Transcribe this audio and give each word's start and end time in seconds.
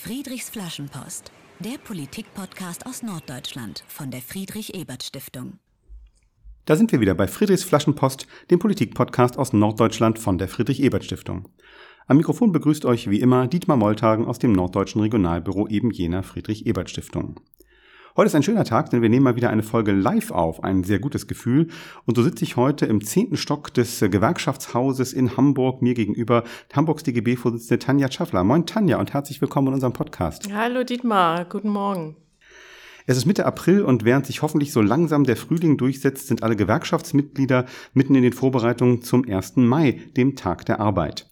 Friedrichs 0.00 0.48
Flaschenpost, 0.48 1.32
der 1.58 1.76
Politikpodcast 1.76 2.86
aus 2.86 3.02
Norddeutschland 3.02 3.82
von 3.88 4.12
der 4.12 4.22
Friedrich-Ebert-Stiftung. 4.22 5.58
Da 6.66 6.76
sind 6.76 6.92
wir 6.92 7.00
wieder 7.00 7.16
bei 7.16 7.26
Friedrichs 7.26 7.64
Flaschenpost, 7.64 8.28
dem 8.48 8.60
Politikpodcast 8.60 9.36
aus 9.36 9.52
Norddeutschland 9.52 10.20
von 10.20 10.38
der 10.38 10.46
Friedrich-Ebert-Stiftung. 10.46 11.48
Am 12.06 12.16
Mikrofon 12.16 12.52
begrüßt 12.52 12.84
euch 12.84 13.10
wie 13.10 13.18
immer 13.18 13.48
Dietmar 13.48 13.76
Molltagen 13.76 14.24
aus 14.26 14.38
dem 14.38 14.52
Norddeutschen 14.52 15.00
Regionalbüro 15.00 15.66
eben 15.66 15.90
jener 15.90 16.22
Friedrich-Ebert-Stiftung. 16.22 17.40
Heute 18.18 18.26
ist 18.26 18.34
ein 18.34 18.42
schöner 18.42 18.64
Tag, 18.64 18.90
denn 18.90 19.00
wir 19.00 19.08
nehmen 19.08 19.22
mal 19.22 19.36
wieder 19.36 19.48
eine 19.48 19.62
Folge 19.62 19.92
live 19.92 20.32
auf. 20.32 20.64
Ein 20.64 20.82
sehr 20.82 20.98
gutes 20.98 21.28
Gefühl. 21.28 21.68
Und 22.04 22.16
so 22.16 22.24
sitze 22.24 22.42
ich 22.42 22.56
heute 22.56 22.84
im 22.84 23.00
zehnten 23.00 23.36
Stock 23.36 23.72
des 23.72 24.00
Gewerkschaftshauses 24.00 25.12
in 25.12 25.36
Hamburg. 25.36 25.82
Mir 25.82 25.94
gegenüber 25.94 26.42
Hamburgs 26.72 27.04
DGB-Vorsitzende 27.04 27.78
Tanja 27.78 28.10
Schaffler. 28.10 28.42
Moin 28.42 28.66
Tanja 28.66 28.98
und 28.98 29.14
herzlich 29.14 29.40
willkommen 29.40 29.68
in 29.68 29.74
unserem 29.74 29.92
Podcast. 29.92 30.52
Hallo 30.52 30.82
Dietmar, 30.82 31.44
guten 31.44 31.68
Morgen. 31.68 32.16
Es 33.06 33.16
ist 33.16 33.24
Mitte 33.24 33.46
April 33.46 33.82
und 33.82 34.04
während 34.04 34.26
sich 34.26 34.42
hoffentlich 34.42 34.72
so 34.72 34.82
langsam 34.82 35.22
der 35.22 35.36
Frühling 35.36 35.76
durchsetzt, 35.76 36.26
sind 36.26 36.42
alle 36.42 36.56
Gewerkschaftsmitglieder 36.56 37.66
mitten 37.94 38.16
in 38.16 38.24
den 38.24 38.32
Vorbereitungen 38.32 39.00
zum 39.00 39.28
1. 39.28 39.58
Mai, 39.58 40.00
dem 40.16 40.34
Tag 40.34 40.66
der 40.66 40.80
Arbeit. 40.80 41.27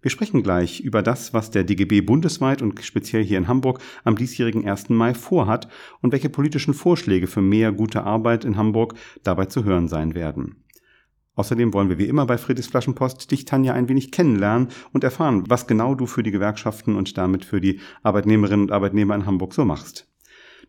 Wir 0.00 0.12
sprechen 0.12 0.44
gleich 0.44 0.80
über 0.80 1.02
das, 1.02 1.34
was 1.34 1.50
der 1.50 1.64
DGB 1.64 2.02
bundesweit 2.02 2.62
und 2.62 2.80
speziell 2.84 3.24
hier 3.24 3.36
in 3.36 3.48
Hamburg 3.48 3.80
am 4.04 4.16
diesjährigen 4.16 4.68
1. 4.68 4.90
Mai 4.90 5.12
vorhat 5.12 5.68
und 6.00 6.12
welche 6.12 6.28
politischen 6.28 6.72
Vorschläge 6.72 7.26
für 7.26 7.42
mehr 7.42 7.72
gute 7.72 8.04
Arbeit 8.04 8.44
in 8.44 8.56
Hamburg 8.56 8.94
dabei 9.24 9.46
zu 9.46 9.64
hören 9.64 9.88
sein 9.88 10.14
werden. 10.14 10.64
Außerdem 11.34 11.72
wollen 11.72 11.88
wir 11.88 11.98
wie 11.98 12.08
immer 12.08 12.26
bei 12.26 12.38
Friedrichs 12.38 12.68
Flaschenpost 12.68 13.30
dich, 13.30 13.44
Tanja, 13.44 13.72
ein 13.72 13.88
wenig 13.88 14.10
kennenlernen 14.10 14.68
und 14.92 15.04
erfahren, 15.04 15.44
was 15.48 15.68
genau 15.68 15.94
du 15.94 16.06
für 16.06 16.24
die 16.24 16.32
Gewerkschaften 16.32 16.96
und 16.96 17.16
damit 17.16 17.44
für 17.44 17.60
die 17.60 17.80
Arbeitnehmerinnen 18.02 18.66
und 18.66 18.72
Arbeitnehmer 18.72 19.14
in 19.14 19.26
Hamburg 19.26 19.54
so 19.54 19.64
machst. 19.64 20.07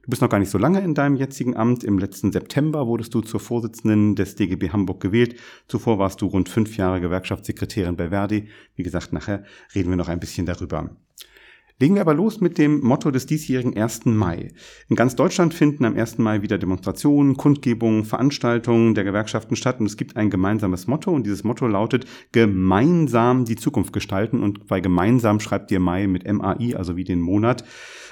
Du 0.10 0.12
bist 0.12 0.24
noch 0.24 0.30
gar 0.30 0.40
nicht 0.40 0.50
so 0.50 0.58
lange 0.58 0.82
in 0.82 0.96
deinem 0.96 1.18
jetzigen 1.18 1.56
Amt. 1.56 1.84
Im 1.84 2.00
letzten 2.00 2.32
September 2.32 2.88
wurdest 2.88 3.14
du 3.14 3.22
zur 3.22 3.40
Vorsitzenden 3.40 4.16
des 4.16 4.34
DGB 4.34 4.72
Hamburg 4.72 5.02
gewählt. 5.02 5.36
Zuvor 5.68 6.00
warst 6.00 6.20
du 6.24 6.26
rund 6.26 6.50
fünf 6.50 6.78
Jahre 6.78 7.00
Gewerkschaftssekretärin 7.00 7.96
bei 7.96 8.10
Verdi. 8.10 8.48
Wie 8.76 8.82
gesagt, 8.82 9.14
nachher 9.14 9.44
reden 9.76 9.92
wir 9.92 9.98
noch 9.98 10.08
ein 10.08 10.20
bisschen 10.20 10.48
darüber. 10.48 10.90
Legen 11.78 11.94
wir 11.94 12.02
aber 12.02 12.16
los 12.16 12.42
mit 12.42 12.58
dem 12.58 12.82
Motto 12.82 13.12
des 13.12 13.28
diesjährigen 13.28 13.78
1. 13.78 14.06
Mai. 14.06 14.52
In 14.88 14.96
ganz 14.96 15.16
Deutschland 15.16 15.54
finden 15.54 15.86
am 15.86 15.96
1. 15.96 16.18
Mai 16.18 16.42
wieder 16.42 16.58
Demonstrationen, 16.58 17.38
Kundgebungen, 17.38 18.04
Veranstaltungen 18.04 18.96
der 18.96 19.04
Gewerkschaften 19.04 19.56
statt 19.56 19.80
und 19.80 19.86
es 19.86 19.96
gibt 19.96 20.18
ein 20.18 20.32
gemeinsames 20.32 20.88
Motto 20.88 21.12
und 21.12 21.28
dieses 21.28 21.44
Motto 21.44 21.68
lautet 21.68 22.08
gemeinsam 22.32 23.46
die 23.46 23.58
Zukunft 23.58 23.94
gestalten 23.94 24.42
und 24.42 24.66
bei 24.66 24.80
gemeinsam 24.80 25.40
schreibt 25.40 25.70
ihr 25.70 25.80
Mai 25.80 26.08
mit 26.08 26.28
MAI, 26.28 26.76
also 26.76 26.98
wie 26.98 27.04
den 27.04 27.22
Monat. 27.22 27.64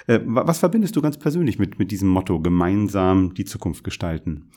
Äh, 0.07 0.19
was 0.23 0.59
verbindest 0.59 0.95
du 0.95 1.01
ganz 1.01 1.17
persönlich 1.17 1.59
mit, 1.59 1.77
mit 1.79 1.91
diesem 1.91 2.09
Motto 2.09 2.39
gemeinsam 2.39 3.33
die 3.33 3.45
Zukunft 3.45 3.83
gestalten? 3.83 4.49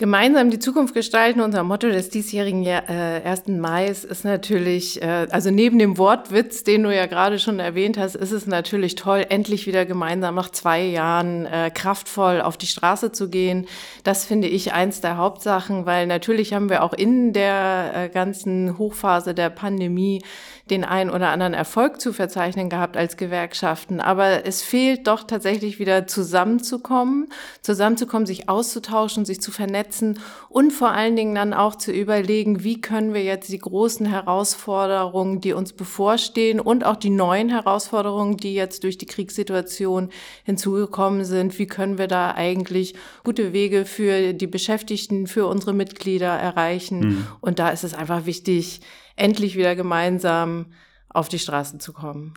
Gemeinsam 0.00 0.48
die 0.48 0.58
Zukunft 0.58 0.94
gestalten, 0.94 1.42
unser 1.42 1.62
Motto 1.62 1.86
des 1.86 2.08
diesjährigen 2.08 2.64
äh, 2.64 3.20
1. 3.22 3.48
Mai 3.48 3.88
ist 3.88 4.24
natürlich, 4.24 5.02
äh, 5.02 5.26
also 5.30 5.50
neben 5.50 5.78
dem 5.78 5.98
Wortwitz, 5.98 6.64
den 6.64 6.84
du 6.84 6.94
ja 6.94 7.04
gerade 7.04 7.38
schon 7.38 7.58
erwähnt 7.58 7.98
hast, 7.98 8.14
ist 8.14 8.32
es 8.32 8.46
natürlich 8.46 8.94
toll, 8.94 9.26
endlich 9.28 9.66
wieder 9.66 9.84
gemeinsam 9.84 10.36
nach 10.36 10.48
zwei 10.48 10.82
Jahren 10.82 11.44
äh, 11.44 11.70
kraftvoll 11.70 12.40
auf 12.40 12.56
die 12.56 12.66
Straße 12.66 13.12
zu 13.12 13.28
gehen. 13.28 13.66
Das 14.02 14.24
finde 14.24 14.48
ich 14.48 14.72
eins 14.72 15.02
der 15.02 15.18
Hauptsachen, 15.18 15.84
weil 15.84 16.06
natürlich 16.06 16.54
haben 16.54 16.70
wir 16.70 16.82
auch 16.82 16.94
in 16.94 17.34
der 17.34 17.92
äh, 17.94 18.08
ganzen 18.08 18.78
Hochphase 18.78 19.34
der 19.34 19.50
Pandemie 19.50 20.22
den 20.70 20.84
einen 20.84 21.10
oder 21.10 21.30
anderen 21.30 21.54
Erfolg 21.54 22.00
zu 22.00 22.12
verzeichnen 22.12 22.68
gehabt 22.68 22.96
als 22.96 23.16
Gewerkschaften. 23.16 24.00
Aber 24.00 24.46
es 24.46 24.62
fehlt 24.62 25.06
doch 25.06 25.24
tatsächlich 25.24 25.78
wieder 25.78 26.06
zusammenzukommen, 26.06 27.28
zusammenzukommen, 27.62 28.26
sich 28.26 28.48
auszutauschen, 28.48 29.24
sich 29.24 29.40
zu 29.40 29.50
vernetzen 29.50 30.20
und 30.48 30.72
vor 30.72 30.90
allen 30.90 31.16
Dingen 31.16 31.34
dann 31.34 31.52
auch 31.52 31.74
zu 31.74 31.92
überlegen, 31.92 32.62
wie 32.62 32.80
können 32.80 33.14
wir 33.14 33.24
jetzt 33.24 33.50
die 33.50 33.58
großen 33.58 34.06
Herausforderungen, 34.06 35.40
die 35.40 35.52
uns 35.52 35.72
bevorstehen 35.72 36.60
und 36.60 36.84
auch 36.84 36.96
die 36.96 37.10
neuen 37.10 37.48
Herausforderungen, 37.48 38.36
die 38.36 38.54
jetzt 38.54 38.84
durch 38.84 38.96
die 38.96 39.06
Kriegssituation 39.06 40.10
hinzugekommen 40.44 41.24
sind, 41.24 41.58
wie 41.58 41.66
können 41.66 41.98
wir 41.98 42.06
da 42.06 42.32
eigentlich 42.34 42.94
gute 43.24 43.52
Wege 43.52 43.84
für 43.84 44.32
die 44.32 44.46
Beschäftigten, 44.46 45.26
für 45.26 45.46
unsere 45.46 45.72
Mitglieder 45.72 46.28
erreichen. 46.28 47.00
Mhm. 47.00 47.26
Und 47.40 47.58
da 47.58 47.70
ist 47.70 47.84
es 47.84 47.94
einfach 47.94 48.26
wichtig, 48.26 48.80
endlich 49.20 49.56
wieder 49.56 49.76
gemeinsam 49.76 50.66
auf 51.08 51.28
die 51.28 51.38
Straßen 51.38 51.80
zu 51.80 51.92
kommen. 51.92 52.34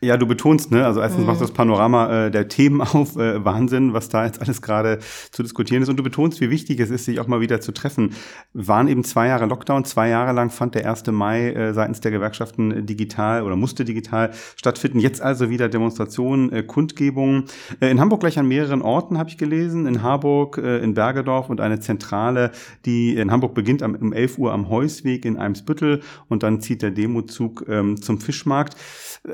Ja, 0.00 0.16
du 0.16 0.26
betonst, 0.26 0.70
ne? 0.70 0.84
Also 0.84 1.00
erstens 1.00 1.22
mhm. 1.22 1.26
machst 1.26 1.40
du 1.40 1.44
das 1.46 1.54
Panorama 1.54 2.26
äh, 2.26 2.30
der 2.30 2.48
Themen 2.48 2.80
auf, 2.80 3.16
äh, 3.16 3.44
Wahnsinn, 3.44 3.92
was 3.92 4.08
da 4.08 4.24
jetzt 4.24 4.40
alles 4.40 4.62
gerade 4.62 4.98
zu 5.30 5.42
diskutieren 5.42 5.82
ist. 5.82 5.88
Und 5.88 5.96
du 5.96 6.02
betonst, 6.02 6.40
wie 6.40 6.50
wichtig 6.50 6.80
es 6.80 6.90
ist, 6.90 7.04
sich 7.04 7.20
auch 7.20 7.26
mal 7.26 7.40
wieder 7.40 7.60
zu 7.60 7.72
treffen. 7.72 8.14
Waren 8.52 8.88
eben 8.88 9.04
zwei 9.04 9.28
Jahre 9.28 9.46
Lockdown, 9.46 9.84
zwei 9.84 10.08
Jahre 10.08 10.32
lang 10.32 10.50
fand 10.50 10.74
der 10.74 10.88
1. 10.88 11.06
Mai 11.08 11.50
äh, 11.50 11.74
seitens 11.74 12.00
der 12.00 12.10
Gewerkschaften 12.10 12.86
digital 12.86 13.42
oder 13.42 13.56
musste 13.56 13.84
digital 13.84 14.32
stattfinden. 14.56 15.00
Jetzt 15.00 15.22
also 15.22 15.50
wieder 15.50 15.68
Demonstrationen, 15.68 16.52
äh, 16.52 16.62
Kundgebungen. 16.62 17.44
Äh, 17.80 17.90
in 17.90 18.00
Hamburg 18.00 18.20
gleich 18.20 18.38
an 18.38 18.48
mehreren 18.48 18.82
Orten 18.82 19.18
habe 19.18 19.30
ich 19.30 19.38
gelesen. 19.38 19.86
In 19.86 20.02
Harburg, 20.02 20.58
äh, 20.58 20.78
in 20.78 20.94
Bergedorf 20.94 21.48
und 21.48 21.60
eine 21.60 21.80
Zentrale, 21.80 22.52
die 22.84 23.16
in 23.16 23.30
Hamburg 23.30 23.54
beginnt 23.54 23.82
am, 23.82 23.94
um 23.94 24.12
11 24.12 24.38
Uhr 24.38 24.52
am 24.52 24.68
Heusweg 24.68 25.24
in 25.24 25.36
Eimsbüttel 25.36 26.02
und 26.28 26.42
dann 26.42 26.60
zieht 26.60 26.82
der 26.82 26.90
Demozug 26.90 27.64
ähm, 27.68 28.00
zum 28.00 28.20
Fischmarkt. 28.20 28.76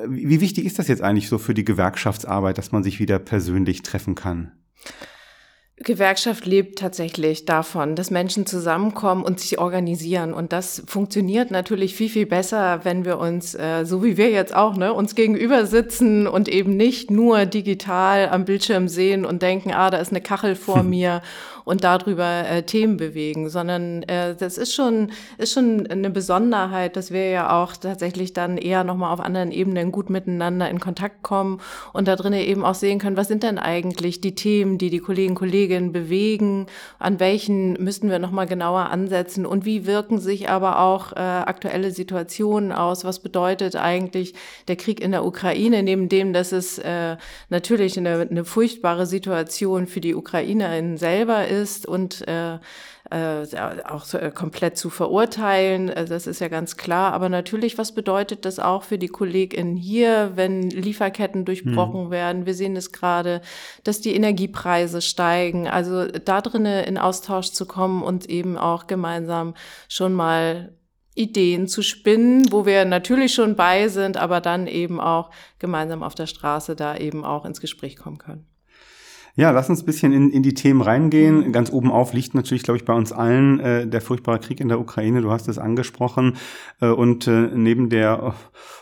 Wie 0.08 0.40
wichtig 0.40 0.64
ist 0.64 0.78
das 0.78 0.88
jetzt 0.88 1.02
eigentlich 1.02 1.28
so 1.28 1.38
für 1.38 1.54
die 1.54 1.64
Gewerkschaftsarbeit, 1.64 2.56
dass 2.56 2.72
man 2.72 2.82
sich 2.82 2.98
wieder 2.98 3.18
persönlich 3.18 3.82
treffen 3.82 4.14
kann? 4.14 4.52
Gewerkschaft 5.82 6.46
lebt 6.46 6.78
tatsächlich 6.78 7.44
davon, 7.44 7.96
dass 7.96 8.10
Menschen 8.10 8.46
zusammenkommen 8.46 9.24
und 9.24 9.40
sich 9.40 9.58
organisieren. 9.58 10.32
Und 10.32 10.52
das 10.52 10.82
funktioniert 10.86 11.50
natürlich 11.50 11.94
viel, 11.94 12.08
viel 12.08 12.26
besser, 12.26 12.84
wenn 12.84 13.04
wir 13.04 13.18
uns, 13.18 13.54
äh, 13.54 13.84
so 13.84 14.04
wie 14.04 14.16
wir 14.16 14.30
jetzt 14.30 14.54
auch, 14.54 14.76
ne, 14.76 14.92
uns 14.92 15.14
gegenüber 15.14 15.66
sitzen 15.66 16.26
und 16.26 16.48
eben 16.48 16.76
nicht 16.76 17.10
nur 17.10 17.46
digital 17.46 18.28
am 18.28 18.44
Bildschirm 18.44 18.88
sehen 18.88 19.24
und 19.24 19.42
denken, 19.42 19.72
ah, 19.72 19.90
da 19.90 19.98
ist 19.98 20.10
eine 20.10 20.20
Kachel 20.20 20.54
vor 20.54 20.82
mir 20.82 21.22
und 21.64 21.84
darüber 21.84 22.44
äh, 22.48 22.62
Themen 22.62 22.96
bewegen, 22.96 23.48
sondern 23.48 24.02
äh, 24.04 24.34
das 24.34 24.58
ist 24.58 24.74
schon, 24.74 25.12
ist 25.38 25.52
schon 25.52 25.86
eine 25.86 26.10
Besonderheit, 26.10 26.96
dass 26.96 27.10
wir 27.10 27.30
ja 27.30 27.62
auch 27.62 27.76
tatsächlich 27.76 28.32
dann 28.32 28.58
eher 28.58 28.84
nochmal 28.84 29.12
auf 29.12 29.20
anderen 29.20 29.50
Ebenen 29.50 29.92
gut 29.92 30.10
miteinander 30.10 30.68
in 30.68 30.80
Kontakt 30.80 31.22
kommen 31.22 31.60
und 31.92 32.08
da 32.08 32.16
drinnen 32.16 32.40
eben 32.40 32.64
auch 32.64 32.74
sehen 32.74 32.98
können, 32.98 33.16
was 33.16 33.28
sind 33.28 33.42
denn 33.42 33.58
eigentlich 33.58 34.20
die 34.20 34.34
Themen, 34.34 34.78
die 34.78 34.90
die 34.90 34.98
Kolleginnen 34.98 35.34
Kollegen 35.34 35.92
bewegen, 35.92 36.66
an 36.98 37.20
welchen 37.20 37.74
müssten 37.74 38.10
wir 38.10 38.18
nochmal 38.18 38.46
genauer 38.46 38.90
ansetzen 38.90 39.44
und 39.44 39.64
wie 39.64 39.86
wirken 39.86 40.18
sich 40.18 40.48
aber 40.48 40.80
auch 40.80 41.12
äh, 41.12 41.18
aktuelle 41.18 41.90
Situationen 41.90 42.72
aus, 42.72 43.04
was 43.04 43.18
bedeutet 43.18 43.76
eigentlich 43.76 44.34
der 44.68 44.76
Krieg 44.76 45.00
in 45.00 45.12
der 45.12 45.24
Ukraine, 45.24 45.82
neben 45.82 46.08
dem, 46.08 46.32
dass 46.32 46.52
es 46.52 46.78
äh, 46.78 47.16
natürlich 47.48 47.98
eine, 47.98 48.26
eine 48.30 48.44
furchtbare 48.44 49.06
Situation 49.06 49.86
für 49.86 50.00
die 50.00 50.14
Ukrainerinnen 50.14 50.96
selber 50.96 51.46
ist 51.52 51.86
und 51.86 52.26
äh, 52.26 52.58
äh, 53.12 53.46
auch 53.84 54.04
so, 54.04 54.16
äh, 54.16 54.30
komplett 54.30 54.78
zu 54.78 54.88
verurteilen. 54.88 55.90
Äh, 55.90 56.06
das 56.06 56.26
ist 56.26 56.40
ja 56.40 56.48
ganz 56.48 56.76
klar. 56.76 57.12
Aber 57.12 57.28
natürlich, 57.28 57.76
was 57.76 57.92
bedeutet 57.94 58.44
das 58.44 58.58
auch 58.58 58.82
für 58.82 58.98
die 58.98 59.08
KollegInnen 59.08 59.76
hier, 59.76 60.32
wenn 60.34 60.70
Lieferketten 60.70 61.44
durchbrochen 61.44 62.04
hm. 62.04 62.10
werden? 62.10 62.46
Wir 62.46 62.54
sehen 62.54 62.74
es 62.74 62.90
gerade, 62.90 63.42
dass 63.84 64.00
die 64.00 64.14
Energiepreise 64.14 65.02
steigen. 65.02 65.68
Also 65.68 66.06
da 66.06 66.40
drinnen 66.40 66.84
in 66.84 66.96
Austausch 66.96 67.50
zu 67.50 67.66
kommen 67.66 68.02
und 68.02 68.30
eben 68.30 68.56
auch 68.56 68.86
gemeinsam 68.86 69.54
schon 69.88 70.14
mal 70.14 70.72
Ideen 71.14 71.68
zu 71.68 71.82
spinnen, 71.82 72.50
wo 72.50 72.64
wir 72.64 72.86
natürlich 72.86 73.34
schon 73.34 73.56
bei 73.56 73.88
sind, 73.88 74.16
aber 74.16 74.40
dann 74.40 74.66
eben 74.66 74.98
auch 74.98 75.30
gemeinsam 75.58 76.02
auf 76.02 76.14
der 76.14 76.26
Straße 76.26 76.74
da 76.74 76.96
eben 76.96 77.24
auch 77.26 77.44
ins 77.44 77.60
Gespräch 77.60 77.96
kommen 77.96 78.16
können. 78.16 78.46
Ja, 79.34 79.50
lass 79.50 79.70
uns 79.70 79.80
ein 79.82 79.86
bisschen 79.86 80.12
in, 80.12 80.30
in 80.30 80.42
die 80.42 80.52
Themen 80.52 80.82
reingehen. 80.82 81.52
Ganz 81.52 81.72
oben 81.72 81.90
auf 81.90 82.12
liegt 82.12 82.34
natürlich, 82.34 82.64
glaube 82.64 82.76
ich, 82.76 82.84
bei 82.84 82.92
uns 82.92 83.12
allen 83.12 83.60
äh, 83.60 83.86
der 83.86 84.02
furchtbare 84.02 84.38
Krieg 84.38 84.60
in 84.60 84.68
der 84.68 84.78
Ukraine. 84.78 85.22
Du 85.22 85.30
hast 85.30 85.48
es 85.48 85.56
angesprochen. 85.56 86.36
Äh, 86.82 86.88
und 86.88 87.26
äh, 87.28 87.48
neben 87.54 87.88
der 87.88 88.34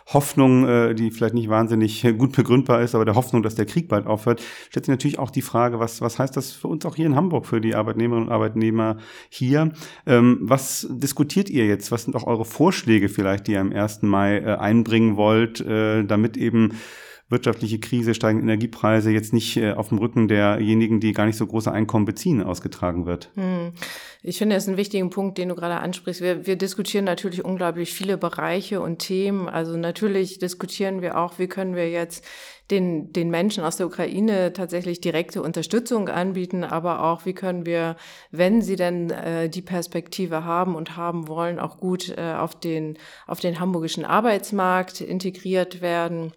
Hoffnung, 0.07 0.67
äh, 0.67 0.95
die 0.97 1.13
vielleicht 1.13 1.35
nicht 1.35 1.51
wahnsinnig 1.51 2.05
gut 2.19 2.35
begründbar 2.35 2.83
ist, 2.83 2.97
aber 2.97 3.05
der 3.05 3.15
Hoffnung, 3.15 3.45
dass 3.45 3.55
der 3.55 3.65
Krieg 3.65 3.87
bald 3.87 4.09
aufhört, 4.09 4.43
stellt 4.71 4.87
sich 4.87 4.91
natürlich 4.91 5.21
auch 5.21 5.31
die 5.31 5.43
Frage, 5.43 5.79
was, 5.79 6.01
was 6.01 6.19
heißt 6.19 6.37
das 6.37 6.51
für 6.51 6.67
uns 6.67 6.85
auch 6.85 6.97
hier 6.97 7.07
in 7.07 7.15
Hamburg, 7.15 7.47
für 7.47 7.61
die 7.61 7.77
Arbeitnehmerinnen 7.77 8.27
und 8.27 8.35
Arbeitnehmer 8.35 8.97
hier? 9.29 9.71
Ähm, 10.05 10.39
was 10.43 10.89
diskutiert 10.91 11.49
ihr 11.49 11.67
jetzt? 11.67 11.93
Was 11.93 12.03
sind 12.03 12.17
auch 12.17 12.27
eure 12.27 12.45
Vorschläge 12.45 13.09
vielleicht, 13.09 13.47
die 13.47 13.53
ihr 13.53 13.61
am 13.61 13.73
1. 13.73 14.03
Mai 14.03 14.39
äh, 14.39 14.57
einbringen 14.57 15.17
wollt, 15.17 15.61
äh, 15.61 16.03
damit 16.03 16.37
eben 16.37 16.73
wirtschaftliche 17.31 17.79
Krise, 17.79 18.15
steigende 18.15 18.45
Energiepreise 18.45 19.11
jetzt 19.11 19.33
nicht 19.33 19.57
äh, 19.57 19.73
auf 19.73 19.89
dem 19.89 19.99
Rücken 19.99 20.29
derjenigen, 20.29 21.01
die 21.01 21.13
gar 21.13 21.27
nicht 21.27 21.37
so 21.37 21.47
große 21.47 21.71
Einkommen 21.71 22.05
beziehen, 22.05 22.43
ausgetragen 22.43 23.07
wird. 23.07 23.31
Hm. 23.35 23.73
Ich 24.23 24.39
finde, 24.39 24.57
das 24.57 24.65
ist 24.65 24.69
ein 24.69 24.77
wichtiger 24.77 25.09
Punkt, 25.09 25.39
den 25.39 25.49
du 25.49 25.55
gerade 25.55 25.77
ansprichst. 25.77 26.21
Wir, 26.21 26.47
wir 26.47 26.57
diskutieren 26.57 27.05
natürlich 27.05 27.45
unglaublich 27.45 27.95
viele 27.95 28.19
Bereiche 28.19 28.83
und 28.83 28.99
Themen. 28.99 29.49
Also 29.49 29.77
natürlich 29.77 30.39
diskutieren 30.39 31.01
wir 31.01 31.17
auch, 31.17 31.39
wie 31.39 31.47
können 31.47 31.75
wir 31.75 31.89
jetzt 31.89 32.25
den, 32.71 33.13
den 33.13 33.31
Menschen 33.31 33.65
aus 33.65 33.77
der 33.77 33.87
Ukraine 33.87 34.53
tatsächlich 34.53 35.01
direkte 35.01 35.43
Unterstützung 35.43 36.09
anbieten, 36.09 36.65
aber 36.65 37.03
auch, 37.03 37.25
wie 37.27 37.33
können 37.33 37.67
wir, 37.67 37.97
wenn 38.31 38.63
sie 38.63 38.77
denn 38.77 39.11
äh, 39.11 39.49
die 39.49 39.63
Perspektive 39.63 40.45
haben 40.45 40.75
und 40.75 40.97
haben 40.97 41.29
wollen, 41.29 41.59
auch 41.59 41.79
gut 41.79 42.15
äh, 42.17 42.35
auf, 42.35 42.59
den, 42.59 42.99
auf 43.27 43.41
den 43.41 43.59
hamburgischen 43.59 44.05
Arbeitsmarkt 44.05 45.01
integriert 45.01 45.81
werden. 45.81 46.33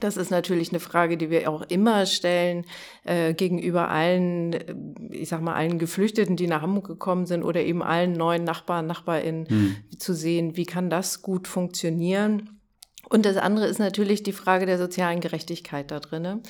Das 0.00 0.16
ist 0.16 0.30
natürlich 0.30 0.70
eine 0.70 0.80
Frage, 0.80 1.16
die 1.16 1.30
wir 1.30 1.50
auch 1.50 1.62
immer 1.62 2.06
stellen 2.06 2.64
äh, 3.04 3.34
gegenüber 3.34 3.88
allen, 3.88 4.52
äh, 4.52 4.74
ich 5.10 5.28
sag 5.28 5.40
mal, 5.40 5.54
allen 5.54 5.78
Geflüchteten, 5.78 6.36
die 6.36 6.46
nach 6.46 6.62
Hamburg 6.62 6.86
gekommen 6.86 7.26
sind 7.26 7.42
oder 7.42 7.62
eben 7.62 7.82
allen 7.82 8.12
neuen 8.12 8.44
Nachbarn, 8.44 8.86
Nachbarinnen 8.86 9.48
hm. 9.48 9.76
zu 9.98 10.14
sehen, 10.14 10.56
wie 10.56 10.66
kann 10.66 10.90
das 10.90 11.22
gut 11.22 11.48
funktionieren. 11.48 12.60
Und 13.08 13.24
das 13.24 13.36
andere 13.36 13.66
ist 13.66 13.78
natürlich 13.78 14.22
die 14.22 14.32
Frage 14.32 14.66
der 14.66 14.78
sozialen 14.78 15.20
Gerechtigkeit 15.20 15.90
da 15.90 16.00
drin. 16.00 16.42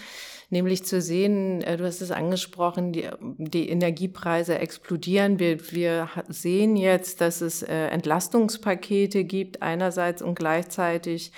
Nämlich 0.49 0.85
zu 0.85 1.01
sehen, 1.01 1.61
äh, 1.63 1.77
du 1.77 1.85
hast 1.85 2.01
es 2.01 2.11
angesprochen, 2.11 2.93
die, 2.93 3.09
die 3.21 3.69
Energiepreise 3.69 4.59
explodieren. 4.59 5.39
Wir, 5.39 5.59
wir 5.73 6.09
sehen 6.29 6.77
jetzt, 6.77 7.21
dass 7.21 7.41
es 7.41 7.63
äh, 7.63 7.89
Entlastungspakete 7.89 9.25
gibt 9.25 9.63
einerseits 9.63 10.23
und 10.23 10.37
gleichzeitig 10.37 11.33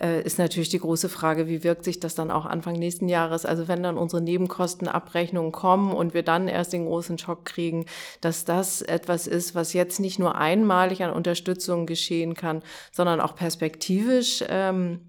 äh, 0.00 0.22
ist 0.22 0.38
natürlich 0.38 0.68
die 0.68 0.78
große 0.78 1.08
Frage, 1.08 1.48
wie 1.48 1.64
wirkt 1.64 1.84
sich 1.84 2.00
das 2.00 2.14
dann 2.14 2.30
auch 2.30 2.46
Anfang 2.46 2.74
nächsten 2.74 3.08
Jahres? 3.08 3.46
Also 3.46 3.68
wenn 3.68 3.82
dann 3.82 3.98
unsere 3.98 4.22
Nebenkostenabrechnungen 4.22 5.52
kommen 5.52 5.92
und 5.92 6.14
wir 6.14 6.22
dann 6.22 6.48
erst 6.48 6.72
den 6.72 6.86
großen 6.86 7.18
Schock 7.18 7.44
kriegen, 7.44 7.86
dass 8.20 8.44
das 8.44 8.82
etwas 8.82 9.26
ist, 9.26 9.54
was 9.54 9.72
jetzt 9.72 10.00
nicht 10.00 10.18
nur 10.18 10.36
einmalig 10.36 11.02
an 11.02 11.12
Unterstützung 11.12 11.86
geschehen 11.86 12.34
kann, 12.34 12.62
sondern 12.92 13.20
auch 13.20 13.34
perspektivisch 13.34 14.44
ähm, 14.48 15.00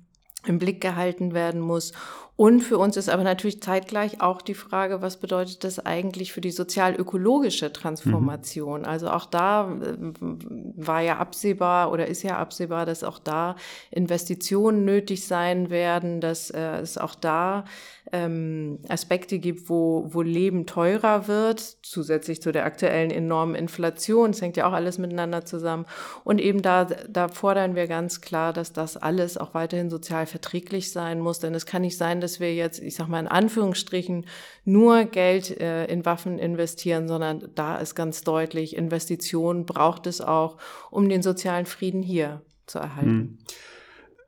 im 0.46 0.60
Blick 0.60 0.82
gehalten 0.82 1.34
werden 1.34 1.60
muss 1.60 1.94
und 2.38 2.62
für 2.62 2.78
uns 2.78 2.98
ist 2.98 3.10
aber 3.10 3.24
natürlich 3.24 3.64
zeitgleich 3.64 4.22
auch 4.22 4.44
die 4.44 4.54
Frage, 4.54 5.02
was 5.02 5.18
bedeutet 5.18 5.64
das 5.64 5.84
eigentlich 5.84 6.32
für 6.32 6.40
die 6.40 6.52
sozial-ökologische 6.52 7.74
Transformation? 7.74 8.82
Mhm. 8.82 8.86
Also 8.86 9.10
auch 9.10 9.26
da 9.26 9.72
äh, 9.72 9.96
war 10.22 11.02
ja 11.02 11.18
absehbar 11.18 11.92
oder 11.92 12.06
ist 12.06 12.22
ja 12.22 12.38
absehbar, 12.38 12.86
dass 12.86 13.04
auch 13.04 13.18
da 13.18 13.56
Investitionen 13.90 14.86
nötig 14.86 15.26
sein 15.26 15.72
werden, 15.72 16.22
dass 16.22 16.52
äh, 16.52 16.78
es 16.78 17.00
auch 17.00 17.16
da 17.16 17.66
ähm, 18.12 18.80
Aspekte 18.88 19.40
gibt, 19.40 19.68
wo, 19.68 20.06
wo 20.10 20.22
Leben 20.22 20.68
teurer 20.68 21.28
wird, 21.28 21.60
zusätzlich 21.82 22.42
zu 22.42 22.52
der 22.52 22.66
aktuellen 22.66 23.10
enormen 23.10 23.56
Inflation. 23.56 24.30
Es 24.30 24.42
hängt 24.44 24.58
ja 24.58 24.68
auch 24.68 24.74
alles 24.74 25.00
miteinander 25.00 25.44
zusammen. 25.44 25.86
Und 26.24 26.40
eben 26.40 26.62
da, 26.62 26.86
da 26.86 27.30
fordern 27.30 27.76
wir 27.76 27.88
ganz 27.88 28.22
klar, 28.22 28.54
dass 28.54 28.74
das 28.74 28.96
alles 28.96 29.38
auch 29.38 29.56
weiterhin 29.56 29.90
sozial 29.90 30.28
verträglich 30.28 30.92
sein 30.92 31.20
muss. 31.20 31.40
Denn 31.40 31.56
es 31.56 31.66
kann 31.66 31.82
nicht 31.82 31.98
sein, 31.98 32.22
dass 32.22 32.27
wir 32.40 32.54
jetzt, 32.54 32.80
ich 32.80 32.96
sag 32.96 33.08
mal 33.08 33.20
in 33.20 33.28
Anführungsstrichen, 33.28 34.26
nur 34.66 35.06
Geld 35.06 35.60
äh, 35.60 35.86
in 35.86 36.06
Waffen 36.06 36.40
investieren, 36.40 37.08
sondern 37.08 37.50
da 37.56 37.78
ist 37.78 37.96
ganz 37.96 38.22
deutlich, 38.22 38.76
Investitionen 38.76 39.66
braucht 39.66 40.08
es 40.08 40.22
auch, 40.22 40.58
um 40.92 41.10
den 41.10 41.22
sozialen 41.22 41.66
Frieden 41.66 42.04
hier 42.04 42.42
zu 42.66 42.80
erhalten. 42.80 43.10
Hm. 43.10 43.38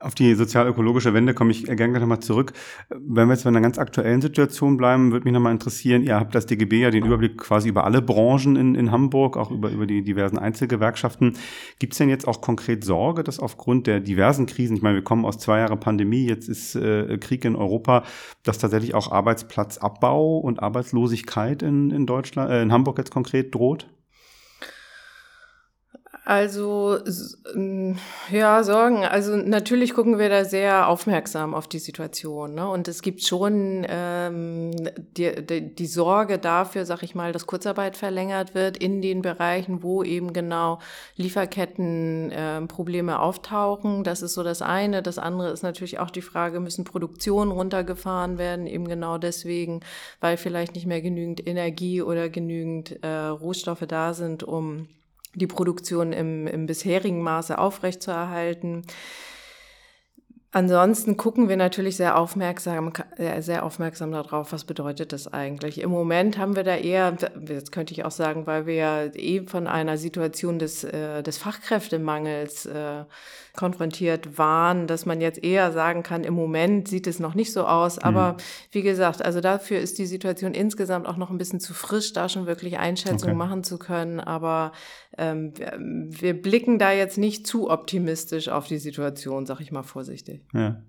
Auf 0.01 0.15
die 0.15 0.33
sozial-ökologische 0.33 1.13
Wende 1.13 1.33
komme 1.33 1.51
ich 1.51 1.65
gerne 1.65 1.99
nochmal 1.99 2.21
zurück. 2.21 2.53
Wenn 2.89 3.27
wir 3.27 3.33
jetzt 3.33 3.43
bei 3.43 3.49
einer 3.49 3.59
ganz 3.59 3.77
aktuellen 3.77 4.21
Situation 4.21 4.77
bleiben, 4.77 5.11
würde 5.11 5.25
mich 5.25 5.33
nochmal 5.33 5.51
interessieren, 5.51 6.03
ihr 6.03 6.15
habt 6.15 6.33
das 6.33 6.45
DGB 6.45 6.79
ja 6.79 6.89
den 6.89 7.05
Überblick 7.05 7.37
quasi 7.37 7.67
über 7.67 7.83
alle 7.83 8.01
Branchen 8.01 8.55
in, 8.55 8.75
in 8.75 8.91
Hamburg, 8.91 9.35
auch 9.35 9.51
über, 9.51 9.69
über 9.69 9.85
die 9.85 10.01
diversen 10.01 10.37
Einzelgewerkschaften. 10.37 11.35
Gibt 11.79 11.91
es 11.91 11.97
denn 11.97 12.07
jetzt 12.07 12.29
auch 12.29 12.39
konkret 12.39 12.85
Sorge, 12.85 13.25
dass 13.25 13.41
aufgrund 13.41 13.87
der 13.87 13.99
diversen 13.99 14.45
Krisen, 14.45 14.77
ich 14.77 14.81
meine, 14.81 14.95
wir 14.95 15.03
kommen 15.03 15.25
aus 15.25 15.37
zwei 15.37 15.59
Jahren 15.59 15.81
Pandemie, 15.81 16.25
jetzt 16.25 16.47
ist 16.47 16.75
äh, 16.75 17.17
Krieg 17.17 17.43
in 17.43 17.57
Europa, 17.57 18.03
dass 18.43 18.57
tatsächlich 18.57 18.95
auch 18.95 19.11
Arbeitsplatzabbau 19.11 20.37
und 20.37 20.63
Arbeitslosigkeit 20.63 21.61
in, 21.61 21.91
in 21.91 22.05
Deutschland, 22.05 22.49
äh, 22.49 22.61
in 22.61 22.71
Hamburg 22.71 22.99
jetzt 22.99 23.11
konkret 23.11 23.53
droht? 23.53 23.89
Also 26.29 26.99
ja, 28.31 28.61
Sorgen. 28.63 29.03
Also 29.03 29.35
natürlich 29.35 29.95
gucken 29.95 30.19
wir 30.19 30.29
da 30.29 30.45
sehr 30.45 30.87
aufmerksam 30.87 31.55
auf 31.55 31.67
die 31.67 31.79
Situation. 31.79 32.53
Ne? 32.53 32.69
Und 32.69 32.87
es 32.87 33.01
gibt 33.01 33.23
schon 33.23 33.83
ähm, 33.89 34.69
die, 35.17 35.43
die, 35.43 35.73
die 35.73 35.85
Sorge 35.87 36.37
dafür, 36.37 36.85
sag 36.85 37.01
ich 37.01 37.15
mal, 37.15 37.31
dass 37.31 37.47
Kurzarbeit 37.47 37.97
verlängert 37.97 38.53
wird 38.53 38.77
in 38.77 39.01
den 39.01 39.23
Bereichen, 39.23 39.81
wo 39.81 40.03
eben 40.03 40.31
genau 40.31 40.77
Lieferketten 41.15 42.29
äh, 42.29 42.61
Probleme 42.67 43.17
auftauchen. 43.19 44.03
Das 44.03 44.21
ist 44.21 44.35
so 44.35 44.43
das 44.43 44.61
eine. 44.61 45.01
Das 45.01 45.17
andere 45.17 45.49
ist 45.49 45.63
natürlich 45.63 45.97
auch 45.97 46.11
die 46.11 46.21
Frage, 46.21 46.59
müssen 46.59 46.83
Produktionen 46.83 47.49
runtergefahren 47.49 48.37
werden, 48.37 48.67
eben 48.67 48.87
genau 48.87 49.17
deswegen, 49.17 49.79
weil 50.19 50.37
vielleicht 50.37 50.75
nicht 50.75 50.85
mehr 50.85 51.01
genügend 51.01 51.47
Energie 51.47 52.03
oder 52.03 52.29
genügend 52.29 53.03
äh, 53.03 53.07
Rohstoffe 53.07 53.85
da 53.87 54.13
sind, 54.13 54.43
um 54.43 54.89
die 55.35 55.47
Produktion 55.47 56.13
im, 56.13 56.47
im 56.47 56.65
bisherigen 56.65 57.21
Maße 57.21 57.57
aufrechtzuerhalten. 57.57 58.83
Ansonsten 60.51 61.15
gucken 61.15 61.47
wir 61.47 61.57
natürlich 61.57 61.95
sehr 61.95 62.17
aufmerksam, 62.17 62.91
sehr 63.39 63.63
aufmerksam 63.63 64.11
darauf, 64.11 64.51
was 64.51 64.63
bedeutet 64.63 65.13
das 65.13 65.31
eigentlich. 65.31 65.79
Im 65.79 65.91
Moment 65.91 66.39
haben 66.39 66.55
wir 66.55 66.63
da 66.63 66.75
eher, 66.75 67.15
jetzt 67.47 67.71
könnte 67.71 67.93
ich 67.93 68.03
auch 68.03 68.11
sagen, 68.11 68.47
weil 68.47 68.65
wir 68.65 68.73
ja 68.73 69.05
eben 69.13 69.47
von 69.47 69.67
einer 69.67 69.97
Situation 69.97 70.57
des, 70.57 70.83
äh, 70.83 71.21
des 71.21 71.37
Fachkräftemangels 71.37 72.65
äh, 72.65 73.03
konfrontiert 73.59 74.37
waren, 74.37 74.87
dass 74.87 75.05
man 75.05 75.19
jetzt 75.19 75.43
eher 75.43 75.73
sagen 75.73 76.01
kann, 76.01 76.23
im 76.23 76.33
Moment 76.33 76.87
sieht 76.87 77.07
es 77.07 77.19
noch 77.19 77.35
nicht 77.35 77.51
so 77.51 77.65
aus. 77.65 77.97
Mhm. 77.97 78.03
Aber 78.03 78.37
wie 78.71 78.81
gesagt, 78.81 79.21
also 79.23 79.41
dafür 79.41 79.79
ist 79.79 79.99
die 79.99 80.05
Situation 80.05 80.53
insgesamt 80.53 81.05
auch 81.05 81.17
noch 81.17 81.29
ein 81.29 81.37
bisschen 81.37 81.59
zu 81.59 81.73
frisch, 81.73 82.13
da 82.13 82.29
schon 82.29 82.45
wirklich 82.45 82.77
Einschätzungen 82.77 83.35
okay. 83.35 83.47
machen 83.47 83.65
zu 83.65 83.77
können. 83.77 84.21
Aber 84.21 84.71
ähm, 85.17 85.51
wir 85.57 86.41
blicken 86.41 86.79
da 86.79 86.93
jetzt 86.93 87.17
nicht 87.17 87.45
zu 87.45 87.69
optimistisch 87.69 88.47
auf 88.47 88.65
die 88.65 88.77
Situation, 88.77 89.45
sag 89.45 89.59
ich 89.59 89.73
mal 89.73 89.83
vorsichtig. 89.83 90.41
Ja. 90.53 90.81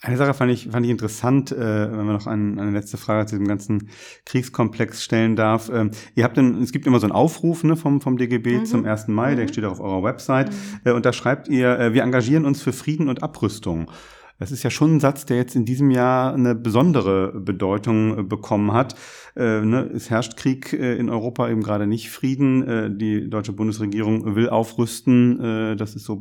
Eine 0.00 0.16
Sache 0.16 0.32
fand 0.32 0.52
ich, 0.52 0.68
fand 0.70 0.86
ich 0.86 0.92
interessant, 0.92 1.50
äh, 1.50 1.58
wenn 1.58 2.06
man 2.06 2.14
noch 2.14 2.28
ein, 2.28 2.58
eine 2.60 2.70
letzte 2.70 2.96
Frage 2.96 3.26
zu 3.26 3.34
diesem 3.34 3.48
ganzen 3.48 3.88
Kriegskomplex 4.26 5.02
stellen 5.02 5.34
darf. 5.34 5.70
Ähm, 5.72 5.90
ihr 6.14 6.22
habt 6.22 6.36
denn, 6.36 6.62
es 6.62 6.70
gibt 6.70 6.86
immer 6.86 7.00
so 7.00 7.06
einen 7.06 7.12
Aufruf 7.12 7.64
ne, 7.64 7.76
vom, 7.76 8.00
vom 8.00 8.16
DGB 8.16 8.58
mhm. 8.58 8.66
zum 8.66 8.84
1. 8.84 9.08
Mai, 9.08 9.32
mhm. 9.32 9.36
der 9.38 9.48
steht 9.48 9.64
auch 9.64 9.72
auf 9.72 9.80
eurer 9.80 10.04
Website. 10.04 10.50
Mhm. 10.50 10.80
Äh, 10.84 10.92
und 10.92 11.04
da 11.04 11.12
schreibt 11.12 11.48
ihr, 11.48 11.78
äh, 11.78 11.94
wir 11.94 12.04
engagieren 12.04 12.44
uns 12.44 12.62
für 12.62 12.72
Frieden 12.72 13.08
und 13.08 13.24
Abrüstung. 13.24 13.90
Das 14.38 14.52
ist 14.52 14.62
ja 14.62 14.70
schon 14.70 14.96
ein 14.96 15.00
Satz, 15.00 15.26
der 15.26 15.36
jetzt 15.36 15.56
in 15.56 15.64
diesem 15.64 15.90
Jahr 15.90 16.32
eine 16.32 16.54
besondere 16.54 17.32
Bedeutung 17.32 18.18
äh, 18.18 18.22
bekommen 18.22 18.72
hat. 18.72 18.94
Äh, 19.34 19.60
ne, 19.62 19.90
es 19.92 20.10
herrscht 20.10 20.36
Krieg 20.36 20.72
äh, 20.72 20.96
in 20.96 21.10
Europa, 21.10 21.48
eben 21.48 21.62
gerade 21.62 21.88
nicht 21.88 22.10
Frieden. 22.10 22.66
Äh, 22.66 22.90
die 22.90 23.28
deutsche 23.28 23.52
Bundesregierung 23.52 24.36
will 24.36 24.48
aufrüsten. 24.48 25.76
Das 25.76 25.94
ist 25.94 26.04
so 26.04 26.20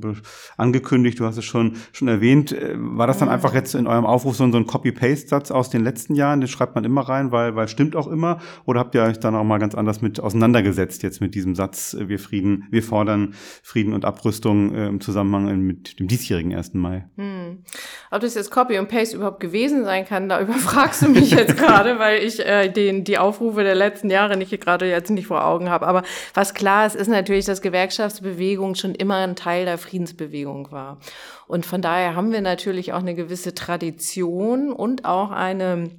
angekündigt. 0.58 1.20
Du 1.20 1.26
hast 1.26 1.38
es 1.38 1.46
schon, 1.46 1.76
schon 1.92 2.08
erwähnt. 2.08 2.52
Äh, 2.52 2.76
war 2.78 3.06
das 3.08 3.20
dann 3.20 3.30
einfach 3.30 3.54
jetzt 3.54 3.76
in 3.76 3.88
eurem 3.88 4.06
Aufruf 4.06 4.36
so, 4.36 4.50
so 4.52 4.58
ein 4.58 4.66
Copy-Paste-Satz 4.66 5.52
aus 5.52 5.70
den 5.70 5.84
letzten 5.84 6.16
Jahren? 6.16 6.42
Den 6.42 6.48
schreibt 6.48 6.76
man 6.76 6.84
immer 6.86 7.02
rein, 7.02 7.32
weil, 7.32 7.56
weil 7.56 7.68
stimmt 7.68 7.96
auch 7.96 8.08
immer. 8.08 8.40
Oder 8.66 8.80
habt 8.80 8.96
ihr 8.96 9.04
euch 9.04 9.20
dann 9.20 9.36
auch 9.36 9.44
mal 9.44 9.60
ganz 9.60 9.76
anders 9.76 10.02
mit 10.02 10.20
auseinandergesetzt 10.20 11.04
jetzt 11.04 11.22
mit 11.22 11.36
diesem 11.36 11.54
Satz? 11.54 11.96
Wir 12.00 12.20
Frieden, 12.20 12.66
wir 12.72 12.82
fordern 12.82 13.36
Frieden 13.62 13.94
und 13.94 14.06
Abrüstung 14.06 14.74
im 14.74 15.02
Zusammenhang 15.02 15.60
mit 15.62 16.00
dem 16.00 16.08
diesjährigen 16.08 16.54
1. 16.54 16.74
Mai. 16.74 17.08
Hm. 17.16 17.64
Ob 18.10 18.22
das 18.22 18.36
jetzt 18.36 18.52
Copy 18.52 18.80
und 18.80 18.88
Paste 18.88 19.18
überhaupt 19.18 19.40
gewesen 19.40 19.84
sein 19.84 20.06
kann, 20.06 20.30
da 20.30 20.40
überfragst 20.42 21.02
du 21.02 21.10
mich 21.10 21.32
jetzt 21.32 21.58
gerade, 21.58 22.00
weil 22.00 22.24
ich 22.24 22.40
äh, 22.40 22.70
den, 22.70 23.04
die 23.04 23.18
Aufrufe 23.18 23.64
der 23.64 23.76
letzten 23.76 24.10
Jahre 24.10 24.38
nicht 24.38 24.58
gerade 24.62 24.90
jetzt 24.90 25.10
nicht 25.10 25.28
vor 25.28 25.46
Augen 25.46 25.70
habe. 25.70 25.88
Aber 25.88 26.04
was 26.34 26.54
klar 26.54 26.86
ist, 26.86 26.96
ist 26.96 27.08
natürlich, 27.08 27.46
dass 27.46 27.62
Gewerkschaftsbewegung 27.62 28.76
schon 28.76 28.96
immer 28.96 29.16
ein 29.18 29.36
Teil 29.36 29.66
der 29.66 29.78
Friedensbewegung 29.78 30.72
war. 30.72 31.00
Und 31.48 31.66
von 31.66 31.82
daher 31.82 32.16
haben 32.16 32.32
wir 32.32 32.42
natürlich 32.42 32.94
auch 32.94 33.00
eine 33.00 33.16
gewisse 33.16 33.54
Tradition 33.54 34.72
und 34.72 35.06
auch 35.06 35.32
eine 35.32 35.90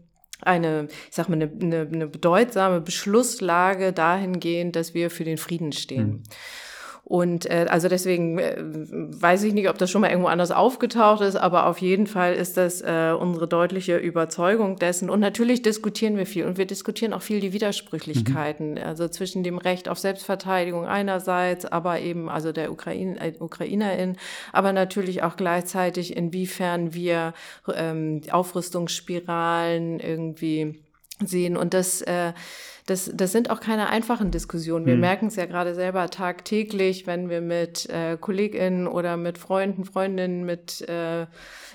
eine, 0.40 0.88
ich 1.08 1.16
sag 1.16 1.28
mal, 1.28 1.34
eine, 1.34 1.50
eine, 1.92 2.06
bedeutsame 2.06 2.80
Beschlusslage 2.80 3.92
dahingehend, 3.92 4.76
dass 4.76 4.94
wir 4.94 5.10
für 5.10 5.24
den 5.24 5.36
Frieden 5.36 5.72
stehen. 5.72 6.08
Mhm. 6.08 6.22
Und 7.08 7.46
äh, 7.46 7.64
also 7.70 7.88
deswegen 7.88 8.38
äh, 8.38 8.56
weiß 8.60 9.42
ich 9.44 9.54
nicht, 9.54 9.70
ob 9.70 9.78
das 9.78 9.90
schon 9.90 10.02
mal 10.02 10.10
irgendwo 10.10 10.28
anders 10.28 10.50
aufgetaucht 10.50 11.22
ist, 11.22 11.36
aber 11.36 11.66
auf 11.66 11.78
jeden 11.78 12.06
Fall 12.06 12.34
ist 12.34 12.58
das 12.58 12.82
äh, 12.82 13.14
unsere 13.18 13.48
deutliche 13.48 13.96
Überzeugung 13.96 14.76
dessen. 14.76 15.08
Und 15.08 15.20
natürlich 15.20 15.62
diskutieren 15.62 16.18
wir 16.18 16.26
viel 16.26 16.44
und 16.44 16.58
wir 16.58 16.66
diskutieren 16.66 17.14
auch 17.14 17.22
viel 17.22 17.40
die 17.40 17.54
Widersprüchlichkeiten, 17.54 18.72
mhm. 18.72 18.82
also 18.84 19.08
zwischen 19.08 19.42
dem 19.42 19.56
Recht 19.56 19.88
auf 19.88 19.98
Selbstverteidigung 19.98 20.84
einerseits, 20.84 21.64
aber 21.64 21.98
eben 22.00 22.28
also 22.28 22.52
der 22.52 22.70
Ukraine, 22.70 23.18
äh, 23.20 23.32
Ukrainerin, 23.38 24.18
aber 24.52 24.74
natürlich 24.74 25.22
auch 25.22 25.36
gleichzeitig, 25.36 26.14
inwiefern 26.14 26.92
wir 26.92 27.32
ähm, 27.74 28.20
Aufrüstungsspiralen 28.30 29.98
irgendwie 29.98 30.82
sehen. 31.24 31.56
Und 31.56 31.72
das 31.72 32.02
äh, 32.02 32.34
das, 32.88 33.10
das 33.12 33.32
sind 33.32 33.50
auch 33.50 33.60
keine 33.60 33.90
einfachen 33.90 34.30
Diskussionen. 34.30 34.86
Wir 34.86 34.94
hm. 34.94 35.00
merken 35.00 35.26
es 35.26 35.36
ja 35.36 35.44
gerade 35.44 35.74
selber 35.74 36.08
tagtäglich, 36.08 37.06
wenn 37.06 37.28
wir 37.28 37.42
mit 37.42 37.88
äh, 37.90 38.16
KollegInnen 38.16 38.86
oder 38.86 39.18
mit 39.18 39.36
Freunden, 39.36 39.84
Freundinnen, 39.84 40.46
mit, 40.46 40.88
äh, 40.88 41.26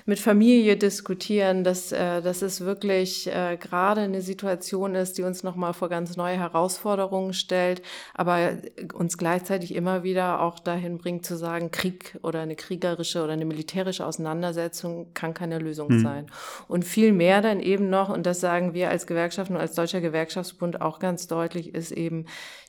mit 0.06 0.18
Familie 0.18 0.76
diskutieren, 0.76 1.62
dass, 1.62 1.92
äh, 1.92 2.20
dass 2.20 2.42
es 2.42 2.62
wirklich 2.62 3.28
äh, 3.28 3.56
gerade 3.56 4.00
eine 4.00 4.22
Situation 4.22 4.96
ist, 4.96 5.16
die 5.16 5.22
uns 5.22 5.44
nochmal 5.44 5.72
vor 5.72 5.88
ganz 5.88 6.16
neue 6.16 6.36
Herausforderungen 6.36 7.32
stellt, 7.32 7.80
aber 8.12 8.58
uns 8.92 9.16
gleichzeitig 9.16 9.72
immer 9.72 10.02
wieder 10.02 10.40
auch 10.40 10.58
dahin 10.58 10.98
bringt 10.98 11.24
zu 11.24 11.36
sagen, 11.36 11.70
Krieg 11.70 12.18
oder 12.22 12.40
eine 12.40 12.56
kriegerische 12.56 13.22
oder 13.22 13.34
eine 13.34 13.44
militärische 13.44 14.04
Auseinandersetzung 14.04 15.14
kann 15.14 15.32
keine 15.32 15.60
Lösung 15.60 15.90
hm. 15.90 16.00
sein. 16.00 16.26
Und 16.66 16.84
viel 16.84 17.12
mehr 17.12 17.40
dann 17.40 17.60
eben 17.60 17.88
noch, 17.88 18.08
und 18.08 18.26
das 18.26 18.40
sagen 18.40 18.74
wir 18.74 18.90
als 18.90 19.06
Gewerkschaften 19.06 19.54
und 19.54 19.60
als 19.60 19.76
Deutscher 19.76 20.00
Gewerkschaftsbund 20.00 20.80
auch 20.80 21.03
ganz 21.04 21.26
deutlich, 21.26 21.74
ist 21.74 21.92
eben 21.92 22.24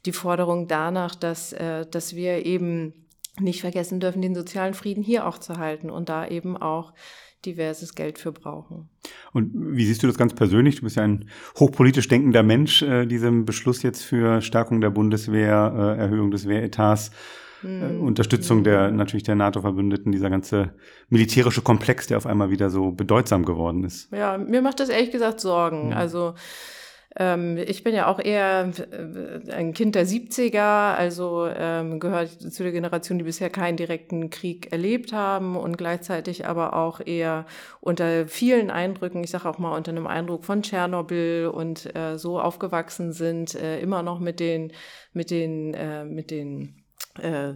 die 0.05 0.11
Forderung 0.11 0.67
danach, 0.67 1.15
dass, 1.15 1.53
äh, 1.53 1.85
dass 1.89 2.15
wir 2.15 2.45
eben 2.45 2.93
nicht 3.39 3.61
vergessen 3.61 4.01
dürfen, 4.01 4.21
den 4.21 4.35
sozialen 4.35 4.73
Frieden 4.73 5.03
hier 5.03 5.25
auch 5.25 5.37
zu 5.37 5.57
halten 5.57 5.89
und 5.89 6.09
da 6.09 6.27
eben 6.27 6.57
auch 6.57 6.93
diverses 7.45 7.95
Geld 7.95 8.17
für 8.17 8.31
brauchen. 8.31 8.89
Und 9.31 9.51
wie 9.53 9.85
siehst 9.85 10.03
du 10.03 10.07
das 10.07 10.17
ganz 10.17 10.33
persönlich? 10.33 10.77
Du 10.77 10.81
bist 10.83 10.97
ja 10.97 11.03
ein 11.03 11.29
hochpolitisch 11.59 12.07
denkender 12.07 12.43
Mensch, 12.43 12.81
äh, 12.81 13.05
diesem 13.05 13.45
Beschluss 13.45 13.83
jetzt 13.83 14.03
für 14.03 14.41
Stärkung 14.41 14.81
der 14.81 14.89
Bundeswehr, 14.89 15.95
äh, 15.97 16.01
Erhöhung 16.01 16.31
des 16.31 16.47
Wehretats, 16.47 17.11
äh, 17.63 17.67
hm. 17.67 18.01
Unterstützung 18.01 18.63
der 18.63 18.91
natürlich 18.91 19.23
der 19.23 19.35
NATO-Verbündeten, 19.35 20.11
dieser 20.11 20.29
ganze 20.29 20.73
militärische 21.09 21.61
Komplex, 21.61 22.07
der 22.07 22.17
auf 22.17 22.25
einmal 22.25 22.49
wieder 22.49 22.69
so 22.69 22.91
bedeutsam 22.91 23.45
geworden 23.45 23.83
ist. 23.83 24.11
Ja, 24.11 24.37
mir 24.37 24.61
macht 24.61 24.79
das 24.79 24.89
ehrlich 24.89 25.11
gesagt 25.11 25.39
Sorgen. 25.39 25.91
Hm. 25.91 25.97
Also 25.97 26.33
ähm, 27.17 27.57
ich 27.57 27.83
bin 27.83 27.95
ja 27.95 28.07
auch 28.07 28.19
eher 28.19 28.71
äh, 28.91 29.51
ein 29.51 29.73
Kind 29.73 29.95
der 29.95 30.05
70er, 30.05 30.95
also 30.95 31.47
ähm, 31.47 31.99
gehört 31.99 32.29
zu 32.29 32.63
der 32.63 32.73
Generation, 32.73 33.17
die 33.17 33.23
bisher 33.23 33.49
keinen 33.49 33.77
direkten 33.77 34.29
Krieg 34.29 34.71
erlebt 34.71 35.13
haben 35.13 35.55
und 35.55 35.77
gleichzeitig 35.77 36.45
aber 36.45 36.73
auch 36.73 36.99
eher 37.05 37.45
unter 37.79 38.27
vielen 38.27 38.69
Eindrücken, 38.69 39.23
ich 39.23 39.29
sage 39.29 39.47
auch 39.49 39.57
mal 39.59 39.75
unter 39.75 39.91
einem 39.91 40.07
Eindruck 40.07 40.43
von 40.43 40.61
Tschernobyl 40.61 41.47
und 41.47 41.95
äh, 41.95 42.17
so 42.17 42.39
aufgewachsen 42.39 43.13
sind, 43.13 43.55
äh, 43.55 43.79
immer 43.79 44.03
noch 44.03 44.19
mit 44.19 44.39
den, 44.41 44.73
mit 45.13 45.31
den, 45.31 45.73
äh, 45.73 46.03
mit 46.03 46.31
den 46.31 46.84
äh, 47.19 47.51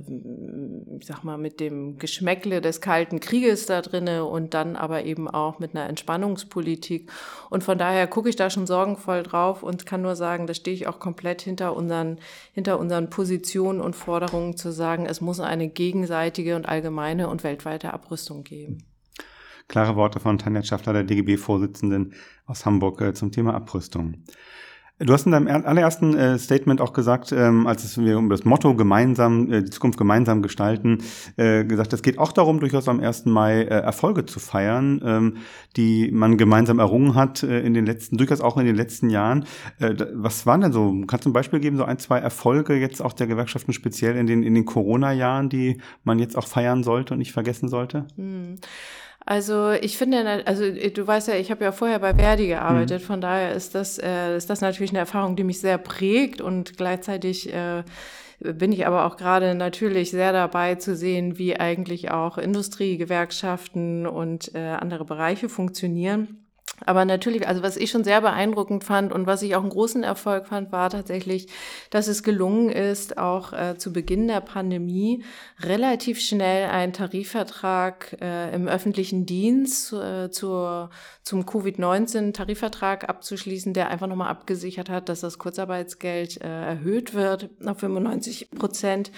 ich 0.99 1.05
sag 1.05 1.23
mal, 1.23 1.37
mit 1.37 1.59
dem 1.59 1.97
Geschmäckle 1.97 2.61
des 2.61 2.81
Kalten 2.81 3.19
Krieges 3.19 3.65
da 3.65 3.81
drinne 3.81 4.25
und 4.25 4.53
dann 4.53 4.75
aber 4.75 5.05
eben 5.05 5.27
auch 5.27 5.59
mit 5.59 5.75
einer 5.75 5.87
Entspannungspolitik. 5.87 7.11
Und 7.49 7.63
von 7.63 7.77
daher 7.77 8.07
gucke 8.07 8.29
ich 8.29 8.35
da 8.35 8.49
schon 8.49 8.67
sorgenvoll 8.67 9.23
drauf 9.23 9.63
und 9.63 9.85
kann 9.85 10.01
nur 10.01 10.15
sagen, 10.15 10.47
da 10.47 10.53
stehe 10.53 10.75
ich 10.75 10.87
auch 10.87 10.99
komplett 10.99 11.41
hinter 11.41 11.75
unseren, 11.75 12.19
hinter 12.53 12.79
unseren 12.79 13.09
Positionen 13.09 13.81
und 13.81 13.95
Forderungen 13.95 14.57
zu 14.57 14.71
sagen, 14.71 15.05
es 15.05 15.21
muss 15.21 15.39
eine 15.39 15.69
gegenseitige 15.69 16.55
und 16.55 16.67
allgemeine 16.67 17.29
und 17.29 17.43
weltweite 17.43 17.93
Abrüstung 17.93 18.43
geben. 18.43 18.83
Klare 19.67 19.95
Worte 19.95 20.19
von 20.19 20.39
Tanja 20.39 20.63
Schaffler, 20.63 20.93
der 20.93 21.03
DGB-Vorsitzenden 21.03 22.13
aus 22.47 22.65
Hamburg 22.65 23.01
äh, 23.01 23.13
zum 23.13 23.31
Thema 23.31 23.53
Abrüstung. 23.53 24.23
Du 25.01 25.13
hast 25.13 25.25
in 25.25 25.31
deinem 25.31 25.47
allerersten 25.47 26.13
äh, 26.13 26.37
Statement 26.37 26.81
auch 26.81 26.91
gesagt, 26.91 27.31
ähm, 27.31 27.67
als 27.67 27.97
wir 27.97 28.17
um 28.17 28.29
das 28.29 28.43
Motto 28.43 28.75
gemeinsam, 28.75 29.49
äh, 29.49 29.63
die 29.63 29.69
Zukunft 29.69 29.97
gemeinsam 29.97 30.41
gestalten, 30.41 30.97
äh, 31.37 31.63
gesagt, 31.63 31.93
es 31.93 32.01
geht 32.01 32.17
auch 32.17 32.33
darum, 32.33 32.59
durchaus 32.59 32.89
am 32.89 32.99
1. 32.99 33.25
Mai 33.27 33.61
äh, 33.61 33.67
Erfolge 33.67 34.25
zu 34.25 34.41
feiern, 34.41 35.01
ähm, 35.05 35.37
die 35.77 36.11
man 36.11 36.35
gemeinsam 36.37 36.79
errungen 36.79 37.15
hat 37.15 37.43
äh, 37.43 37.61
in 37.61 37.73
den 37.73 37.85
letzten, 37.85 38.17
durchaus 38.17 38.41
auch 38.41 38.57
in 38.57 38.65
den 38.65 38.75
letzten 38.75 39.09
Jahren. 39.09 39.45
Äh, 39.79 39.95
was 40.15 40.45
waren 40.45 40.59
denn 40.59 40.73
so, 40.73 40.93
kannst 41.07 41.25
du 41.25 41.29
ein 41.29 41.33
Beispiel 41.33 41.61
geben, 41.61 41.77
so 41.77 41.85
ein, 41.85 41.97
zwei 41.97 42.19
Erfolge 42.19 42.75
jetzt 42.75 43.01
auch 43.01 43.13
der 43.13 43.27
Gewerkschaften 43.27 43.71
speziell 43.71 44.17
in 44.17 44.27
den, 44.27 44.43
in 44.43 44.53
den 44.53 44.65
Corona-Jahren, 44.65 45.47
die 45.47 45.79
man 46.03 46.19
jetzt 46.19 46.37
auch 46.37 46.47
feiern 46.47 46.83
sollte 46.83 47.13
und 47.13 47.19
nicht 47.19 47.31
vergessen 47.31 47.69
sollte? 47.69 48.05
Hm. 48.17 48.57
Also 49.25 49.71
ich 49.71 49.97
finde, 49.97 50.45
also 50.47 50.63
du 50.71 51.05
weißt 51.05 51.27
ja, 51.27 51.35
ich 51.35 51.51
habe 51.51 51.63
ja 51.63 51.71
vorher 51.71 51.99
bei 51.99 52.15
Verdi 52.15 52.47
gearbeitet, 52.47 53.01
mhm. 53.01 53.05
von 53.05 53.21
daher 53.21 53.53
ist 53.53 53.75
das, 53.75 53.99
äh, 53.99 54.35
ist 54.35 54.49
das 54.49 54.61
natürlich 54.61 54.91
eine 54.91 54.99
Erfahrung, 54.99 55.35
die 55.35 55.43
mich 55.43 55.59
sehr 55.59 55.77
prägt 55.77 56.41
und 56.41 56.77
gleichzeitig 56.77 57.53
äh, 57.53 57.83
bin 58.39 58.71
ich 58.71 58.87
aber 58.87 59.05
auch 59.05 59.17
gerade 59.17 59.53
natürlich 59.53 60.11
sehr 60.11 60.31
dabei 60.31 60.75
zu 60.75 60.95
sehen, 60.95 61.37
wie 61.37 61.59
eigentlich 61.59 62.09
auch 62.09 62.37
Industrie, 62.37 62.97
Gewerkschaften 62.97 64.07
und 64.07 64.55
äh, 64.55 64.59
andere 64.59 65.05
Bereiche 65.05 65.49
funktionieren. 65.49 66.48
Aber 66.85 67.05
natürlich, 67.05 67.47
also 67.47 67.61
was 67.63 67.77
ich 67.77 67.89
schon 67.91 68.03
sehr 68.03 68.21
beeindruckend 68.21 68.83
fand 68.83 69.11
und 69.11 69.27
was 69.27 69.41
ich 69.41 69.55
auch 69.55 69.61
einen 69.61 69.69
großen 69.69 70.03
Erfolg 70.03 70.47
fand, 70.47 70.71
war 70.71 70.89
tatsächlich, 70.89 71.47
dass 71.89 72.07
es 72.07 72.23
gelungen 72.23 72.69
ist, 72.69 73.17
auch 73.17 73.53
äh, 73.53 73.77
zu 73.77 73.93
Beginn 73.93 74.27
der 74.27 74.41
Pandemie 74.41 75.23
relativ 75.61 76.19
schnell 76.19 76.69
einen 76.69 76.93
Tarifvertrag 76.93 78.17
äh, 78.21 78.53
im 78.53 78.67
öffentlichen 78.67 79.25
Dienst 79.25 79.93
äh, 79.93 80.29
zur, 80.31 80.89
zum 81.23 81.45
Covid-19-Tarifvertrag 81.45 83.09
abzuschließen, 83.09 83.73
der 83.73 83.89
einfach 83.89 84.07
nochmal 84.07 84.29
abgesichert 84.29 84.89
hat, 84.89 85.09
dass 85.09 85.21
das 85.21 85.37
Kurzarbeitsgeld 85.37 86.41
äh, 86.41 86.47
erhöht 86.47 87.13
wird 87.13 87.49
auf 87.65 87.79
95 87.79 88.51
Prozent 88.51 89.11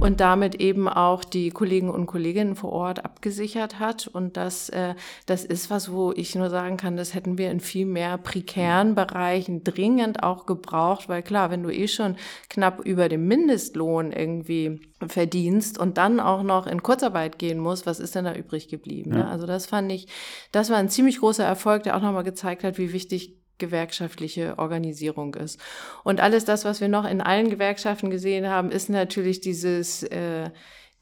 und 0.00 0.20
damit 0.20 0.56
eben 0.56 0.88
auch 0.88 1.24
die 1.24 1.50
Kollegen 1.50 1.90
und 1.90 2.06
Kolleginnen 2.06 2.56
vor 2.56 2.72
Ort 2.72 3.04
abgesichert 3.04 3.78
hat. 3.78 4.06
Und 4.06 4.36
das, 4.36 4.68
äh, 4.70 4.94
das 5.26 5.44
ist 5.44 5.70
was, 5.70 5.92
wo 5.92 6.12
ich 6.12 6.34
nur 6.34 6.50
sagen 6.50 6.76
kann, 6.76 6.96
das 7.00 7.14
hätten 7.14 7.38
wir 7.38 7.50
in 7.50 7.60
viel 7.60 7.86
mehr 7.86 8.18
prekären 8.18 8.94
Bereichen 8.94 9.64
dringend 9.64 10.22
auch 10.22 10.46
gebraucht, 10.46 11.08
weil 11.08 11.22
klar, 11.22 11.50
wenn 11.50 11.62
du 11.62 11.70
eh 11.70 11.88
schon 11.88 12.16
knapp 12.48 12.84
über 12.84 13.08
dem 13.08 13.26
Mindestlohn 13.26 14.12
irgendwie 14.12 14.80
verdienst 15.06 15.78
und 15.78 15.98
dann 15.98 16.20
auch 16.20 16.42
noch 16.42 16.66
in 16.66 16.82
Kurzarbeit 16.82 17.38
gehen 17.38 17.58
musst, 17.58 17.86
was 17.86 18.00
ist 18.00 18.14
denn 18.14 18.26
da 18.26 18.34
übrig 18.34 18.68
geblieben? 18.68 19.10
Ne? 19.10 19.20
Ja. 19.20 19.28
Also 19.28 19.46
das 19.46 19.66
fand 19.66 19.90
ich, 19.90 20.06
das 20.52 20.70
war 20.70 20.76
ein 20.76 20.90
ziemlich 20.90 21.18
großer 21.18 21.44
Erfolg, 21.44 21.82
der 21.82 21.96
auch 21.96 22.02
nochmal 22.02 22.22
gezeigt 22.22 22.62
hat, 22.62 22.78
wie 22.78 22.92
wichtig 22.92 23.36
gewerkschaftliche 23.58 24.58
Organisierung 24.58 25.34
ist. 25.34 25.60
Und 26.04 26.20
alles 26.20 26.44
das, 26.44 26.64
was 26.64 26.80
wir 26.80 26.88
noch 26.88 27.08
in 27.08 27.20
allen 27.20 27.50
Gewerkschaften 27.50 28.10
gesehen 28.10 28.48
haben, 28.48 28.70
ist 28.70 28.88
natürlich 28.88 29.40
dieses 29.40 30.02
äh, 30.02 30.50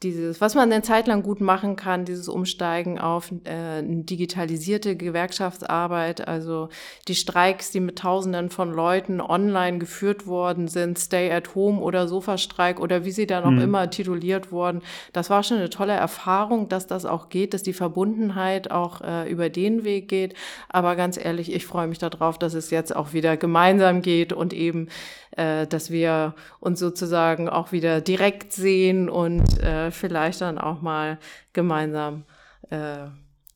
dieses, 0.01 0.39
was 0.39 0.55
man 0.55 0.71
eine 0.71 0.81
Zeit 0.81 1.07
lang 1.07 1.23
gut 1.23 1.41
machen 1.41 1.75
kann, 1.75 2.05
dieses 2.05 2.29
Umsteigen 2.29 2.99
auf 2.99 3.33
äh, 3.43 3.81
digitalisierte 3.83 4.95
Gewerkschaftsarbeit, 4.95 6.25
also 6.25 6.69
die 7.09 7.15
Streiks, 7.15 7.71
die 7.71 7.81
mit 7.81 7.99
Tausenden 7.99 8.49
von 8.49 8.71
Leuten 8.71 9.19
online 9.19 9.77
geführt 9.77 10.25
worden 10.25 10.69
sind, 10.69 10.97
Stay 10.97 11.29
at 11.31 11.53
Home 11.53 11.81
oder 11.81 12.07
Sofastreik 12.07 12.79
oder 12.79 13.03
wie 13.03 13.11
sie 13.11 13.27
dann 13.27 13.43
auch 13.43 13.51
mhm. 13.51 13.61
immer 13.61 13.89
tituliert 13.89 14.53
wurden, 14.53 14.81
das 15.11 15.29
war 15.29 15.43
schon 15.43 15.57
eine 15.57 15.69
tolle 15.69 15.93
Erfahrung, 15.93 16.69
dass 16.69 16.87
das 16.87 17.05
auch 17.05 17.27
geht, 17.27 17.53
dass 17.53 17.63
die 17.63 17.73
Verbundenheit 17.73 18.71
auch 18.71 19.01
äh, 19.01 19.29
über 19.29 19.49
den 19.49 19.83
Weg 19.83 20.07
geht. 20.07 20.33
Aber 20.69 20.95
ganz 20.95 21.17
ehrlich, 21.17 21.53
ich 21.53 21.65
freue 21.65 21.87
mich 21.87 21.97
darauf, 21.97 22.37
dass 22.37 22.53
es 22.53 22.69
jetzt 22.69 22.95
auch 22.95 23.11
wieder 23.11 23.35
gemeinsam 23.35 24.01
geht 24.01 24.31
und 24.31 24.53
eben 24.53 24.87
äh, 25.31 25.67
dass 25.67 25.91
wir 25.91 26.35
uns 26.59 26.79
sozusagen 26.79 27.49
auch 27.49 27.71
wieder 27.71 28.01
direkt 28.01 28.53
sehen 28.53 29.09
und 29.09 29.61
äh, 29.61 29.91
vielleicht 29.91 30.41
dann 30.41 30.57
auch 30.57 30.81
mal 30.81 31.19
gemeinsam, 31.53 32.23
äh, 32.69 33.07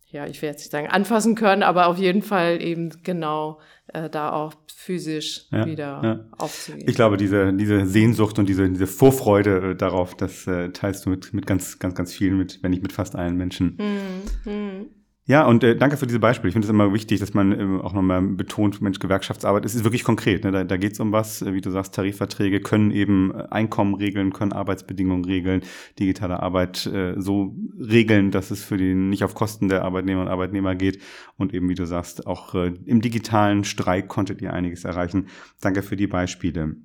ja, 0.07 0.27
ich 0.27 0.41
will 0.41 0.49
jetzt 0.49 0.59
nicht 0.59 0.71
sagen 0.71 0.87
anfassen 0.87 1.35
können, 1.35 1.63
aber 1.63 1.87
auf 1.87 1.97
jeden 1.97 2.21
Fall 2.21 2.61
eben 2.61 2.91
genau 3.03 3.59
äh, 3.87 4.09
da 4.09 4.31
auch 4.31 4.53
physisch 4.83 5.47
ja, 5.51 5.65
wieder 5.65 6.01
ja. 6.03 6.25
aufzugehen. 6.37 6.87
Ich 6.87 6.95
glaube, 6.95 7.17
diese, 7.17 7.53
diese 7.53 7.85
Sehnsucht 7.85 8.37
und 8.37 8.47
diese, 8.49 8.69
diese 8.69 8.87
Vorfreude 8.87 9.71
äh, 9.71 9.75
darauf, 9.75 10.15
das 10.15 10.45
äh, 10.45 10.69
teilst 10.69 11.05
du 11.05 11.09
mit, 11.09 11.33
mit 11.33 11.47
ganz, 11.47 11.79
ganz, 11.79 11.95
ganz 11.95 12.13
vielen, 12.13 12.37
mit, 12.37 12.61
wenn 12.61 12.71
nicht 12.71 12.83
mit 12.83 12.91
fast 12.91 13.15
allen 13.15 13.37
Menschen. 13.37 13.77
Mm, 13.77 14.49
mm. 14.49 15.02
Ja, 15.25 15.45
und 15.45 15.63
äh, 15.63 15.77
danke 15.77 15.95
für 15.95 16.05
diese 16.05 16.19
Beispiele. 16.19 16.49
Ich 16.49 16.53
finde 16.53 16.65
es 16.65 16.69
immer 16.69 16.93
wichtig, 16.93 17.21
dass 17.21 17.33
man 17.33 17.53
äh, 17.53 17.81
auch 17.81 17.93
nochmal 17.93 18.21
betont, 18.21 18.81
Mensch, 18.81 18.99
Gewerkschaftsarbeit, 18.99 19.63
es 19.63 19.73
ist 19.73 19.85
wirklich 19.85 20.03
konkret. 20.03 20.43
Ne? 20.43 20.51
Da, 20.51 20.65
da 20.65 20.75
geht 20.75 20.93
es 20.93 20.99
um 20.99 21.13
was, 21.13 21.45
wie 21.45 21.61
du 21.61 21.71
sagst, 21.71 21.95
Tarifverträge 21.95 22.59
können 22.59 22.91
eben 22.91 23.33
äh, 23.33 23.47
Einkommen 23.49 23.93
regeln, 23.93 24.33
können 24.33 24.51
Arbeitsbedingungen 24.51 25.23
regeln, 25.23 25.61
digitale 25.97 26.41
Arbeit 26.43 26.85
äh, 26.87 27.13
so 27.15 27.55
regeln, 27.79 28.31
dass 28.31 28.51
es 28.51 28.65
für 28.65 28.75
die 28.75 28.95
nicht 28.95 29.23
auf 29.23 29.33
Kosten 29.33 29.69
der 29.69 29.85
Arbeitnehmer 29.85 30.23
und 30.23 30.27
Arbeitnehmer 30.27 30.75
geht. 30.75 31.01
Und 31.37 31.53
eben, 31.53 31.69
wie 31.69 31.75
du 31.75 31.85
sagst, 31.85 32.27
auch 32.27 32.53
äh, 32.55 32.73
im 32.85 32.99
digitalen 32.99 33.63
Streik 33.63 34.09
konntet 34.09 34.41
ihr 34.41 34.51
einiges 34.51 34.83
erreichen. 34.83 35.27
Danke 35.61 35.83
für 35.83 35.95
die 35.95 36.07
Beispiele. 36.07 36.75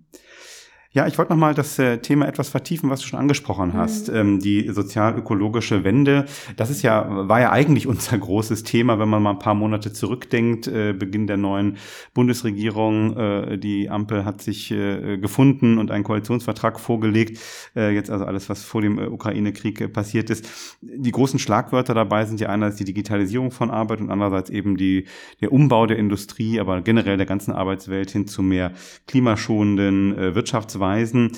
Ja, 0.90 1.07
ich 1.07 1.18
wollte 1.18 1.33
nochmal 1.33 1.52
das 1.52 1.78
äh, 1.78 1.99
Thema 1.99 2.26
etwas 2.26 2.49
vertiefen, 2.49 2.88
was 2.88 3.00
du 3.00 3.07
schon 3.07 3.18
angesprochen 3.18 3.75
hast. 3.75 4.09
Mhm. 4.09 4.16
Ähm, 4.16 4.38
die 4.40 4.71
sozial-ökologische 4.71 5.85
Wende. 5.85 6.25
Das 6.57 6.71
ist 6.71 6.80
ja, 6.80 7.28
war 7.28 7.40
ja 7.40 7.52
eigentlich 7.52 7.87
unser 7.87 8.16
großes 8.16 8.62
Thema, 8.62 8.99
wenn 8.99 9.09
man 9.11 9.23
mal 9.23 9.33
ein 9.33 9.38
paar 9.38 9.52
Monate 9.52 9.92
zurückdenkt. 9.92 10.66
Äh, 10.66 10.95
Beginn 10.95 11.26
der 11.26 11.37
neuen 11.37 11.76
Bundesregierung. 12.14 13.14
Äh, 13.18 13.59
die 13.59 13.90
Ampel 13.90 14.25
hat 14.25 14.40
sich 14.40 14.71
äh, 14.71 15.18
gefunden 15.18 15.76
und 15.76 15.90
einen 15.90 16.04
Koalitionsvertrag 16.04 16.80
vorgelegt. 16.80 17.38
Äh, 17.76 17.95
jetzt 17.95 18.09
also 18.09 18.25
alles, 18.25 18.49
was 18.49 18.64
vor 18.64 18.80
dem 18.80 18.99
äh, 18.99 19.09
Ukraine-Krieg 19.09 19.92
passiert 19.92 20.30
ist. 20.30 20.49
Die 20.80 21.12
großen 21.12 21.38
Schlagwörter 21.38 21.92
dabei 21.92 22.25
sind 22.25 22.40
ja 22.40 22.49
einerseits 22.49 22.78
die 22.78 22.85
Digitalisierung 22.85 23.50
von 23.50 23.71
Arbeit 23.71 24.00
und 24.00 24.11
andererseits 24.11 24.49
eben 24.49 24.78
die, 24.78 25.04
der 25.42 25.52
Umbau 25.52 25.85
der 25.85 25.99
Industrie, 25.99 26.59
aber 26.59 26.80
generell 26.80 27.18
der 27.18 27.26
ganzen 27.26 27.52
Arbeitswelt 27.52 28.11
hin 28.11 28.26
zu 28.26 28.42
mehr 28.42 28.73
klimaschonenden 29.07 30.35
Wirtschafts 30.35 30.77
Verhaltensweisen. 30.78 31.32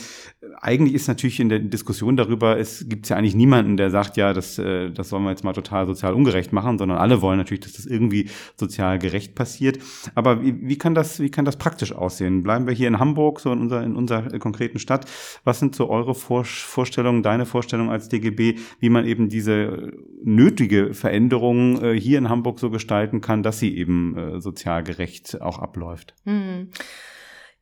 Eigentlich 0.60 0.94
ist 0.94 1.08
natürlich 1.08 1.40
in 1.40 1.48
der 1.48 1.58
Diskussion 1.58 2.16
darüber, 2.16 2.58
es 2.58 2.88
gibt 2.88 3.08
ja 3.08 3.16
eigentlich 3.16 3.34
niemanden, 3.34 3.76
der 3.76 3.90
sagt, 3.90 4.16
ja, 4.16 4.32
das, 4.32 4.58
äh, 4.58 4.90
das 4.90 5.08
sollen 5.08 5.24
wir 5.24 5.30
jetzt 5.30 5.44
mal 5.44 5.52
total 5.52 5.86
sozial 5.86 6.14
ungerecht 6.14 6.52
machen, 6.52 6.78
sondern 6.78 6.98
alle 6.98 7.22
wollen 7.22 7.38
natürlich, 7.38 7.60
dass 7.60 7.74
das 7.74 7.86
irgendwie 7.86 8.28
sozial 8.56 8.98
gerecht 8.98 9.34
passiert. 9.34 9.78
Aber 10.14 10.42
wie, 10.42 10.54
wie 10.60 10.78
kann 10.78 10.94
das, 10.94 11.20
wie 11.20 11.30
kann 11.30 11.44
das 11.44 11.56
praktisch 11.56 11.92
aussehen? 11.92 12.42
Bleiben 12.42 12.66
wir 12.66 12.74
hier 12.74 12.88
in 12.88 12.98
Hamburg, 12.98 13.40
so 13.40 13.52
in 13.52 13.60
unserer, 13.60 13.82
in 13.82 13.96
unserer 13.96 14.38
konkreten 14.38 14.78
Stadt. 14.78 15.06
Was 15.44 15.58
sind 15.58 15.74
so 15.74 15.88
eure 15.88 16.14
Vor 16.14 16.44
Vorstellungen, 16.44 17.22
deine 17.22 17.44
Vorstellung 17.44 17.90
als 17.90 18.08
DGB, 18.08 18.56
wie 18.80 18.88
man 18.88 19.04
eben 19.04 19.28
diese 19.28 19.92
nötige 20.22 20.94
Veränderung 20.94 21.82
äh, 21.82 22.00
hier 22.00 22.18
in 22.18 22.28
Hamburg 22.28 22.58
so 22.58 22.70
gestalten 22.70 23.20
kann, 23.20 23.42
dass 23.42 23.58
sie 23.58 23.76
eben 23.76 24.16
äh, 24.16 24.40
sozial 24.40 24.82
gerecht 24.82 25.40
auch 25.40 25.58
abläuft? 25.58 26.14
Mhm. 26.24 26.68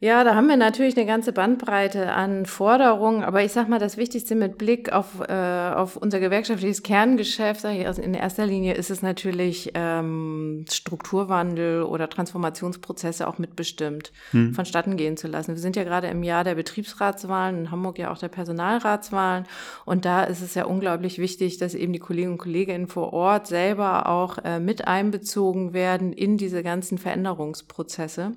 Ja, 0.00 0.22
da 0.22 0.36
haben 0.36 0.46
wir 0.46 0.56
natürlich 0.56 0.96
eine 0.96 1.06
ganze 1.06 1.32
Bandbreite 1.32 2.12
an 2.12 2.46
Forderungen, 2.46 3.24
aber 3.24 3.42
ich 3.42 3.50
sage 3.50 3.68
mal, 3.68 3.80
das 3.80 3.96
Wichtigste 3.96 4.36
mit 4.36 4.56
Blick 4.56 4.92
auf, 4.92 5.20
äh, 5.28 5.32
auf 5.74 5.96
unser 5.96 6.20
gewerkschaftliches 6.20 6.84
Kerngeschäft, 6.84 7.62
sag 7.62 7.74
ich, 7.74 7.84
also 7.84 8.00
in 8.00 8.14
erster 8.14 8.46
Linie 8.46 8.74
ist 8.74 8.92
es 8.92 9.02
natürlich 9.02 9.72
ähm, 9.74 10.64
Strukturwandel 10.70 11.82
oder 11.82 12.08
Transformationsprozesse 12.08 13.26
auch 13.26 13.38
mitbestimmt 13.38 14.12
hm. 14.30 14.54
vonstatten 14.54 14.96
gehen 14.96 15.16
zu 15.16 15.26
lassen. 15.26 15.56
Wir 15.56 15.60
sind 15.60 15.74
ja 15.74 15.82
gerade 15.82 16.06
im 16.06 16.22
Jahr 16.22 16.44
der 16.44 16.54
Betriebsratswahlen, 16.54 17.58
in 17.58 17.70
Hamburg 17.72 17.98
ja 17.98 18.12
auch 18.12 18.18
der 18.18 18.28
Personalratswahlen 18.28 19.46
und 19.84 20.04
da 20.04 20.22
ist 20.22 20.42
es 20.42 20.54
ja 20.54 20.66
unglaublich 20.66 21.18
wichtig, 21.18 21.58
dass 21.58 21.74
eben 21.74 21.92
die 21.92 21.98
Kolleginnen 21.98 22.34
und 22.34 22.38
Kollegen 22.38 22.86
vor 22.86 23.12
Ort 23.12 23.48
selber 23.48 24.06
auch 24.06 24.38
äh, 24.44 24.60
mit 24.60 24.86
einbezogen 24.86 25.72
werden 25.72 26.12
in 26.12 26.36
diese 26.36 26.62
ganzen 26.62 26.98
Veränderungsprozesse 26.98 28.36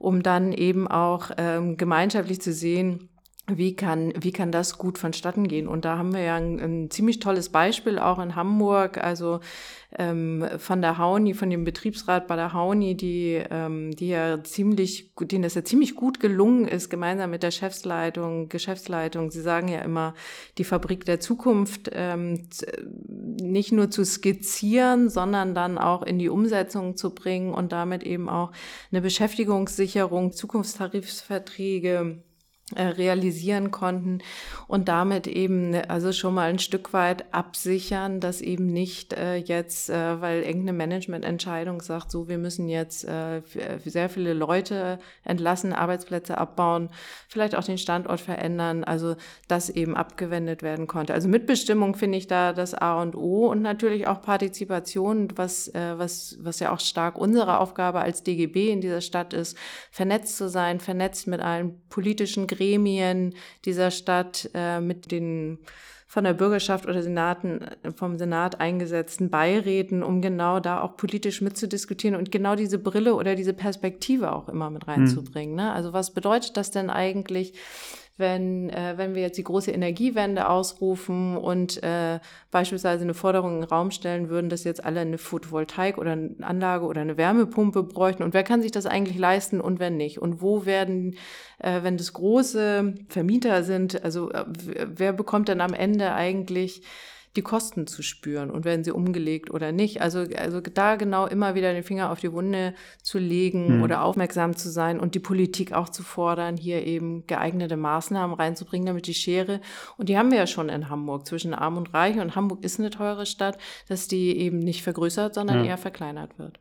um 0.00 0.22
dann 0.22 0.52
eben 0.52 0.88
auch 0.88 1.30
ähm, 1.36 1.76
gemeinschaftlich 1.76 2.40
zu 2.40 2.52
sehen, 2.54 3.10
wie 3.56 3.74
kann, 3.74 4.12
wie 4.20 4.32
kann 4.32 4.52
das 4.52 4.78
gut 4.78 4.98
vonstatten 4.98 5.48
gehen? 5.48 5.68
Und 5.68 5.84
da 5.84 5.98
haben 5.98 6.12
wir 6.12 6.22
ja 6.22 6.36
ein, 6.36 6.60
ein 6.60 6.90
ziemlich 6.90 7.18
tolles 7.18 7.48
Beispiel 7.48 7.98
auch 7.98 8.18
in 8.18 8.36
Hamburg, 8.36 8.98
also 8.98 9.40
ähm, 9.98 10.46
von 10.58 10.80
der 10.80 10.98
Hauni, 10.98 11.34
von 11.34 11.50
dem 11.50 11.64
Betriebsrat 11.64 12.28
bei 12.28 12.36
der 12.36 12.52
Hauni, 12.52 12.96
die, 12.96 13.42
ähm, 13.50 13.90
die 13.96 14.08
ja 14.08 14.42
ziemlich, 14.44 15.12
denen 15.20 15.42
das 15.42 15.54
ja 15.54 15.64
ziemlich 15.64 15.96
gut 15.96 16.20
gelungen 16.20 16.68
ist, 16.68 16.90
gemeinsam 16.90 17.30
mit 17.30 17.42
der 17.42 17.50
Chefsleitung, 17.50 18.48
Geschäftsleitung. 18.48 19.30
Sie 19.30 19.40
sagen 19.40 19.68
ja 19.68 19.80
immer, 19.80 20.14
die 20.58 20.64
Fabrik 20.64 21.04
der 21.04 21.20
Zukunft 21.20 21.90
ähm, 21.92 22.48
nicht 23.08 23.72
nur 23.72 23.90
zu 23.90 24.04
skizzieren, 24.04 25.08
sondern 25.08 25.54
dann 25.54 25.76
auch 25.76 26.02
in 26.02 26.18
die 26.18 26.28
Umsetzung 26.28 26.96
zu 26.96 27.14
bringen 27.14 27.52
und 27.52 27.72
damit 27.72 28.04
eben 28.04 28.28
auch 28.28 28.52
eine 28.92 29.00
Beschäftigungssicherung, 29.00 30.32
Zukunftstarifverträge, 30.32 32.22
realisieren 32.76 33.70
konnten 33.70 34.20
und 34.68 34.88
damit 34.88 35.26
eben 35.26 35.74
also 35.88 36.12
schon 36.12 36.34
mal 36.34 36.50
ein 36.50 36.58
Stück 36.58 36.92
weit 36.92 37.34
absichern, 37.34 38.20
dass 38.20 38.40
eben 38.40 38.66
nicht 38.66 39.12
äh, 39.12 39.36
jetzt, 39.36 39.90
äh, 39.90 40.20
weil 40.20 40.42
irgendeine 40.42 40.74
Managemententscheidung 40.74 41.80
sagt, 41.80 42.10
so 42.10 42.28
wir 42.28 42.38
müssen 42.38 42.68
jetzt 42.68 43.04
äh, 43.04 43.42
sehr 43.84 44.08
viele 44.08 44.32
Leute 44.32 45.00
entlassen, 45.24 45.72
Arbeitsplätze 45.72 46.38
abbauen, 46.38 46.90
vielleicht 47.28 47.56
auch 47.56 47.64
den 47.64 47.78
Standort 47.78 48.20
verändern, 48.20 48.84
also 48.84 49.16
das 49.48 49.70
eben 49.70 49.96
abgewendet 49.96 50.62
werden 50.62 50.86
konnte. 50.86 51.14
Also 51.14 51.28
Mitbestimmung 51.28 51.96
finde 51.96 52.18
ich 52.18 52.28
da 52.28 52.52
das 52.52 52.74
A 52.74 53.02
und 53.02 53.16
O 53.16 53.48
und 53.48 53.62
natürlich 53.62 54.06
auch 54.06 54.22
Partizipation, 54.22 55.28
was, 55.34 55.68
äh, 55.74 55.98
was, 55.98 56.38
was 56.40 56.60
ja 56.60 56.72
auch 56.72 56.80
stark 56.80 57.18
unsere 57.18 57.58
Aufgabe 57.58 58.00
als 58.00 58.22
DGB 58.22 58.70
in 58.70 58.80
dieser 58.80 59.00
Stadt 59.00 59.34
ist, 59.34 59.56
vernetzt 59.90 60.36
zu 60.36 60.48
sein, 60.48 60.78
vernetzt 60.78 61.26
mit 61.26 61.40
allen 61.40 61.80
politischen 61.88 62.46
Gremien 62.46 62.59
dieser 63.64 63.90
Stadt 63.90 64.50
äh, 64.54 64.80
mit 64.80 65.10
den 65.10 65.58
von 66.10 66.24
der 66.24 66.34
Bürgerschaft 66.34 66.86
oder 66.86 67.04
Senaten, 67.04 67.60
vom 67.94 68.18
Senat 68.18 68.58
eingesetzten 68.58 69.30
Beiräten, 69.30 70.02
um 70.02 70.20
genau 70.20 70.58
da 70.58 70.80
auch 70.80 70.96
politisch 70.96 71.40
mitzudiskutieren 71.40 72.16
und 72.16 72.32
genau 72.32 72.56
diese 72.56 72.80
Brille 72.80 73.14
oder 73.14 73.36
diese 73.36 73.52
Perspektive 73.52 74.32
auch 74.32 74.48
immer 74.48 74.70
mit 74.70 74.88
hm. 74.88 74.92
reinzubringen. 74.92 75.52
Mhm. 75.52 75.60
Ne? 75.60 75.72
Also 75.72 75.92
was 75.92 76.12
bedeutet 76.12 76.56
das 76.56 76.72
denn 76.72 76.90
eigentlich, 76.90 77.52
wenn, 78.20 78.70
äh, 78.70 78.94
wenn 78.96 79.14
wir 79.16 79.22
jetzt 79.22 79.38
die 79.38 79.44
große 79.44 79.72
Energiewende 79.72 80.48
ausrufen 80.48 81.36
und 81.36 81.82
äh, 81.82 82.20
beispielsweise 82.52 83.02
eine 83.02 83.14
Forderung 83.14 83.54
in 83.54 83.60
den 83.62 83.68
Raum 83.68 83.90
stellen 83.90 84.28
würden, 84.28 84.48
dass 84.48 84.62
jetzt 84.62 84.84
alle 84.84 85.00
eine 85.00 85.18
Photovoltaik 85.18 85.98
oder 85.98 86.12
eine 86.12 86.36
Anlage 86.42 86.84
oder 86.84 87.00
eine 87.00 87.16
Wärmepumpe 87.16 87.82
bräuchten. 87.82 88.22
Und 88.22 88.34
wer 88.34 88.44
kann 88.44 88.62
sich 88.62 88.70
das 88.70 88.86
eigentlich 88.86 89.18
leisten 89.18 89.60
und 89.60 89.80
wer 89.80 89.90
nicht? 89.90 90.20
Und 90.20 90.40
wo 90.40 90.64
werden, 90.66 91.16
äh, 91.58 91.82
wenn 91.82 91.96
das 91.96 92.12
große 92.12 92.94
Vermieter 93.08 93.64
sind, 93.64 94.04
also 94.04 94.30
äh, 94.30 94.44
wer 94.86 95.12
bekommt 95.12 95.48
dann 95.48 95.60
am 95.60 95.74
Ende 95.74 96.12
eigentlich 96.12 96.82
die 97.36 97.42
Kosten 97.42 97.86
zu 97.86 98.02
spüren 98.02 98.50
und 98.50 98.64
werden 98.64 98.82
sie 98.82 98.90
umgelegt 98.90 99.50
oder 99.50 99.70
nicht. 99.70 100.00
Also, 100.02 100.24
also 100.36 100.60
da 100.60 100.96
genau 100.96 101.26
immer 101.26 101.54
wieder 101.54 101.72
den 101.72 101.84
Finger 101.84 102.10
auf 102.10 102.20
die 102.20 102.32
Wunde 102.32 102.74
zu 103.02 103.18
legen 103.18 103.76
mhm. 103.76 103.82
oder 103.84 104.02
aufmerksam 104.02 104.56
zu 104.56 104.68
sein 104.68 104.98
und 104.98 105.14
die 105.14 105.20
Politik 105.20 105.72
auch 105.72 105.88
zu 105.88 106.02
fordern, 106.02 106.56
hier 106.56 106.84
eben 106.84 107.26
geeignete 107.26 107.76
Maßnahmen 107.76 108.34
reinzubringen, 108.34 108.86
damit 108.86 109.06
die 109.06 109.14
Schere, 109.14 109.60
und 109.96 110.08
die 110.08 110.18
haben 110.18 110.30
wir 110.30 110.38
ja 110.38 110.46
schon 110.46 110.68
in 110.68 110.88
Hamburg, 110.88 111.26
zwischen 111.26 111.54
Arm 111.54 111.76
und 111.76 111.94
Reich, 111.94 112.18
und 112.18 112.34
Hamburg 112.34 112.64
ist 112.64 112.80
eine 112.80 112.90
teure 112.90 113.26
Stadt, 113.26 113.58
dass 113.88 114.08
die 114.08 114.36
eben 114.36 114.58
nicht 114.58 114.82
vergrößert, 114.82 115.34
sondern 115.34 115.58
ja. 115.58 115.70
eher 115.70 115.78
verkleinert 115.78 116.38
wird. 116.38 116.58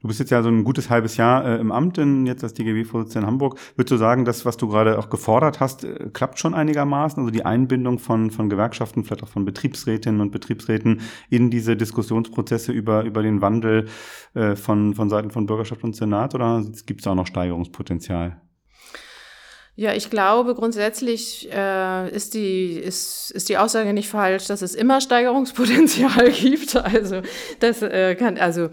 Du 0.00 0.08
bist 0.08 0.18
jetzt 0.18 0.30
ja 0.30 0.42
so 0.42 0.48
ein 0.48 0.64
gutes 0.64 0.88
halbes 0.88 1.18
Jahr 1.18 1.44
äh, 1.44 1.58
im 1.58 1.70
Amt, 1.72 1.98
in, 1.98 2.24
jetzt 2.24 2.42
als 2.42 2.54
DGB-Vorsitzender 2.54 3.26
in 3.26 3.32
Hamburg. 3.32 3.58
Würdest 3.76 3.92
du 3.92 3.96
sagen, 3.98 4.24
das, 4.24 4.46
was 4.46 4.56
du 4.56 4.68
gerade 4.68 4.98
auch 4.98 5.10
gefordert 5.10 5.60
hast, 5.60 5.84
äh, 5.84 6.08
klappt 6.12 6.38
schon 6.38 6.54
einigermaßen? 6.54 7.20
Also 7.20 7.30
die 7.30 7.44
Einbindung 7.44 7.98
von, 7.98 8.30
von 8.30 8.48
Gewerkschaften, 8.48 9.04
vielleicht 9.04 9.22
auch 9.24 9.28
von 9.28 9.44
Betriebsrätinnen 9.44 10.22
und 10.22 10.30
Betriebsräten 10.30 11.02
in 11.28 11.50
diese 11.50 11.76
Diskussionsprozesse 11.76 12.72
über, 12.72 13.04
über 13.04 13.22
den 13.22 13.42
Wandel 13.42 13.88
äh, 14.32 14.56
von, 14.56 14.94
von 14.94 15.10
Seiten 15.10 15.30
von 15.30 15.44
Bürgerschaft 15.44 15.84
und 15.84 15.94
Senat 15.94 16.34
oder 16.34 16.64
gibt 16.86 17.02
es 17.02 17.06
auch 17.06 17.14
noch 17.14 17.26
Steigerungspotenzial? 17.26 18.40
Ja, 19.76 19.94
ich 19.94 20.10
glaube, 20.10 20.54
grundsätzlich 20.54 21.48
äh, 21.50 22.10
ist, 22.10 22.34
die, 22.34 22.72
ist, 22.74 23.30
ist 23.30 23.48
die 23.48 23.56
Aussage 23.56 23.94
nicht 23.94 24.10
falsch, 24.10 24.46
dass 24.46 24.62
es 24.62 24.74
immer 24.74 25.00
Steigerungspotenzial 25.00 26.30
gibt. 26.32 26.76
Also 26.76 27.22
das 27.60 27.80
äh, 27.80 28.14
kann, 28.16 28.36
also 28.36 28.68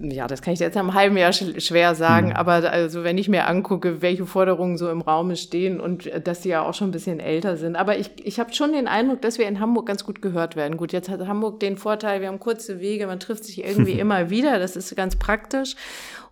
ja, 0.00 0.26
das 0.26 0.42
kann 0.42 0.54
ich 0.54 0.60
jetzt 0.60 0.76
einem 0.76 0.94
halben 0.94 1.16
Jahr 1.16 1.32
sch 1.32 1.44
schwer 1.58 1.94
sagen, 1.94 2.28
mhm. 2.28 2.36
aber 2.36 2.70
also 2.70 3.04
wenn 3.04 3.18
ich 3.18 3.28
mir 3.28 3.48
angucke, 3.48 4.02
welche 4.02 4.26
Forderungen 4.26 4.76
so 4.76 4.90
im 4.90 5.00
Raum 5.00 5.34
stehen 5.34 5.80
und 5.80 6.06
äh, 6.06 6.20
dass 6.20 6.42
die 6.42 6.50
ja 6.50 6.62
auch 6.62 6.74
schon 6.74 6.88
ein 6.90 6.92
bisschen 6.92 7.20
älter 7.20 7.56
sind. 7.56 7.74
Aber 7.74 7.98
ich, 7.98 8.10
ich 8.22 8.38
habe 8.38 8.52
schon 8.52 8.74
den 8.74 8.86
Eindruck, 8.86 9.22
dass 9.22 9.38
wir 9.38 9.48
in 9.48 9.60
Hamburg 9.60 9.86
ganz 9.86 10.04
gut 10.04 10.22
gehört 10.22 10.56
werden. 10.56 10.76
Gut, 10.76 10.92
jetzt 10.92 11.08
hat 11.08 11.26
Hamburg 11.26 11.58
den 11.60 11.78
Vorteil, 11.78 12.20
wir 12.20 12.28
haben 12.28 12.38
kurze 12.38 12.80
Wege, 12.80 13.06
man 13.06 13.18
trifft 13.18 13.44
sich 13.44 13.64
irgendwie 13.64 13.92
immer 13.98 14.30
wieder, 14.30 14.58
das 14.58 14.76
ist 14.76 14.94
ganz 14.94 15.16
praktisch 15.16 15.74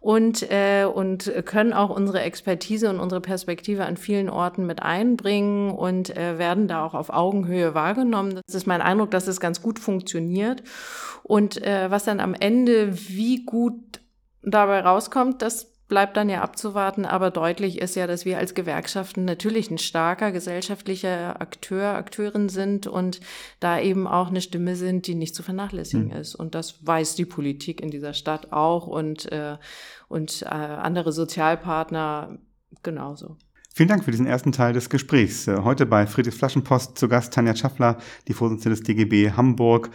und, 0.03 0.51
äh, 0.51 0.85
und 0.85 1.33
können 1.45 1.73
auch 1.73 1.89
unsere 1.89 2.21
Expertise 2.23 2.91
und 2.91 2.99
unsere 2.99 3.21
Perspektive 3.21 3.87
an 3.87 3.97
vielen 3.97 4.29
Orten 4.29 4.67
mit 4.67 4.83
einbringen 4.83 5.71
und 5.71 6.15
äh, 6.17 6.39
werden 6.39 6.67
da 6.67 6.85
auch 6.85 6.95
auf 6.95 7.11
Augenhöhe 7.11 7.75
wahrgenommen. 7.75 8.41
Das 8.45 8.57
ist 8.57 8.67
mein 8.67 8.83
Eindruck, 8.83 9.13
dass 9.13 9.29
es 9.29 9.39
ganz 9.39 9.63
gut 9.63 9.79
funktioniert. 9.79 10.65
Und 11.23 11.63
äh, 11.63 11.89
was 11.89 12.03
dann 12.05 12.19
am 12.19 12.35
Ende 12.35 12.99
wie 13.11 13.45
gut 13.45 14.01
dabei 14.43 14.81
rauskommt, 14.81 15.41
das 15.41 15.72
bleibt 15.93 16.17
dann 16.17 16.31
ja 16.31 16.41
abzuwarten, 16.41 17.05
aber 17.05 17.31
deutlich 17.31 17.79
ist 17.79 17.97
ja, 17.97 18.07
dass 18.07 18.25
wir 18.25 18.39
als 18.39 18.55
Gewerkschaften 18.55 19.27
natürlich 19.27 19.71
ein 19.71 19.77
starker 19.77 20.33
gesellschaftlicher 20.33 21.39
Akteur, 21.39 21.97
Akteurin 21.97 22.49
sind 22.49 22.87
und 22.87 23.21
da 23.61 23.79
eben 23.79 24.07
auch 24.07 24.29
eine 24.29 24.41
Stimme 24.41 24.75
sind, 24.75 25.07
die 25.07 25.15
nicht 25.15 25.35
zu 25.35 25.43
vernachlässigen 25.43 26.07
mhm. 26.07 26.17
ist. 26.17 26.35
Und 26.35 26.55
das 26.55 26.87
weiß 26.87 27.15
die 27.17 27.27
Politik 27.27 27.83
in 27.83 27.91
dieser 27.91 28.15
Stadt 28.15 28.55
auch 28.55 28.87
und, 28.87 29.31
äh, 29.33 29.59
und 30.09 30.41
äh, 30.41 30.47
andere 30.47 31.13
Sozialpartner 31.13 32.39
genauso. 32.83 33.37
Vielen 33.75 33.91
Dank 33.91 34.05
für 34.05 34.13
diesen 34.13 34.27
ersten 34.27 34.53
Teil 34.53 34.73
des 34.73 34.89
Gesprächs. 34.89 35.47
Heute 35.47 35.85
bei 35.85 36.07
Friedrichs 36.07 36.39
Flaschenpost 36.39 36.97
zu 36.97 37.07
Gast 37.09 37.35
Tanja 37.35 37.55
Schaffler, 37.55 37.99
die 38.29 38.33
Vorsitzende 38.33 38.77
des 38.77 38.83
DGB 38.83 39.33
Hamburg. 39.33 39.91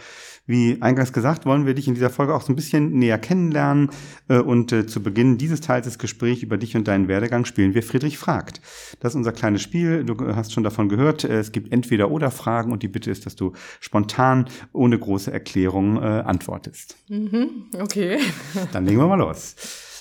Wie 0.48 0.80
eingangs 0.80 1.12
gesagt, 1.12 1.44
wollen 1.44 1.66
wir 1.66 1.74
dich 1.74 1.88
in 1.88 1.94
dieser 1.94 2.08
Folge 2.08 2.34
auch 2.34 2.40
so 2.40 2.50
ein 2.50 2.56
bisschen 2.56 2.98
näher 2.98 3.18
kennenlernen. 3.18 3.90
Äh, 4.28 4.38
und 4.38 4.72
äh, 4.72 4.86
zu 4.86 5.02
Beginn 5.02 5.36
dieses 5.36 5.60
Teils 5.60 5.84
des 5.84 5.98
Gesprächs 5.98 6.42
über 6.42 6.56
dich 6.56 6.74
und 6.74 6.88
deinen 6.88 7.06
Werdegang 7.06 7.44
spielen 7.44 7.74
wir 7.74 7.82
Friedrich 7.82 8.16
fragt. 8.16 8.62
Das 8.98 9.12
ist 9.12 9.16
unser 9.16 9.32
kleines 9.32 9.60
Spiel. 9.60 10.04
Du 10.04 10.16
hast 10.34 10.54
schon 10.54 10.64
davon 10.64 10.88
gehört. 10.88 11.22
Es 11.22 11.52
gibt 11.52 11.70
entweder 11.70 12.10
oder 12.10 12.30
Fragen 12.30 12.72
und 12.72 12.82
die 12.82 12.88
Bitte 12.88 13.10
ist, 13.10 13.26
dass 13.26 13.36
du 13.36 13.52
spontan 13.78 14.48
ohne 14.72 14.98
große 14.98 15.30
Erklärung 15.30 15.98
antwortest. 15.98 16.96
Mhm, 17.08 17.66
okay. 17.78 18.18
Dann 18.72 18.86
legen 18.86 18.98
wir 18.98 19.06
mal 19.06 19.16
los. 19.16 19.54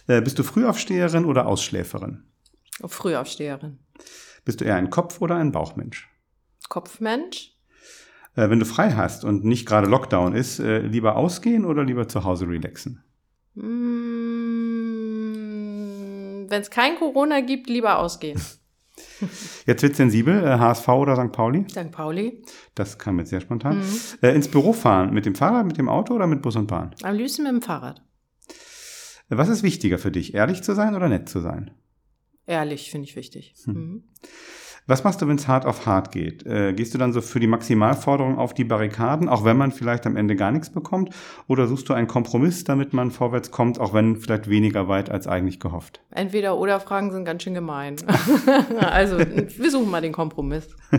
Bist 0.07 0.39
du 0.39 0.43
Frühaufsteherin 0.43 1.25
oder 1.25 1.47
Ausschläferin? 1.47 2.23
Frühaufsteherin. 2.85 3.79
Bist 4.45 4.61
du 4.61 4.65
eher 4.65 4.75
ein 4.75 4.89
Kopf- 4.89 5.19
oder 5.19 5.35
ein 5.35 5.51
Bauchmensch? 5.51 6.09
Kopfmensch. 6.69 7.56
Äh, 8.37 8.49
wenn 8.51 8.59
du 8.59 8.65
frei 8.65 8.91
hast 8.91 9.25
und 9.25 9.43
nicht 9.43 9.67
gerade 9.67 9.87
Lockdown 9.87 10.33
ist, 10.33 10.59
äh, 10.59 10.79
lieber 10.79 11.15
ausgehen 11.15 11.65
oder 11.65 11.83
lieber 11.83 12.07
zu 12.07 12.23
Hause 12.23 12.47
relaxen? 12.47 13.03
Mm, 13.55 13.63
wenn 16.47 16.61
es 16.61 16.69
kein 16.69 16.95
Corona 16.97 17.41
gibt, 17.41 17.67
lieber 17.67 17.97
ausgehen. 17.97 18.39
Jetzt 19.65 19.81
wird 19.81 19.95
sensibel, 19.95 20.43
äh, 20.43 20.59
HSV 20.59 20.87
oder 20.89 21.15
St. 21.15 21.31
Pauli? 21.31 21.65
St. 21.69 21.91
Pauli. 21.91 22.43
Das 22.75 22.99
kam 22.99 23.17
jetzt 23.19 23.29
sehr 23.31 23.41
spontan. 23.41 23.79
Mhm. 23.79 23.99
Äh, 24.21 24.35
ins 24.35 24.47
Büro 24.47 24.73
fahren, 24.73 25.13
mit 25.13 25.25
dem 25.25 25.33
Fahrrad, 25.33 25.65
mit 25.65 25.77
dem 25.77 25.89
Auto 25.89 26.13
oder 26.13 26.27
mit 26.27 26.43
Bus 26.43 26.55
und 26.55 26.67
Bahn? 26.67 26.93
Am 27.01 27.15
liebsten 27.15 27.43
mit 27.43 27.51
dem 27.51 27.61
Fahrrad. 27.63 28.03
Was 29.29 29.49
ist 29.49 29.63
wichtiger 29.63 29.97
für 29.97 30.11
dich, 30.11 30.35
ehrlich 30.35 30.61
zu 30.61 30.73
sein 30.75 30.95
oder 30.95 31.09
nett 31.09 31.27
zu 31.27 31.39
sein? 31.39 31.71
Ehrlich 32.45 32.91
finde 32.91 33.07
ich 33.07 33.15
wichtig. 33.15 33.55
Hm. 33.65 33.73
Mhm. 33.73 34.03
Was 34.87 35.03
machst 35.03 35.21
du, 35.21 35.27
wenn 35.27 35.35
es 35.35 35.49
hart 35.49 35.65
auf 35.65 35.85
hart 35.85 36.13
geht? 36.13 36.45
Äh, 36.45 36.71
gehst 36.71 36.93
du 36.93 36.97
dann 36.97 37.11
so 37.11 37.19
für 37.19 37.41
die 37.41 37.47
Maximalforderung 37.47 38.37
auf 38.37 38.53
die 38.53 38.63
Barrikaden, 38.63 39.27
auch 39.27 39.43
wenn 39.43 39.57
man 39.57 39.73
vielleicht 39.73 40.07
am 40.07 40.15
Ende 40.15 40.37
gar 40.37 40.51
nichts 40.53 40.69
bekommt? 40.69 41.13
Oder 41.47 41.67
suchst 41.67 41.89
du 41.89 41.93
einen 41.93 42.07
Kompromiss, 42.07 42.63
damit 42.63 42.93
man 42.93 43.11
vorwärts 43.11 43.51
kommt, 43.51 43.81
auch 43.81 43.93
wenn 43.93 44.15
vielleicht 44.15 44.49
weniger 44.49 44.87
weit 44.87 45.09
als 45.09 45.27
eigentlich 45.27 45.59
gehofft? 45.59 45.99
Entweder 46.09 46.57
oder 46.57 46.79
Fragen 46.79 47.11
sind 47.11 47.25
ganz 47.25 47.43
schön 47.43 47.53
gemein. 47.53 47.97
also 48.79 49.19
wir 49.19 49.71
suchen 49.71 49.91
mal 49.91 50.01
den 50.01 50.13
Kompromiss. 50.13 50.69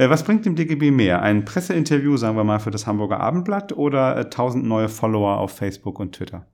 Äh, 0.00 0.08
was 0.10 0.22
bringt 0.22 0.46
dem 0.46 0.54
DGB 0.54 0.92
mehr? 0.92 1.22
Ein 1.22 1.44
Presseinterview, 1.44 2.16
sagen 2.16 2.36
wir 2.36 2.44
mal, 2.44 2.60
für 2.60 2.70
das 2.70 2.86
Hamburger 2.86 3.18
Abendblatt 3.18 3.72
oder 3.72 4.16
äh, 4.16 4.20
1000 4.20 4.64
neue 4.64 4.88
Follower 4.88 5.38
auf 5.38 5.50
Facebook 5.50 5.98
und 5.98 6.14
Twitter? 6.14 6.46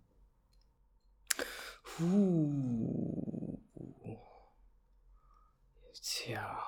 Puh. 1.98 2.73
Tja. 6.24 6.63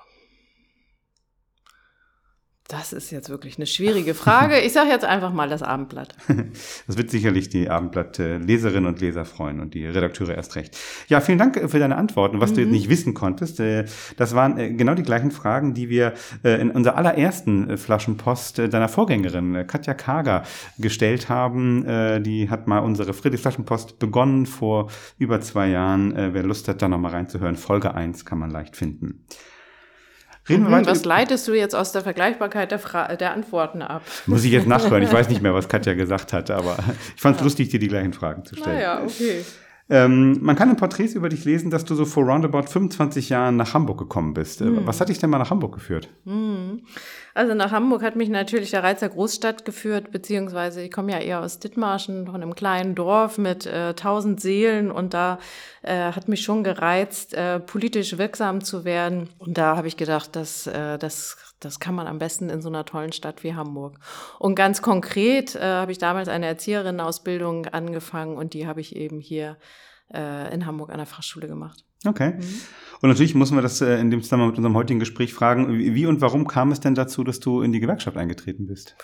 Das 2.67 2.91
ist 2.91 3.11
jetzt 3.11 3.29
wirklich 3.29 3.57
eine 3.57 3.65
schwierige 3.65 4.13
Frage. 4.13 4.59
Ich 4.59 4.73
sage 4.73 4.89
jetzt 4.89 5.05
einfach 5.05 5.31
mal 5.31 5.47
das 5.47 5.63
Abendblatt. 5.63 6.15
Das 6.87 6.97
wird 6.97 7.11
sicherlich 7.11 7.49
die 7.49 7.69
Abendblatt-Leserinnen 7.69 8.87
und 8.87 8.99
Leser 8.99 9.25
freuen 9.25 9.59
und 9.59 9.73
die 9.73 9.85
Redakteure 9.85 10.35
erst 10.35 10.55
recht. 10.55 10.77
Ja, 11.07 11.21
vielen 11.21 11.37
Dank 11.37 11.69
für 11.69 11.79
deine 11.79 11.95
Antworten. 11.95 12.41
Was 12.41 12.51
mhm. 12.51 12.55
du 12.55 12.61
jetzt 12.61 12.67
mhm. 12.67 12.73
nicht 12.73 12.89
wissen 12.89 13.13
konntest, 13.13 13.59
äh, 13.59 13.85
das 14.17 14.35
waren 14.35 14.57
äh, 14.57 14.71
genau 14.71 14.95
die 14.95 15.03
gleichen 15.03 15.31
Fragen, 15.31 15.73
die 15.73 15.89
wir 15.89 16.13
äh, 16.43 16.59
in 16.59 16.71
unserer 16.71 16.95
allerersten 16.95 17.77
Flaschenpost 17.77 18.59
deiner 18.59 18.89
Vorgängerin 18.89 19.65
Katja 19.67 19.93
Kager 19.93 20.43
gestellt 20.77 21.29
haben. 21.29 22.23
Die 22.23 22.49
hat 22.49 22.67
mal 22.67 22.79
unsere 22.79 23.13
Friedrich 23.13 23.41
Flaschenpost 23.41 23.99
begonnen 23.99 24.45
vor 24.45 24.89
über 25.17 25.41
zwei 25.41 25.69
Jahren. 25.69 26.13
Wer 26.33 26.43
Lust 26.43 26.67
hat, 26.67 26.81
da 26.81 26.87
nochmal 26.87 27.11
reinzuhören, 27.11 27.55
Folge 27.55 27.93
1 27.93 28.25
kann 28.25 28.39
man 28.39 28.49
leicht 28.49 28.75
finden. 28.75 29.25
Reden 30.49 30.63
wir 30.63 30.69
mhm, 30.69 30.73
weiter. 30.73 30.91
Was 30.91 31.05
leitest 31.05 31.47
du 31.47 31.53
jetzt 31.53 31.75
aus 31.75 31.91
der 31.91 32.01
Vergleichbarkeit 32.01 32.71
der, 32.71 32.79
Fra 32.79 33.15
der 33.15 33.33
Antworten 33.33 33.81
ab? 33.81 34.01
Muss 34.25 34.43
ich 34.43 34.51
jetzt 34.51 34.67
nachhören. 34.67 35.03
Ich 35.03 35.11
weiß 35.11 35.29
nicht 35.29 35.41
mehr, 35.41 35.53
was 35.53 35.67
Katja 35.67 35.93
gesagt 35.93 36.33
hat, 36.33 36.51
aber 36.51 36.77
ich 37.15 37.21
fand 37.21 37.35
es 37.35 37.41
ja. 37.41 37.43
lustig, 37.45 37.69
dir 37.69 37.79
die 37.79 37.87
gleichen 37.87 38.13
Fragen 38.13 38.45
zu 38.45 38.55
stellen. 38.55 38.77
Naja, 38.77 39.01
okay. 39.03 39.43
Ähm, 39.89 40.39
man 40.41 40.55
kann 40.57 40.69
in 40.69 40.75
Porträts 40.75 41.13
über 41.13 41.29
dich 41.29 41.45
lesen, 41.45 41.71
dass 41.71 41.85
du 41.85 41.95
so 41.95 42.03
vor 42.03 42.25
roundabout 42.25 42.63
25 42.63 43.29
Jahren 43.29 43.55
nach 43.55 43.73
Hamburg 43.73 43.97
gekommen 43.99 44.33
bist. 44.33 44.59
Mhm. 44.59 44.85
Was 44.85 44.99
hat 44.99 45.07
dich 45.07 45.19
denn 45.19 45.29
mal 45.29 45.37
nach 45.37 45.49
Hamburg 45.49 45.73
geführt? 45.73 46.09
Mhm. 46.25 46.81
Also 47.33 47.53
nach 47.53 47.71
Hamburg 47.71 48.01
hat 48.01 48.15
mich 48.15 48.29
natürlich 48.29 48.71
der 48.71 48.83
Reiz 48.83 48.99
der 48.99 49.09
Großstadt 49.09 49.63
geführt, 49.63 50.11
beziehungsweise 50.11 50.81
ich 50.81 50.91
komme 50.91 51.11
ja 51.13 51.19
eher 51.19 51.39
aus 51.39 51.59
Dithmarschen, 51.59 52.25
von 52.25 52.35
einem 52.35 52.55
kleinen 52.55 52.95
Dorf 52.95 53.37
mit 53.37 53.65
äh, 53.65 53.93
tausend 53.93 54.39
äh, 54.39 54.41
Seelen 54.41 54.91
und 54.91 55.13
da 55.13 55.39
äh, 55.83 56.11
hat 56.11 56.27
mich 56.27 56.41
schon 56.41 56.63
gereizt, 56.63 57.33
äh, 57.33 57.59
politisch 57.59 58.17
wirksam 58.17 58.63
zu 58.63 58.83
werden. 58.83 59.29
Und 59.37 59.57
da 59.57 59.77
habe 59.77 59.87
ich 59.87 59.95
gedacht, 59.95 60.35
dass 60.35 60.67
äh, 60.67 60.97
das 60.97 61.37
das 61.59 61.79
kann 61.79 61.95
man 61.95 62.07
am 62.07 62.19
besten 62.19 62.49
in 62.49 62.61
so 62.61 62.69
einer 62.69 62.85
tollen 62.85 63.11
Stadt 63.11 63.43
wie 63.43 63.55
Hamburg. 63.55 63.99
Und 64.39 64.55
ganz 64.55 64.81
konkret 64.81 65.55
äh, 65.55 65.61
habe 65.61 65.91
ich 65.91 65.97
damals 65.97 66.29
eine 66.29 66.45
Erzieherin-Ausbildung 66.45 67.67
angefangen 67.67 68.37
und 68.37 68.53
die 68.53 68.67
habe 68.67 68.81
ich 68.81 68.95
eben 68.95 69.19
hier 69.19 69.57
äh, 70.13 70.53
in 70.53 70.65
Hamburg 70.65 70.91
an 70.91 70.97
der 70.97 71.05
Fachschule 71.05 71.47
gemacht. 71.47 71.83
Okay. 72.05 72.35
Mhm. 72.37 72.61
Und 73.01 73.09
natürlich 73.09 73.35
müssen 73.35 73.55
wir 73.55 73.61
das 73.61 73.81
äh, 73.81 73.99
in 73.99 74.11
dem 74.11 74.21
Zusammenhang 74.21 74.49
mit 74.49 74.57
unserem 74.57 74.75
heutigen 74.75 74.99
Gespräch 74.99 75.33
fragen, 75.33 75.79
wie 75.79 76.05
und 76.05 76.21
warum 76.21 76.47
kam 76.47 76.71
es 76.71 76.79
denn 76.79 76.95
dazu, 76.95 77.23
dass 77.23 77.39
du 77.39 77.61
in 77.61 77.71
die 77.71 77.79
Gewerkschaft 77.79 78.17
eingetreten 78.17 78.67
bist? 78.67 78.95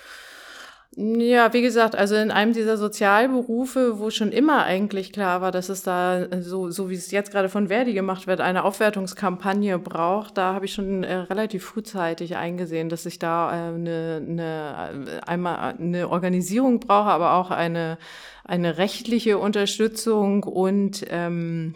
Ja, 0.95 1.53
wie 1.53 1.63
gesagt, 1.63 1.95
also 1.95 2.15
in 2.15 2.29
einem 2.29 2.53
dieser 2.53 2.77
Sozialberufe, 2.77 3.97
wo 3.97 4.11
schon 4.11 4.31
immer 4.31 4.63
eigentlich 4.63 5.11
klar 5.11 5.41
war, 5.41 5.51
dass 5.51 5.69
es 5.69 5.81
da, 5.81 6.27
so, 6.41 6.69
so 6.69 6.91
wie 6.91 6.93
es 6.93 7.09
jetzt 7.09 7.31
gerade 7.31 7.49
von 7.49 7.69
Verdi 7.69 7.93
gemacht 7.93 8.27
wird, 8.27 8.41
eine 8.41 8.63
Aufwertungskampagne 8.63 9.79
braucht, 9.79 10.37
da 10.37 10.53
habe 10.53 10.65
ich 10.65 10.73
schon 10.73 11.03
äh, 11.03 11.15
relativ 11.15 11.65
frühzeitig 11.65 12.35
eingesehen, 12.35 12.89
dass 12.89 13.07
ich 13.07 13.17
da 13.17 13.71
äh, 13.71 13.73
eine, 13.73 14.21
eine, 14.27 15.21
einmal 15.25 15.73
eine 15.79 16.09
Organisierung 16.09 16.79
brauche, 16.79 17.09
aber 17.09 17.33
auch 17.33 17.49
eine, 17.49 17.97
eine 18.43 18.77
rechtliche 18.77 19.39
Unterstützung 19.39 20.43
und 20.43 21.05
ähm, 21.09 21.73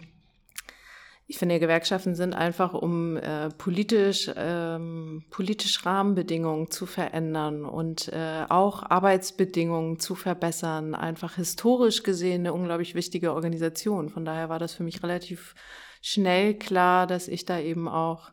ich 1.30 1.38
finde, 1.38 1.60
Gewerkschaften 1.60 2.16
sind 2.16 2.34
einfach, 2.34 2.74
um 2.74 3.18
äh, 3.18 3.50
politisch, 3.50 4.32
ähm, 4.34 5.26
politisch 5.30 5.86
Rahmenbedingungen 5.86 6.72
zu 6.72 6.86
verändern 6.86 7.66
und 7.66 8.08
äh, 8.14 8.46
auch 8.48 8.82
Arbeitsbedingungen 8.84 10.00
zu 10.00 10.16
verbessern. 10.16 10.96
Einfach 10.96 11.36
historisch 11.36 12.04
gesehen 12.04 12.42
eine 12.42 12.54
unglaublich 12.54 12.96
wichtige 12.96 13.34
Organisation. 13.34 14.08
Von 14.10 14.24
daher 14.24 14.48
war 14.48 14.58
das 14.58 14.74
für 14.74 14.84
mich 14.84 15.04
relativ 15.04 15.54
schnell 16.02 16.54
klar, 16.54 17.08
dass 17.08 17.28
ich 17.28 17.44
da 17.44 17.60
eben 17.60 17.90
auch 17.90 18.32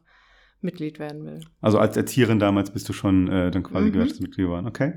Mitglied 0.64 0.98
werden 0.98 1.24
will. 1.24 1.40
Also 1.60 1.78
als 1.78 1.96
Erzieherin 1.96 2.38
damals 2.38 2.70
bist 2.70 2.88
du 2.88 2.92
schon 2.92 3.28
äh, 3.28 3.50
dann 3.50 3.62
quasi 3.62 3.88
mhm. 3.88 3.92
Gewerkschaftsmitglied 3.92 4.46
geworden, 4.46 4.66
okay. 4.66 4.94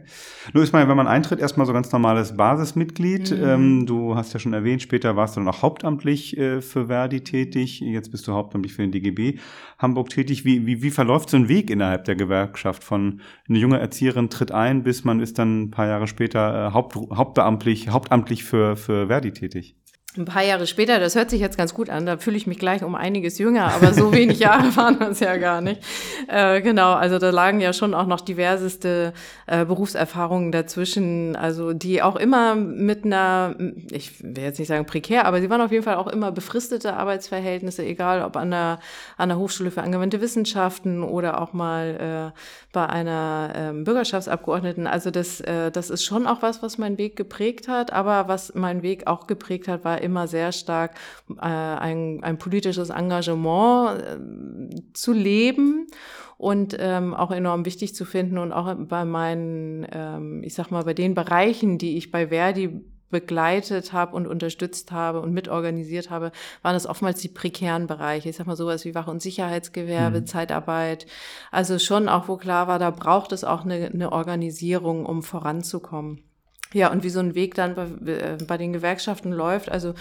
Nur 0.54 0.64
ist 0.64 0.74
mal, 0.74 0.88
wenn 0.88 0.98
man 0.98 1.08
eintritt, 1.08 1.40
erstmal 1.40 1.68
so 1.68 1.74
ganz 1.74 1.92
normales 1.92 2.36
Basismitglied. 2.36 3.32
Mhm. 3.32 3.44
Ähm, 3.44 3.86
du 3.86 4.16
hast 4.16 4.34
ja 4.34 4.40
schon 4.40 4.54
erwähnt, 4.54 4.82
später 4.82 5.16
warst 5.16 5.36
du 5.36 5.42
dann 5.42 5.50
auch 5.50 5.62
hauptamtlich 5.62 6.38
äh, 6.38 6.62
für 6.62 6.88
Verdi 6.88 7.22
tätig. 7.22 7.82
Jetzt 7.82 8.12
bist 8.12 8.28
du 8.28 8.34
hauptamtlich 8.34 8.74
für 8.74 8.82
den 8.82 8.92
DGB 8.92 9.40
Hamburg 9.78 10.10
tätig. 10.10 10.46
Wie, 10.46 10.66
wie, 10.66 10.82
wie 10.82 10.92
verläuft 10.92 11.30
so 11.30 11.38
ein 11.38 11.50
Weg 11.50 11.70
innerhalb 11.70 12.06
der 12.06 12.16
Gewerkschaft? 12.16 12.84
Von 12.84 13.22
eine 13.48 13.60
junge 13.60 13.80
Erzieherin 13.80 14.30
tritt 14.30 14.52
ein, 14.52 14.84
bis 14.84 15.04
man 15.04 15.20
ist 15.20 15.38
dann 15.38 15.64
ein 15.64 15.72
paar 15.72 15.88
Jahre 15.88 16.08
später 16.08 16.70
äh, 16.70 16.74
haupt, 16.74 16.96
hauptamtlich, 16.96 17.90
hauptamtlich 17.90 18.44
für, 18.44 18.76
für 18.76 19.08
Verdi 19.08 19.32
tätig? 19.32 19.76
Ein 20.18 20.26
paar 20.26 20.44
Jahre 20.44 20.68
später, 20.68 21.00
das 21.00 21.16
hört 21.16 21.30
sich 21.30 21.40
jetzt 21.40 21.58
ganz 21.58 21.74
gut 21.74 21.90
an, 21.90 22.06
da 22.06 22.18
fühle 22.18 22.38
ich 22.38 22.48
mich 22.48 22.60
gleich 22.60 22.84
um 22.84 22.96
einiges 22.96 23.38
jünger, 23.38 23.74
aber 23.74 23.94
so 23.94 24.14
wenig 24.14 24.40
Jahre 24.48 24.76
waren 24.76 25.00
das 25.00 25.20
ja 25.20 25.38
gar 25.38 25.62
nicht. 25.62 25.82
Äh, 26.28 26.62
genau, 26.62 26.94
also 26.94 27.20
da 27.20 27.30
lagen 27.30 27.60
ja 27.60 27.74
schon 27.74 27.94
auch 27.94 28.08
noch 28.08 28.22
diverseste 28.22 29.14
äh, 29.46 29.66
Berufserfahrungen 29.66 30.52
dazwischen, 30.52 31.36
also 31.36 31.74
die 31.74 32.02
auch 32.02 32.16
immer 32.16 32.56
mit 32.56 33.06
einer, 33.06 33.56
ich 33.92 34.24
will 34.24 34.44
jetzt 34.44 34.60
nicht 34.60 34.68
sagen 34.68 34.86
prekär, 34.86 35.26
aber 35.26 35.42
sie 35.42 35.50
waren 35.50 35.62
auf 35.62 35.72
jeden 35.72 35.84
Fall 35.84 35.96
auch 35.96 36.08
immer 36.08 36.32
befristete 36.32 36.94
Arbeitsverhältnisse, 36.94 37.86
egal 37.86 38.24
ob 38.24 38.38
an 38.38 38.52
der, 38.52 38.80
an 39.18 39.30
der 39.30 39.38
Hochschule 39.38 39.72
für 39.72 39.82
angewandte 39.82 40.22
Wissenschaften 40.22 41.04
oder 41.04 41.42
auch 41.42 41.54
mal 41.54 42.34
äh, 42.36 42.40
bei 42.74 42.86
einer 42.86 43.54
ähm, 43.56 43.84
Bürgerschaftsabgeordneten. 43.84 44.88
Also 44.88 45.10
das, 45.10 45.42
äh, 45.42 45.72
das 45.72 45.90
ist 45.90 46.04
schon 46.04 46.28
auch 46.28 46.42
was, 46.42 46.62
was 46.62 46.78
meinen 46.78 46.98
Weg 46.98 47.16
geprägt 47.16 47.68
hat, 47.68 47.92
aber 47.92 48.28
was 48.28 48.54
meinen 48.54 48.84
Weg 48.84 49.08
auch 49.08 49.28
geprägt 49.28 49.68
hat, 49.68 49.84
war 49.84 50.02
immer 50.08 50.28
sehr 50.28 50.52
stark 50.52 50.96
äh, 51.30 51.46
ein, 51.46 52.24
ein 52.24 52.38
politisches 52.40 52.90
Engagement 52.90 54.02
äh, 54.02 54.94
zu 54.94 55.14
leben 55.14 55.88
und 56.38 56.76
ähm, 56.80 57.14
auch 57.14 57.32
enorm 57.32 57.66
wichtig 57.66 57.94
zu 57.94 58.06
finden 58.06 58.38
und 58.38 58.52
auch 58.52 58.74
bei 58.76 59.06
meinen, 59.06 59.86
ähm, 59.92 60.44
ich 60.44 60.54
sag 60.54 60.72
mal, 60.72 60.84
bei 60.84 60.94
den 60.94 61.14
Bereichen, 61.14 61.78
die 61.78 61.98
ich 61.98 62.12
bei 62.12 62.28
Verdi 62.28 62.82
begleitet 63.10 63.94
habe 63.94 64.16
und 64.16 64.28
unterstützt 64.28 64.92
habe 64.92 65.22
und 65.22 65.34
mitorganisiert 65.34 66.10
habe, 66.10 66.32
waren 66.62 66.74
das 66.74 66.86
oftmals 66.88 67.22
die 67.22 67.30
prekären 67.30 67.88
Bereiche. 67.88 68.30
Ich 68.30 68.36
sag 68.36 68.48
mal 68.48 68.56
sowas 68.56 68.86
wie 68.86 68.96
Wach- 68.96 69.08
und 69.08 69.22
Sicherheitsgewerbe, 69.22 70.22
mhm. 70.22 70.26
Zeitarbeit. 70.26 71.08
Also 71.52 71.80
schon 71.80 72.10
auch, 72.10 72.28
wo 72.28 72.38
klar 72.38 72.68
war, 72.68 72.80
da 72.80 72.92
braucht 72.92 73.32
es 73.32 73.44
auch 73.44 73.64
eine, 73.64 73.90
eine 73.94 74.12
Organisierung, 74.12 75.06
um 75.06 75.24
voranzukommen. 75.24 76.22
Ja, 76.74 76.92
und 76.92 77.04
wie 77.04 77.10
so 77.10 77.20
ein 77.20 77.36
Weg 77.36 77.56
dann 77.56 77.76
bei, 77.76 77.86
äh, 78.12 78.38
bei 78.46 78.58
den 78.58 78.74
Gewerkschaften 78.74 79.32
läuft. 79.32 79.70
Also 79.70 79.94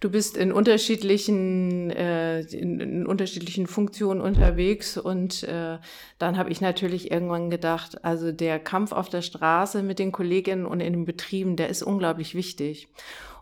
du 0.00 0.10
bist 0.10 0.36
in 0.36 0.52
unterschiedlichen, 0.52 1.90
äh, 1.90 2.40
in, 2.40 2.80
in 2.80 3.06
unterschiedlichen 3.06 3.66
Funktionen 3.66 4.20
unterwegs 4.20 4.98
und 4.98 5.44
äh, 5.44 5.78
dann 6.18 6.36
habe 6.36 6.50
ich 6.50 6.60
natürlich 6.60 7.10
irgendwann 7.10 7.50
gedacht, 7.50 8.04
also 8.04 8.32
der 8.32 8.58
Kampf 8.58 8.92
auf 8.92 9.08
der 9.08 9.22
Straße 9.22 9.82
mit 9.82 9.98
den 9.98 10.12
Kolleginnen 10.12 10.66
und 10.66 10.80
in 10.80 10.92
den 10.92 11.04
Betrieben, 11.04 11.56
der 11.56 11.68
ist 11.68 11.82
unglaublich 11.82 12.34
wichtig. 12.34 12.88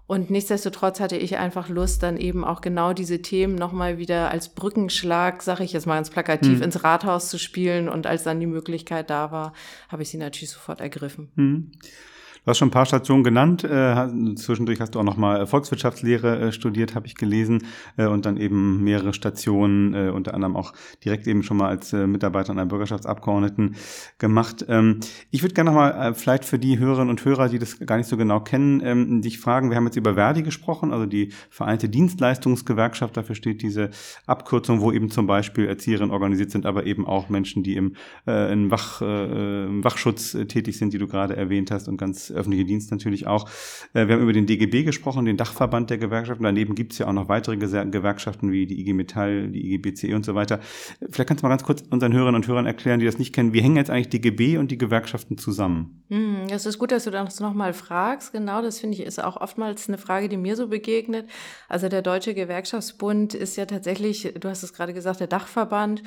Und 0.09 0.31
nichtsdestotrotz 0.31 1.01
hatte 1.01 1.19
ich 1.19 1.37
einfach 1.37 1.69
Lust, 1.69 2.03
dann 2.03 2.17
eben 2.17 2.43
auch 2.43 2.63
genau 2.63 2.95
diese 2.95 3.21
Themen 3.21 3.57
nochmal 3.57 3.99
wieder 3.99 4.31
als 4.31 4.49
Brückenschlag, 4.49 5.43
sage 5.43 5.65
ich 5.65 5.75
jetzt 5.75 5.87
mal 5.87 5.97
ganz 5.97 6.09
plakativ, 6.09 6.57
hm. 6.57 6.63
ins 6.63 6.83
Rathaus 6.83 7.29
zu 7.29 7.39
spielen. 7.39 7.91
Und 7.91 8.07
als 8.07 8.23
dann 8.23 8.41
die 8.41 8.47
Möglichkeit 8.47 9.11
da 9.11 9.31
war, 9.33 9.53
habe 9.91 10.03
ich 10.03 10.09
sie 10.09 10.17
natürlich 10.17 10.51
sofort 10.51 10.81
ergriffen. 10.81 11.31
Hm. 11.37 11.73
Du 12.49 12.51
hast 12.51 12.59
schon 12.61 12.69
ein 12.69 12.71
paar 12.71 12.87
Stationen 12.87 13.25
genannt. 13.25 13.63
Äh, 13.63 14.35
zwischendurch 14.37 14.81
hast 14.81 14.95
du 14.95 15.01
auch 15.01 15.05
noch 15.05 15.19
mal 15.19 15.47
Volkswirtschaftslehre 15.47 16.39
äh, 16.39 16.51
studiert, 16.51 16.95
habe 16.95 17.07
ich 17.07 17.15
gelesen, 17.15 17.67
äh, 17.99 18.07
und 18.07 18.25
dann 18.25 18.39
eben 18.39 18.83
mehrere 18.83 19.13
Stationen, 19.13 19.93
äh, 19.93 20.09
unter 20.09 20.33
anderem 20.33 20.57
auch 20.57 20.73
direkt 21.05 21.27
eben 21.27 21.43
schon 21.43 21.59
mal 21.59 21.69
als 21.69 21.93
äh, 21.93 22.07
Mitarbeiter 22.07 22.53
einer 22.53 22.65
Bürgerschaftsabgeordneten 22.65 23.77
gemacht. 24.17 24.65
Ähm, 24.67 25.01
ich 25.31 25.43
würde 25.43 25.55
gerne 25.55 25.73
noch 25.73 25.77
mal 25.77 25.91
äh, 25.91 26.15
vielleicht 26.15 26.47
für 26.47 26.59
die 26.59 26.79
Hörerinnen 26.79 27.11
und 27.11 27.23
Hörer, 27.23 27.51
die 27.51 27.59
das 27.59 27.81
gar 27.81 27.99
nicht 27.99 28.09
so 28.09 28.17
genau 28.17 28.41
kennen, 28.41 28.81
ähm, 28.83 29.21
dich 29.21 29.41
fragen. 29.41 29.69
Wir 29.69 29.77
haben 29.77 29.85
jetzt 29.85 29.97
über 29.97 30.15
Verdi 30.15 30.43
gesprochen, 30.43 30.91
also 30.91 31.05
die 31.05 31.33
Vereinte 31.51 31.91
Dienstleistungsgewerkschaft. 31.91 33.15
Dafür 33.15 33.35
steht 33.35 33.61
diese 33.61 33.91
Abkürzung, 34.27 34.81
wo 34.81 34.91
eben 34.91 35.11
zum 35.11 35.27
Beispiel 35.27 35.67
Erzieherinnen 35.67 36.13
organisiert 36.13 36.51
sind, 36.51 36.65
aber 36.65 36.87
eben 36.87 37.07
auch 37.07 37.29
Menschen, 37.29 37.63
die 37.63 37.77
im, 37.77 37.93
äh, 38.27 38.51
im, 38.51 38.71
Wach, 38.71 39.03
äh, 39.03 39.67
im 39.67 39.85
Wachschutz 39.85 40.33
äh, 40.33 40.47
tätig 40.47 40.79
sind, 40.79 40.95
die 40.95 40.99
du 40.99 41.09
gerade 41.09 41.37
erwähnt 41.37 41.71
hast 41.71 41.89
und 41.89 41.99
ganz 41.99 42.33
öffentliche 42.39 42.65
Dienst 42.65 42.91
natürlich 42.91 43.27
auch. 43.27 43.49
Äh, 43.95 44.07
wir 44.07 44.15
haben 44.15 44.23
über 44.23 44.33
den 44.33 44.47
DGB 44.47 44.85
gesprochen, 44.85 45.25
den 45.25 45.37
Dachverband 45.37 45.91
der 45.91 45.99
Gewerkschaften. 45.99 46.45
Daneben 46.45 46.75
gibt 46.75 46.93
es 46.93 46.99
ja 46.99 47.07
auch 47.07 47.13
noch 47.13 47.29
weitere 47.29 47.57
Gewerkschaften 47.57 48.53
wie 48.53 48.67
die 48.67 48.81
IG 48.81 48.93
Metall, 48.93 49.49
die 49.49 49.67
IG 49.67 49.79
BCE 49.79 50.15
und 50.15 50.25
so 50.25 50.35
weiter. 50.35 50.61
Vielleicht 51.11 51.29
kannst 51.29 51.43
du 51.43 51.47
mal 51.47 51.51
ganz 51.51 51.65
kurz 51.65 51.83
unseren 51.91 52.13
Hörerinnen 52.13 52.37
und 52.37 52.49
Hörern 52.49 52.67
erklären, 52.67 53.01
die 53.01 53.07
das 53.07 53.19
nicht 53.19 53.35
kennen, 53.35 53.53
wie 53.53 53.61
hängen 53.61 53.77
jetzt 53.77 53.91
eigentlich 53.91 54.09
DGB 54.09 54.59
und 54.59 54.71
die 54.71 54.79
Gewerkschaften 54.79 55.39
zusammen? 55.39 56.03
Hm, 56.09 56.47
es 56.51 56.67
ist 56.67 56.79
gut, 56.79 56.93
dass 56.93 57.05
du 57.05 57.11
das 57.11 57.41
nochmal 57.41 57.73
fragst. 57.73 58.33
Genau, 58.33 58.63
das 58.63 58.79
finde 58.81 58.97
ich 58.97 59.05
ist 59.05 59.23
auch 59.23 59.37
oftmals 59.37 59.89
eine 59.89 59.99
Frage, 59.99 60.29
die 60.29 60.37
mir 60.37 60.57
so 60.57 60.69
begegnet. 60.69 61.29
Also 61.69 61.89
der 61.89 62.03
Deutsche 62.03 62.35
Gewerkschaftsbund 62.35 63.35
ist 63.35 63.57
ja 63.57 63.67
tatsächlich, 63.67 64.35
du 64.39 64.49
hast 64.49 64.63
es 64.63 64.73
gerade 64.73 64.95
gesagt, 64.95 65.21
der 65.21 65.27
Dachverband. 65.27 66.03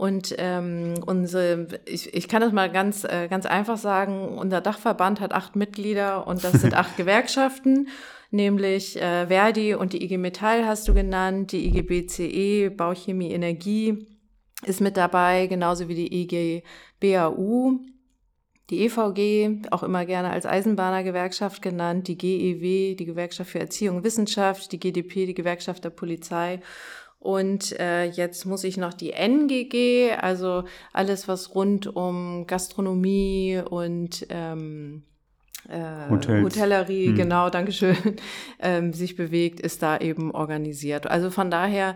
Und 0.00 0.34
ähm, 0.38 0.94
unsere, 1.04 1.66
ich, 1.84 2.14
ich 2.14 2.26
kann 2.26 2.40
das 2.40 2.54
mal 2.54 2.72
ganz, 2.72 3.04
äh, 3.04 3.28
ganz 3.28 3.44
einfach 3.44 3.76
sagen, 3.76 4.38
unser 4.38 4.62
Dachverband 4.62 5.20
hat 5.20 5.34
acht 5.34 5.56
Mitglieder 5.56 6.26
und 6.26 6.42
das 6.42 6.52
sind 6.52 6.72
acht 6.78 6.96
Gewerkschaften, 6.96 7.88
nämlich 8.30 8.96
äh, 8.96 9.26
Verdi 9.26 9.74
und 9.74 9.92
die 9.92 10.02
IG 10.02 10.16
Metall 10.16 10.64
hast 10.64 10.88
du 10.88 10.94
genannt, 10.94 11.52
die 11.52 11.66
IG 11.66 11.82
BCE, 11.82 12.70
Bauchemie 12.70 13.30
Energie 13.30 14.06
ist 14.64 14.80
mit 14.80 14.96
dabei, 14.96 15.48
genauso 15.48 15.88
wie 15.88 15.94
die 15.94 16.22
IG 16.22 16.62
BAU. 16.98 17.80
Die 18.70 18.86
EVG, 18.86 19.66
auch 19.70 19.82
immer 19.82 20.06
gerne 20.06 20.30
als 20.30 20.46
Eisenbahnergewerkschaft 20.46 21.60
genannt, 21.60 22.08
die 22.08 22.16
GEW, 22.16 22.94
die 22.94 23.04
Gewerkschaft 23.04 23.50
für 23.50 23.58
Erziehung 23.58 23.96
und 23.96 24.04
Wissenschaft, 24.04 24.72
die 24.72 24.78
GDP, 24.78 25.26
die 25.26 25.34
Gewerkschaft 25.34 25.84
der 25.84 25.90
Polizei 25.90 26.60
und 27.20 27.78
äh, 27.78 28.06
jetzt 28.06 28.46
muss 28.46 28.64
ich 28.64 28.78
noch 28.78 28.94
die 28.94 29.12
NGG, 29.12 30.12
also 30.18 30.64
alles, 30.94 31.28
was 31.28 31.54
rund 31.54 31.86
um 31.86 32.46
Gastronomie 32.46 33.60
und 33.68 34.26
ähm, 34.30 35.02
äh, 35.68 36.08
Hotellerie, 36.08 37.08
hm. 37.08 37.14
genau, 37.14 37.50
Dankeschön, 37.50 38.16
ähm, 38.58 38.94
sich 38.94 39.16
bewegt, 39.16 39.60
ist 39.60 39.82
da 39.82 39.98
eben 39.98 40.32
organisiert. 40.32 41.08
Also 41.08 41.30
von 41.30 41.50
daher 41.50 41.94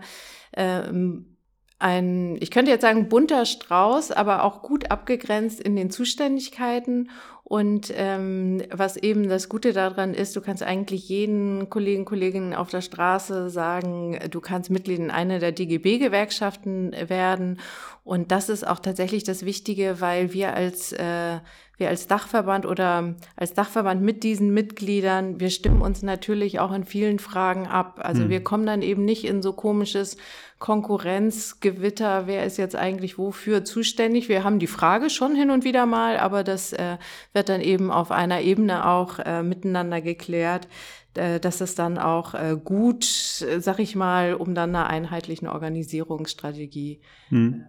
ähm, 0.53 1.35
ein, 1.79 2.37
ich 2.39 2.51
könnte 2.51 2.69
jetzt 2.69 2.83
sagen, 2.83 3.09
bunter 3.09 3.45
Strauß, 3.45 4.11
aber 4.11 4.43
auch 4.43 4.61
gut 4.61 4.91
abgegrenzt 4.91 5.59
in 5.59 5.75
den 5.75 5.89
Zuständigkeiten. 5.89 7.09
Und 7.47 7.93
ähm, 7.95 8.63
was 8.71 8.97
eben 8.97 9.29
das 9.29 9.49
Gute 9.49 9.71
daran 9.71 10.15
ist, 10.15 10.35
du 10.35 10.41
kannst 10.41 10.63
eigentlich 10.63 11.07
jeden 11.09 11.69
Kollegen, 11.69 12.03
Kolleginnen 12.03 12.55
auf 12.55 12.71
der 12.71 12.81
Straße 12.81 13.51
sagen, 13.51 14.17
du 14.31 14.41
kannst 14.41 14.71
Mitglied 14.71 14.97
in 14.97 15.11
einer 15.11 15.37
der 15.37 15.51
DGB-Gewerkschaften 15.51 16.95
werden. 17.07 17.59
Und 18.03 18.31
das 18.31 18.49
ist 18.49 18.65
auch 18.65 18.79
tatsächlich 18.79 19.25
das 19.25 19.45
Wichtige, 19.45 20.01
weil 20.01 20.33
wir 20.33 20.55
als 20.55 20.91
äh, 20.93 21.37
wir 21.77 21.89
als 21.89 22.07
Dachverband 22.07 22.65
oder 22.65 23.15
als 23.35 23.53
Dachverband 23.53 24.01
mit 24.01 24.23
diesen 24.23 24.53
Mitgliedern, 24.53 25.39
wir 25.39 25.49
stimmen 25.49 25.81
uns 25.81 26.03
natürlich 26.03 26.59
auch 26.59 26.71
in 26.71 26.85
vielen 26.85 27.19
Fragen 27.19 27.67
ab. 27.67 27.99
Also 28.01 28.23
hm. 28.23 28.29
wir 28.29 28.43
kommen 28.43 28.65
dann 28.65 28.81
eben 28.81 29.05
nicht 29.05 29.25
in 29.25 29.41
so 29.41 29.53
komisches 29.53 30.17
Konkurrenzgewitter, 30.59 32.27
wer 32.27 32.45
ist 32.45 32.57
jetzt 32.57 32.75
eigentlich 32.75 33.17
wofür 33.17 33.65
zuständig. 33.65 34.29
Wir 34.29 34.43
haben 34.43 34.59
die 34.59 34.67
Frage 34.67 35.09
schon 35.09 35.35
hin 35.35 35.51
und 35.51 35.65
wieder 35.65 35.85
mal, 35.85 36.17
aber 36.17 36.43
das 36.43 36.71
äh, 36.71 36.97
wird 37.33 37.49
dann 37.49 37.61
eben 37.61 37.91
auf 37.91 38.11
einer 38.11 38.41
Ebene 38.41 38.87
auch 38.87 39.19
äh, 39.19 39.43
miteinander 39.43 39.99
geklärt, 39.99 40.69
äh, 41.15 41.41
dass 41.41 41.59
es 41.59 41.75
dann 41.75 41.97
auch 41.97 42.35
äh, 42.35 42.57
gut, 42.63 43.03
sag 43.03 43.79
ich 43.79 43.95
mal, 43.97 44.33
um 44.33 44.55
dann 44.55 44.69
einer 44.69 44.87
einheitlichen 44.87 45.49
Organisierungsstrategie 45.49 47.01
hm. 47.27 47.65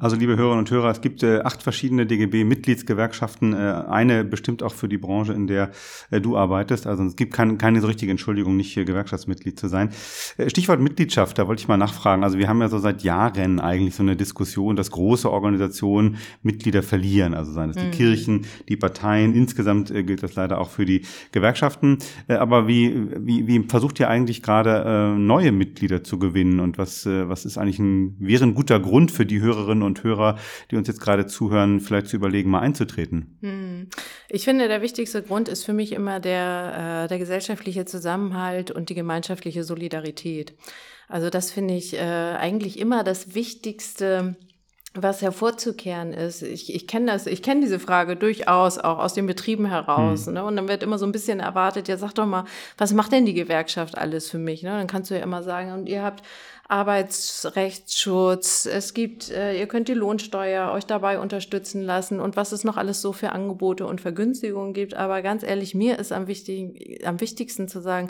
Also 0.00 0.16
liebe 0.16 0.34
Hörerinnen 0.34 0.60
und 0.60 0.70
Hörer, 0.70 0.90
es 0.90 1.02
gibt 1.02 1.22
äh, 1.22 1.40
acht 1.40 1.62
verschiedene 1.62 2.06
DGB-Mitgliedsgewerkschaften, 2.06 3.52
äh, 3.52 3.84
eine 3.86 4.24
bestimmt 4.24 4.62
auch 4.62 4.72
für 4.72 4.88
die 4.88 4.96
Branche, 4.96 5.34
in 5.34 5.46
der 5.46 5.72
äh, 6.10 6.22
du 6.22 6.38
arbeitest. 6.38 6.86
Also 6.86 7.04
es 7.04 7.16
gibt 7.16 7.34
kein, 7.34 7.58
keine 7.58 7.82
so 7.82 7.86
richtige 7.86 8.10
Entschuldigung, 8.10 8.56
nicht 8.56 8.72
hier 8.72 8.86
Gewerkschaftsmitglied 8.86 9.60
zu 9.60 9.68
sein. 9.68 9.90
Äh, 10.38 10.48
Stichwort 10.48 10.80
Mitgliedschaft, 10.80 11.36
da 11.36 11.46
wollte 11.46 11.60
ich 11.60 11.68
mal 11.68 11.76
nachfragen. 11.76 12.24
Also 12.24 12.38
wir 12.38 12.48
haben 12.48 12.62
ja 12.62 12.70
so 12.70 12.78
seit 12.78 13.02
Jahren 13.02 13.60
eigentlich 13.60 13.94
so 13.94 14.02
eine 14.02 14.16
Diskussion, 14.16 14.74
dass 14.74 14.90
große 14.90 15.30
Organisationen 15.30 16.16
Mitglieder 16.42 16.82
verlieren. 16.82 17.34
Also 17.34 17.52
seien 17.52 17.68
es 17.68 17.76
die 17.76 17.84
mhm. 17.84 17.90
Kirchen, 17.90 18.46
die 18.70 18.78
Parteien. 18.78 19.34
Insgesamt 19.34 19.90
äh, 19.90 20.02
gilt 20.02 20.22
das 20.22 20.34
leider 20.34 20.62
auch 20.62 20.70
für 20.70 20.86
die 20.86 21.02
Gewerkschaften. 21.32 21.98
Äh, 22.26 22.36
aber 22.36 22.66
wie, 22.66 23.06
wie, 23.18 23.46
wie 23.46 23.68
versucht 23.68 24.00
ihr 24.00 24.08
eigentlich 24.08 24.42
gerade 24.42 24.82
äh, 24.86 25.18
neue 25.18 25.52
Mitglieder 25.52 26.02
zu 26.02 26.18
gewinnen? 26.18 26.58
Und 26.58 26.78
was, 26.78 27.04
äh, 27.04 27.28
was 27.28 27.44
ist 27.44 27.58
eigentlich 27.58 27.80
ein, 27.80 28.16
wäre 28.18 28.44
ein 28.44 28.54
guter 28.54 28.80
Grund 28.80 29.10
für 29.10 29.26
die 29.26 29.42
Hörerinnen 29.42 29.89
und 29.89 29.89
Hörer, 29.98 30.38
die 30.70 30.76
uns 30.76 30.88
jetzt 30.88 31.00
gerade 31.00 31.26
zuhören, 31.26 31.80
vielleicht 31.80 32.08
zu 32.08 32.16
überlegen, 32.16 32.50
mal 32.50 32.60
einzutreten? 32.60 33.38
Hm. 33.40 33.88
Ich 34.28 34.44
finde, 34.44 34.68
der 34.68 34.82
wichtigste 34.82 35.22
Grund 35.22 35.48
ist 35.48 35.64
für 35.64 35.72
mich 35.72 35.92
immer 35.92 36.20
der, 36.20 37.04
äh, 37.04 37.08
der 37.08 37.18
gesellschaftliche 37.18 37.84
Zusammenhalt 37.84 38.70
und 38.70 38.88
die 38.88 38.94
gemeinschaftliche 38.94 39.64
Solidarität. 39.64 40.54
Also 41.08 41.28
das 41.28 41.50
finde 41.50 41.74
ich 41.74 41.94
äh, 41.94 41.98
eigentlich 41.98 42.78
immer 42.78 43.02
das 43.02 43.34
Wichtigste 43.34 44.36
was 44.94 45.22
hervorzukehren 45.22 46.12
ist. 46.12 46.42
Ich, 46.42 46.74
ich 46.74 46.88
kenne 46.88 47.12
das, 47.12 47.26
ich 47.26 47.42
kenne 47.42 47.60
diese 47.60 47.78
Frage 47.78 48.16
durchaus 48.16 48.78
auch 48.78 48.98
aus 48.98 49.14
den 49.14 49.26
Betrieben 49.26 49.66
heraus. 49.66 50.26
Hm. 50.26 50.34
Ne? 50.34 50.44
Und 50.44 50.56
dann 50.56 50.68
wird 50.68 50.82
immer 50.82 50.98
so 50.98 51.06
ein 51.06 51.12
bisschen 51.12 51.38
erwartet, 51.38 51.86
ja, 51.86 51.96
sag 51.96 52.12
doch 52.14 52.26
mal, 52.26 52.44
was 52.76 52.92
macht 52.92 53.12
denn 53.12 53.24
die 53.24 53.34
Gewerkschaft 53.34 53.96
alles 53.96 54.28
für 54.28 54.38
mich? 54.38 54.62
Ne? 54.62 54.70
Dann 54.70 54.88
kannst 54.88 55.10
du 55.10 55.14
ja 55.14 55.22
immer 55.22 55.44
sagen, 55.44 55.72
und 55.72 55.88
ihr 55.88 56.02
habt 56.02 56.24
Arbeitsrechtsschutz, 56.70 58.66
es 58.66 58.94
gibt, 58.94 59.28
äh, 59.30 59.58
ihr 59.58 59.66
könnt 59.66 59.88
die 59.88 59.94
Lohnsteuer 59.94 60.70
euch 60.70 60.86
dabei 60.86 61.18
unterstützen 61.18 61.82
lassen 61.82 62.20
und 62.20 62.36
was 62.36 62.52
es 62.52 62.62
noch 62.62 62.76
alles 62.76 63.02
so 63.02 63.12
für 63.12 63.32
Angebote 63.32 63.86
und 63.86 64.00
Vergünstigungen 64.00 64.72
gibt. 64.72 64.94
Aber 64.94 65.20
ganz 65.20 65.42
ehrlich, 65.42 65.74
mir 65.74 65.98
ist 65.98 66.12
am, 66.12 66.28
wichtig, 66.28 67.04
am 67.04 67.20
wichtigsten 67.20 67.66
zu 67.66 67.80
sagen, 67.80 68.08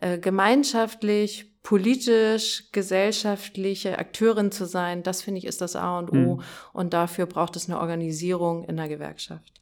äh, 0.00 0.18
gemeinschaftlich, 0.18 1.52
politisch, 1.62 2.70
gesellschaftliche 2.72 3.98
Akteurin 3.98 4.50
zu 4.52 4.64
sein, 4.64 5.02
das 5.02 5.20
finde 5.20 5.38
ich 5.38 5.46
ist 5.46 5.60
das 5.60 5.76
A 5.76 5.98
und 5.98 6.10
O. 6.10 6.36
Mhm. 6.36 6.42
Und 6.72 6.94
dafür 6.94 7.26
braucht 7.26 7.56
es 7.56 7.68
eine 7.68 7.78
Organisierung 7.78 8.64
in 8.64 8.78
der 8.78 8.88
Gewerkschaft. 8.88 9.52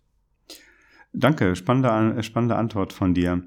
Danke, 1.12 1.56
spannende, 1.56 2.22
spannende 2.22 2.54
Antwort 2.54 2.92
von 2.92 3.12
dir. 3.12 3.42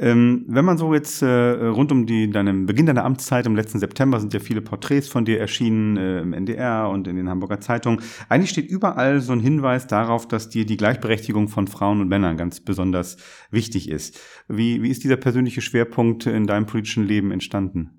Ähm, 0.00 0.44
wenn 0.46 0.64
man 0.64 0.78
so 0.78 0.94
jetzt 0.94 1.22
äh, 1.22 1.26
rund 1.26 1.90
um 1.90 2.06
die, 2.06 2.30
deinem 2.30 2.66
Beginn 2.66 2.86
deiner 2.86 3.04
Amtszeit 3.04 3.46
im 3.46 3.56
letzten 3.56 3.80
September 3.80 4.20
sind 4.20 4.32
ja 4.32 4.38
viele 4.38 4.60
Porträts 4.60 5.08
von 5.08 5.24
dir 5.24 5.40
erschienen 5.40 5.96
äh, 5.96 6.20
im 6.20 6.32
NDR 6.32 6.88
und 6.88 7.08
in 7.08 7.16
den 7.16 7.28
Hamburger 7.28 7.60
Zeitungen. 7.60 8.00
Eigentlich 8.28 8.50
steht 8.50 8.70
überall 8.70 9.20
so 9.20 9.32
ein 9.32 9.40
Hinweis 9.40 9.88
darauf, 9.88 10.28
dass 10.28 10.48
dir 10.48 10.64
die 10.66 10.76
Gleichberechtigung 10.76 11.48
von 11.48 11.66
Frauen 11.66 12.00
und 12.00 12.08
Männern 12.08 12.36
ganz 12.36 12.60
besonders 12.60 13.16
wichtig 13.50 13.88
ist. 13.88 14.20
Wie, 14.46 14.82
wie 14.84 14.90
ist 14.90 15.02
dieser 15.02 15.16
persönliche 15.16 15.62
Schwerpunkt 15.62 16.26
in 16.26 16.46
deinem 16.46 16.66
politischen 16.66 17.04
Leben 17.04 17.32
entstanden? 17.32 17.97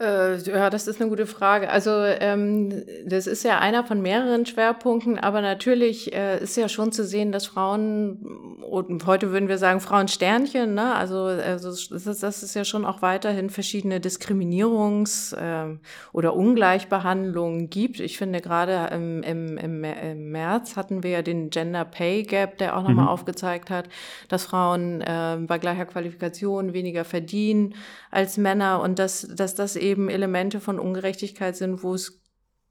Äh, 0.00 0.36
ja, 0.36 0.70
das 0.70 0.86
ist 0.86 1.00
eine 1.00 1.10
gute 1.10 1.26
Frage. 1.26 1.70
Also 1.70 1.90
ähm, 1.90 2.84
das 3.04 3.26
ist 3.26 3.42
ja 3.42 3.58
einer 3.58 3.82
von 3.82 4.00
mehreren 4.00 4.46
Schwerpunkten, 4.46 5.18
aber 5.18 5.40
natürlich 5.40 6.14
äh, 6.14 6.40
ist 6.40 6.56
ja 6.56 6.68
schon 6.68 6.92
zu 6.92 7.04
sehen, 7.04 7.32
dass 7.32 7.46
Frauen, 7.46 8.58
und 8.62 9.06
heute 9.06 9.32
würden 9.32 9.48
wir 9.48 9.58
sagen 9.58 9.80
Frauensternchen, 9.80 10.72
ne? 10.74 10.94
also, 10.94 11.24
also 11.24 11.70
das, 11.70 11.90
ist, 11.90 12.22
das 12.22 12.42
ist 12.44 12.54
ja 12.54 12.64
schon 12.64 12.84
auch 12.84 13.02
weiterhin 13.02 13.50
verschiedene 13.50 13.98
Diskriminierungs- 13.98 15.34
äh, 15.34 15.76
oder 16.12 16.34
Ungleichbehandlungen 16.34 17.68
gibt. 17.68 17.98
Ich 17.98 18.18
finde 18.18 18.40
gerade 18.40 18.94
im, 18.94 19.24
im, 19.24 19.58
im, 19.58 19.82
im 19.82 20.30
März 20.30 20.76
hatten 20.76 21.02
wir 21.02 21.10
ja 21.10 21.22
den 21.22 21.50
Gender 21.50 21.84
Pay 21.84 22.22
Gap, 22.22 22.58
der 22.58 22.76
auch 22.76 22.82
nochmal 22.82 23.06
mhm. 23.06 23.10
aufgezeigt 23.10 23.68
hat, 23.68 23.88
dass 24.28 24.44
Frauen 24.44 25.00
äh, 25.00 25.38
bei 25.40 25.58
gleicher 25.58 25.86
Qualifikation 25.86 26.72
weniger 26.72 27.04
verdienen 27.04 27.74
als 28.12 28.36
Männer 28.36 28.80
und 28.80 29.00
dass, 29.00 29.22
dass 29.22 29.56
das 29.56 29.74
eben 29.74 29.87
eben 29.88 30.08
Elemente 30.08 30.60
von 30.60 30.78
Ungerechtigkeit 30.78 31.56
sind, 31.56 31.82
wo 31.82 31.94
es 31.94 32.20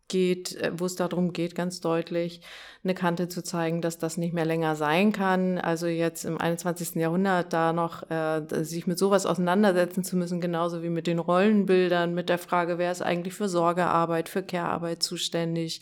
geht, 0.08 0.56
äh, 0.56 0.72
wo 0.74 0.86
es 0.86 0.96
darum 0.96 1.34
geht, 1.34 1.56
ganz 1.56 1.82
deutlich 1.82 2.42
eine 2.84 2.94
Kante 2.94 3.28
zu 3.28 3.44
zeigen, 3.44 3.82
dass 3.82 3.98
das 3.98 4.18
nicht 4.18 4.34
mehr 4.34 4.46
länger 4.46 4.76
sein 4.76 5.12
kann. 5.12 5.58
Also 5.58 5.88
jetzt 5.88 6.24
im 6.24 6.40
21. 6.40 6.96
Jahrhundert 6.96 7.52
da 7.52 7.74
noch 7.74 8.10
äh, 8.10 8.42
sich 8.64 8.88
mit 8.88 8.98
sowas 8.98 9.26
auseinandersetzen 9.26 10.04
zu 10.04 10.16
müssen, 10.16 10.40
genauso 10.40 10.84
wie 10.84 10.90
mit 10.90 11.08
den 11.08 11.20
Rollenbildern, 11.20 12.14
mit 12.14 12.30
der 12.30 12.38
Frage, 12.38 12.78
wer 12.78 12.92
ist 12.92 13.02
eigentlich 13.02 13.34
für 13.34 13.50
Sorgearbeit, 13.50 14.30
für 14.30 14.44
Care-Arbeit 14.44 15.04
zuständig 15.04 15.82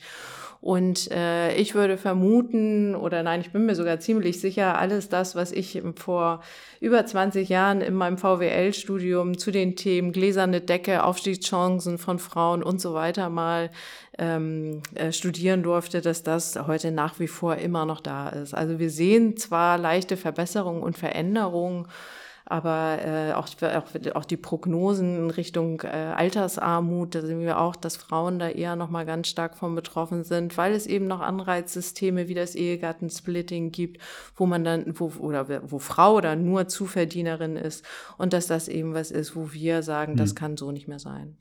und 0.65 1.11
äh, 1.11 1.55
ich 1.57 1.75
würde 1.75 1.95
vermuten, 1.95 2.95
oder 2.95 3.21
nein, 3.21 3.39
ich 3.39 3.51
bin 3.51 3.67
mir 3.67 3.75
sogar 3.75 3.99
ziemlich 3.99 4.41
sicher, 4.41 4.79
alles 4.79 5.09
das, 5.09 5.35
was 5.35 5.51
ich 5.51 5.79
vor 5.95 6.41
über 6.79 7.05
20 7.05 7.47
Jahren 7.49 7.81
in 7.81 7.93
meinem 7.93 8.17
VWL-Studium 8.17 9.37
zu 9.37 9.51
den 9.51 9.75
Themen 9.75 10.11
gläserne 10.11 10.61
Decke, 10.61 11.03
Aufstiegschancen 11.03 11.99
von 11.99 12.17
Frauen 12.17 12.63
und 12.63 12.81
so 12.81 12.95
weiter 12.95 13.29
mal 13.29 13.69
ähm, 14.17 14.81
äh, 14.95 15.11
studieren 15.11 15.61
durfte, 15.61 16.01
dass 16.01 16.23
das 16.23 16.55
heute 16.65 16.89
nach 16.89 17.19
wie 17.19 17.27
vor 17.27 17.57
immer 17.57 17.85
noch 17.85 18.01
da 18.01 18.29
ist. 18.29 18.55
Also 18.55 18.79
wir 18.79 18.89
sehen 18.89 19.37
zwar 19.37 19.77
leichte 19.77 20.17
Verbesserungen 20.17 20.81
und 20.81 20.97
Veränderungen, 20.97 21.85
aber 22.45 22.99
äh, 23.03 23.33
auch, 23.33 23.47
auch, 23.61 24.15
auch 24.15 24.25
die 24.25 24.37
Prognosen 24.37 25.17
in 25.17 25.29
Richtung 25.31 25.81
äh, 25.81 25.87
Altersarmut, 25.87 27.15
da 27.15 27.21
sehen 27.21 27.41
wir 27.41 27.59
auch, 27.59 27.75
dass 27.75 27.97
Frauen 27.97 28.37
da 28.37 28.49
eher 28.49 28.75
nochmal 28.75 29.05
ganz 29.05 29.27
stark 29.27 29.57
von 29.57 29.73
betroffen 29.73 30.23
sind, 30.23 30.55
weil 30.55 30.73
es 30.73 30.85
eben 30.85 31.07
noch 31.07 31.21
Anreizsysteme 31.21 32.27
wie 32.27 32.35
das 32.35 32.53
Ehegattensplitting 32.53 33.71
gibt, 33.71 33.99
wo 34.35 34.45
man 34.45 34.63
dann, 34.63 34.99
wo, 34.99 35.11
oder 35.17 35.61
wo 35.71 35.79
Frau 35.79 36.21
dann 36.21 36.45
nur 36.45 36.67
Zuverdienerin 36.67 37.55
ist 37.55 37.83
und 38.17 38.31
dass 38.33 38.45
das 38.45 38.67
eben 38.67 38.93
was 38.93 39.09
ist, 39.09 39.35
wo 39.35 39.51
wir 39.51 39.81
sagen, 39.81 40.13
mhm. 40.13 40.17
das 40.17 40.29
hm. 40.29 40.35
kann 40.35 40.57
so 40.57 40.71
nicht 40.71 40.87
mehr 40.87 40.99
sein. 40.99 41.35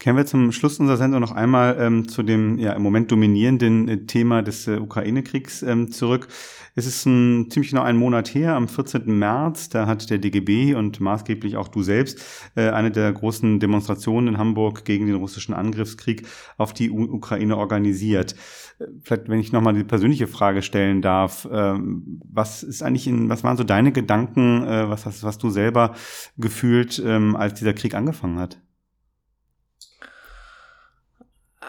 Kehren 0.00 0.16
wir 0.16 0.26
zum 0.26 0.52
Schluss 0.52 0.80
unserer 0.80 0.96
Sendung 0.96 1.20
noch 1.20 1.32
einmal 1.32 1.76
ähm, 1.78 2.08
zu 2.08 2.22
dem 2.22 2.58
ja 2.58 2.72
im 2.72 2.82
Moment 2.82 3.10
dominierenden 3.12 3.88
äh, 3.88 4.06
Thema 4.06 4.42
des 4.42 4.66
äh, 4.66 4.78
Ukraine-Kriegs 4.78 5.62
ähm, 5.62 5.90
zurück. 5.92 6.28
Es 6.74 6.86
ist 6.86 7.06
ein, 7.06 7.48
ziemlich 7.50 7.70
genau 7.70 7.82
einen 7.82 7.98
Monat 7.98 8.34
her, 8.34 8.56
am 8.56 8.66
14. 8.66 9.06
März, 9.06 9.68
da 9.68 9.86
hat 9.86 10.10
der 10.10 10.18
DGB 10.18 10.74
und 10.74 10.98
maßgeblich 10.98 11.56
auch 11.56 11.68
du 11.68 11.82
selbst 11.82 12.20
äh, 12.56 12.70
eine 12.70 12.90
der 12.90 13.12
großen 13.12 13.60
Demonstrationen 13.60 14.34
in 14.34 14.38
Hamburg 14.38 14.84
gegen 14.84 15.06
den 15.06 15.14
russischen 15.14 15.54
Angriffskrieg 15.54 16.26
auf 16.58 16.74
die 16.74 16.90
U 16.90 17.04
Ukraine 17.04 17.56
organisiert. 17.56 18.34
Äh, 18.80 18.86
vielleicht, 19.00 19.28
wenn 19.28 19.38
ich 19.38 19.52
nochmal 19.52 19.74
die 19.74 19.84
persönliche 19.84 20.26
Frage 20.26 20.62
stellen 20.62 21.00
darf, 21.00 21.44
äh, 21.44 21.78
was 21.78 22.64
ist 22.64 22.82
eigentlich 22.82 23.06
in, 23.06 23.28
was 23.28 23.44
waren 23.44 23.56
so 23.56 23.64
deine 23.64 23.92
Gedanken, 23.92 24.64
äh, 24.64 24.88
was 24.90 25.06
hast, 25.06 25.22
was 25.22 25.38
du 25.38 25.50
selber 25.50 25.94
gefühlt, 26.36 27.00
ähm, 27.04 27.36
als 27.36 27.54
dieser 27.54 27.74
Krieg 27.74 27.94
angefangen 27.94 28.40
hat? 28.40 28.60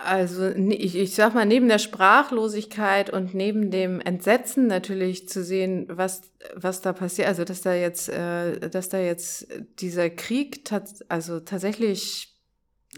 Also 0.06 0.50
ich, 0.50 0.96
ich 0.96 1.16
sag 1.16 1.34
mal, 1.34 1.46
neben 1.46 1.68
der 1.68 1.80
Sprachlosigkeit 1.80 3.10
und 3.10 3.34
neben 3.34 3.72
dem 3.72 4.00
Entsetzen 4.00 4.68
natürlich 4.68 5.28
zu 5.28 5.44
sehen, 5.44 5.88
was, 5.90 6.22
was 6.56 6.82
da 6.82 6.94
passiert, 6.94 7.28
also 7.28 7.44
dass 7.44 7.62
da 7.62 7.74
jetzt, 7.74 8.10
äh, 8.10 8.70
dass 8.70 8.90
da 8.90 9.00
jetzt 9.00 9.48
dieser 9.80 10.10
Krieg 10.10 10.64
tats 10.64 11.02
also 11.10 11.40
tatsächlich 11.40 12.36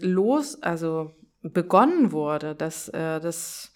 los, 0.00 0.62
also 0.62 1.12
begonnen 1.40 2.12
wurde, 2.12 2.54
dass 2.54 2.88
äh, 2.88 3.20
das 3.20 3.72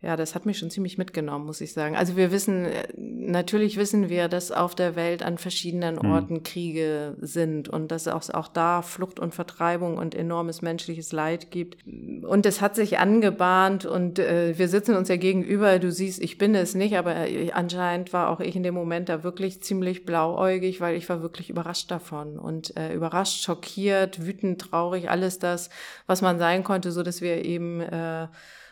ja, 0.00 0.14
das 0.14 0.36
hat 0.36 0.46
mich 0.46 0.58
schon 0.58 0.70
ziemlich 0.70 0.96
mitgenommen, 0.96 1.44
muss 1.44 1.60
ich 1.60 1.72
sagen. 1.72 1.96
Also 1.96 2.16
wir 2.16 2.30
wissen, 2.30 2.66
äh, 2.66 2.86
natürlich 2.96 3.76
wissen 3.76 4.08
wir, 4.08 4.28
dass 4.28 4.52
auf 4.52 4.76
der 4.76 4.94
Welt 4.94 5.24
an 5.24 5.38
verschiedenen 5.38 5.96
mhm. 5.96 6.12
Orten 6.12 6.34
mhm. 6.34 6.42
Kriege 6.44 7.16
sind 7.20 7.68
und 7.68 7.90
dass 7.90 8.06
es 8.06 8.12
auch, 8.12 8.32
auch 8.32 8.46
da 8.46 8.82
Flucht 8.82 9.18
und 9.18 9.34
Vertreibung 9.34 9.98
und 9.98 10.14
enormes 10.14 10.62
menschliches 10.62 11.10
Leid 11.10 11.50
gibt. 11.50 11.84
Und 12.22 12.46
es 12.46 12.60
hat 12.60 12.76
sich 12.76 12.98
angebahnt 13.00 13.86
und 13.86 14.20
äh, 14.20 14.56
wir 14.56 14.68
sitzen 14.68 14.94
uns 14.94 15.08
ja 15.08 15.16
gegenüber. 15.16 15.80
Du 15.80 15.90
siehst, 15.90 16.22
ich 16.22 16.38
bin 16.38 16.54
es 16.54 16.76
nicht, 16.76 16.96
aber 16.96 17.28
äh, 17.28 17.50
anscheinend 17.50 18.12
war 18.12 18.30
auch 18.30 18.38
ich 18.38 18.54
in 18.54 18.62
dem 18.62 18.74
Moment 18.74 19.08
da 19.08 19.24
wirklich 19.24 19.64
ziemlich 19.64 20.06
blauäugig, 20.06 20.80
weil 20.80 20.94
ich 20.94 21.08
war 21.08 21.22
wirklich 21.22 21.50
überrascht 21.50 21.90
davon 21.90 22.38
und 22.38 22.76
äh, 22.76 22.94
überrascht, 22.94 23.42
schockiert, 23.42 24.24
wütend, 24.24 24.60
traurig, 24.60 25.10
alles 25.10 25.40
das, 25.40 25.70
was 26.06 26.22
man 26.22 26.38
sein 26.38 26.62
konnte, 26.62 26.92
so 26.92 27.02
dass 27.02 27.20
wir 27.20 27.44
eben 27.44 27.80
äh, 27.80 28.28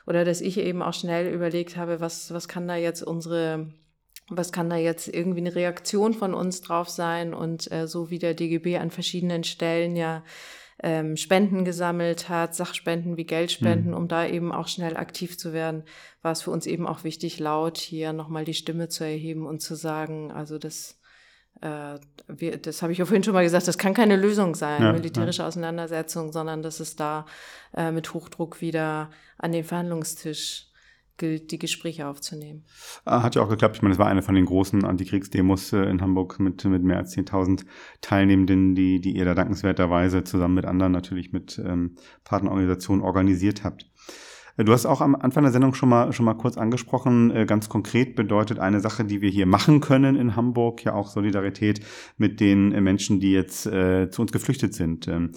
oder 0.07 0.25
dass 0.25 0.41
ich 0.41 0.59
eben 0.59 0.83
auch 0.83 0.95
schnell 0.95 1.33
überlegt 1.33 1.77
habe, 1.77 2.01
was, 2.01 2.33
was 2.33 2.49
kann 2.49 2.69
da 2.69 2.77
jetzt 2.77 3.03
unsere 3.03 3.69
was 4.29 4.51
kann 4.51 4.69
da 4.69 4.77
jetzt 4.77 5.07
irgendwie 5.07 5.41
eine 5.41 5.55
Reaktion 5.55 6.13
von 6.13 6.35
uns 6.35 6.61
drauf 6.61 6.89
sein 6.89 7.33
und 7.33 7.71
äh, 7.71 7.87
so 7.87 8.11
wie 8.11 8.19
der 8.19 8.35
DGB 8.35 8.79
an 8.79 8.91
verschiedenen 8.91 9.45
Stellen 9.45 9.95
ja 9.95 10.25
ähm, 10.83 11.17
Spenden 11.17 11.65
gesammelt 11.65 12.29
hat, 12.29 12.55
Sachspenden 12.55 13.17
wie 13.17 13.25
Geldspenden, 13.25 13.93
mhm. 13.93 13.97
um 13.97 14.09
da 14.09 14.27
eben 14.27 14.53
auch 14.53 14.69
schnell 14.69 14.97
aktiv 14.97 15.39
zu 15.39 15.53
werden, 15.53 15.85
war 16.23 16.33
es 16.33 16.43
für 16.43 16.51
uns 16.51 16.67
eben 16.67 16.87
auch 16.87 17.05
wichtig, 17.05 17.39
laut 17.39 17.79
hier 17.79 18.13
nochmal 18.13 18.45
die 18.45 18.55
Stimme 18.55 18.89
zu 18.89 19.05
erheben 19.05 19.47
und 19.47 19.61
zu 19.61 19.75
sagen, 19.75 20.33
also 20.33 20.59
das 20.59 20.99
äh, 21.61 21.99
wir, 22.29 22.57
das 22.59 22.83
habe 22.83 22.93
ich 22.93 22.99
ja 22.99 23.05
vorhin 23.05 23.23
schon 23.23 23.35
mal 23.35 23.45
gesagt, 23.45 23.69
das 23.69 23.79
kann 23.79 23.95
keine 23.95 24.17
Lösung 24.17 24.55
sein, 24.55 24.83
ja, 24.83 24.93
militärische 24.93 25.43
ja. 25.43 25.49
Auseinandersetzung, 25.49 26.33
sondern 26.33 26.63
dass 26.63 26.81
es 26.81 26.97
da 26.97 27.27
äh, 27.75 27.93
mit 27.93 28.15
Hochdruck 28.15 28.61
wieder 28.61 29.11
an 29.39 29.53
den 29.53 29.65
Verhandlungstisch 29.65 30.67
gilt, 31.17 31.51
die 31.51 31.59
Gespräche 31.59 32.07
aufzunehmen. 32.07 32.65
Ah, 33.05 33.23
hat 33.23 33.35
ja 33.35 33.43
auch 33.43 33.49
geklappt. 33.49 33.77
Ich 33.77 33.83
meine, 33.83 33.95
es 33.95 33.99
war 33.99 34.07
eine 34.07 34.23
von 34.23 34.35
den 34.35 34.45
großen 34.45 34.85
Antikriegsdemos 34.85 35.73
äh, 35.73 35.85
in 35.85 36.03
Hamburg 36.03 36.39
mit, 36.39 36.65
mit 36.65 36.83
mehr 36.83 36.99
als 36.99 37.17
10.000 37.17 37.65
Teilnehmenden, 38.01 38.75
die, 38.75 39.01
die 39.01 39.17
ihr 39.17 39.25
da 39.25 39.35
dankenswerterweise 39.35 40.25
zusammen 40.25 40.55
mit 40.55 40.67
anderen 40.67 40.93
natürlich 40.93 41.33
mit 41.33 41.59
ähm, 41.59 41.97
Partnerorganisationen 42.25 43.03
organisiert 43.03 43.65
habt. 43.65 43.91
Du 44.57 44.73
hast 44.73 44.87
auch 44.87 45.03
am 45.03 45.15
Anfang 45.15 45.43
der 45.43 45.53
Sendung 45.53 45.75
schon 45.75 45.91
mal, 45.91 46.13
schon 46.15 46.25
mal 46.25 46.35
kurz 46.35 46.57
angesprochen, 46.57 47.31
äh, 47.31 47.45
ganz 47.45 47.69
konkret 47.69 48.17
bedeutet 48.17 48.59
eine 48.59 48.81
Sache, 48.81 49.05
die 49.05 49.21
wir 49.21 49.29
hier 49.29 49.47
machen 49.47 49.81
können 49.81 50.17
in 50.17 50.35
Hamburg, 50.35 50.83
ja 50.85 50.95
auch 50.95 51.09
Solidarität 51.09 51.81
mit 52.17 52.41
den 52.41 52.73
äh, 52.73 52.81
Menschen, 52.81 53.21
die 53.21 53.33
jetzt 53.33 53.67
äh, 53.67 54.09
zu 54.11 54.23
uns 54.23 54.33
geflüchtet 54.33 54.73
sind. 54.73 55.09
Ähm, 55.09 55.33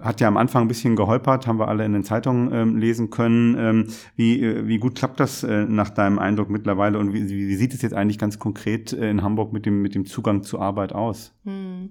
hat 0.00 0.20
ja 0.20 0.28
am 0.28 0.36
Anfang 0.36 0.62
ein 0.62 0.68
bisschen 0.68 0.96
geholpert, 0.96 1.46
haben 1.46 1.58
wir 1.58 1.68
alle 1.68 1.84
in 1.84 1.92
den 1.92 2.04
Zeitungen 2.04 2.52
ähm, 2.52 2.76
lesen 2.76 3.10
können. 3.10 3.56
Ähm, 3.58 3.86
wie, 4.16 4.42
äh, 4.42 4.66
wie 4.66 4.78
gut 4.78 4.96
klappt 4.96 5.20
das 5.20 5.44
äh, 5.44 5.64
nach 5.64 5.90
deinem 5.90 6.18
Eindruck 6.18 6.50
mittlerweile 6.50 6.98
und 6.98 7.12
wie, 7.12 7.28
wie 7.28 7.56
sieht 7.56 7.74
es 7.74 7.82
jetzt 7.82 7.94
eigentlich 7.94 8.18
ganz 8.18 8.38
konkret 8.38 8.92
in 8.92 9.22
Hamburg 9.22 9.52
mit 9.52 9.64
dem, 9.64 9.80
mit 9.80 9.94
dem 9.94 10.06
Zugang 10.06 10.42
zur 10.42 10.60
Arbeit 10.60 10.92
aus? 10.92 11.32
Hm. 11.44 11.90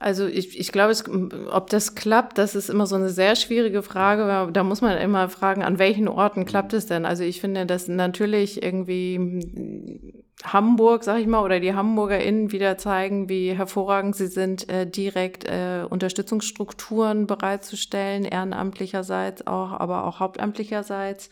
Also 0.00 0.26
ich, 0.26 0.58
ich 0.58 0.70
glaube, 0.70 0.92
es, 0.92 1.04
ob 1.50 1.70
das 1.70 1.94
klappt, 1.96 2.38
das 2.38 2.54
ist 2.54 2.70
immer 2.70 2.86
so 2.86 2.94
eine 2.94 3.08
sehr 3.08 3.34
schwierige 3.34 3.82
Frage. 3.82 4.50
Da 4.52 4.62
muss 4.62 4.80
man 4.80 4.96
immer 4.98 5.28
fragen, 5.28 5.62
an 5.62 5.78
welchen 5.78 6.06
Orten 6.06 6.44
klappt 6.44 6.72
es 6.72 6.86
denn? 6.86 7.04
Also 7.04 7.24
ich 7.24 7.40
finde, 7.40 7.66
dass 7.66 7.88
natürlich 7.88 8.62
irgendwie 8.62 10.14
Hamburg, 10.44 11.02
sag 11.02 11.18
ich 11.18 11.26
mal, 11.26 11.42
oder 11.42 11.58
die 11.58 11.74
HamburgerInnen 11.74 12.52
wieder 12.52 12.78
zeigen, 12.78 13.28
wie 13.28 13.52
hervorragend 13.52 14.14
sie 14.14 14.28
sind, 14.28 14.68
äh, 14.68 14.86
direkt 14.86 15.44
äh, 15.44 15.84
Unterstützungsstrukturen 15.88 17.26
bereitzustellen, 17.26 18.24
ehrenamtlicherseits 18.24 19.48
auch, 19.48 19.72
aber 19.72 20.04
auch 20.04 20.20
hauptamtlicherseits. 20.20 21.28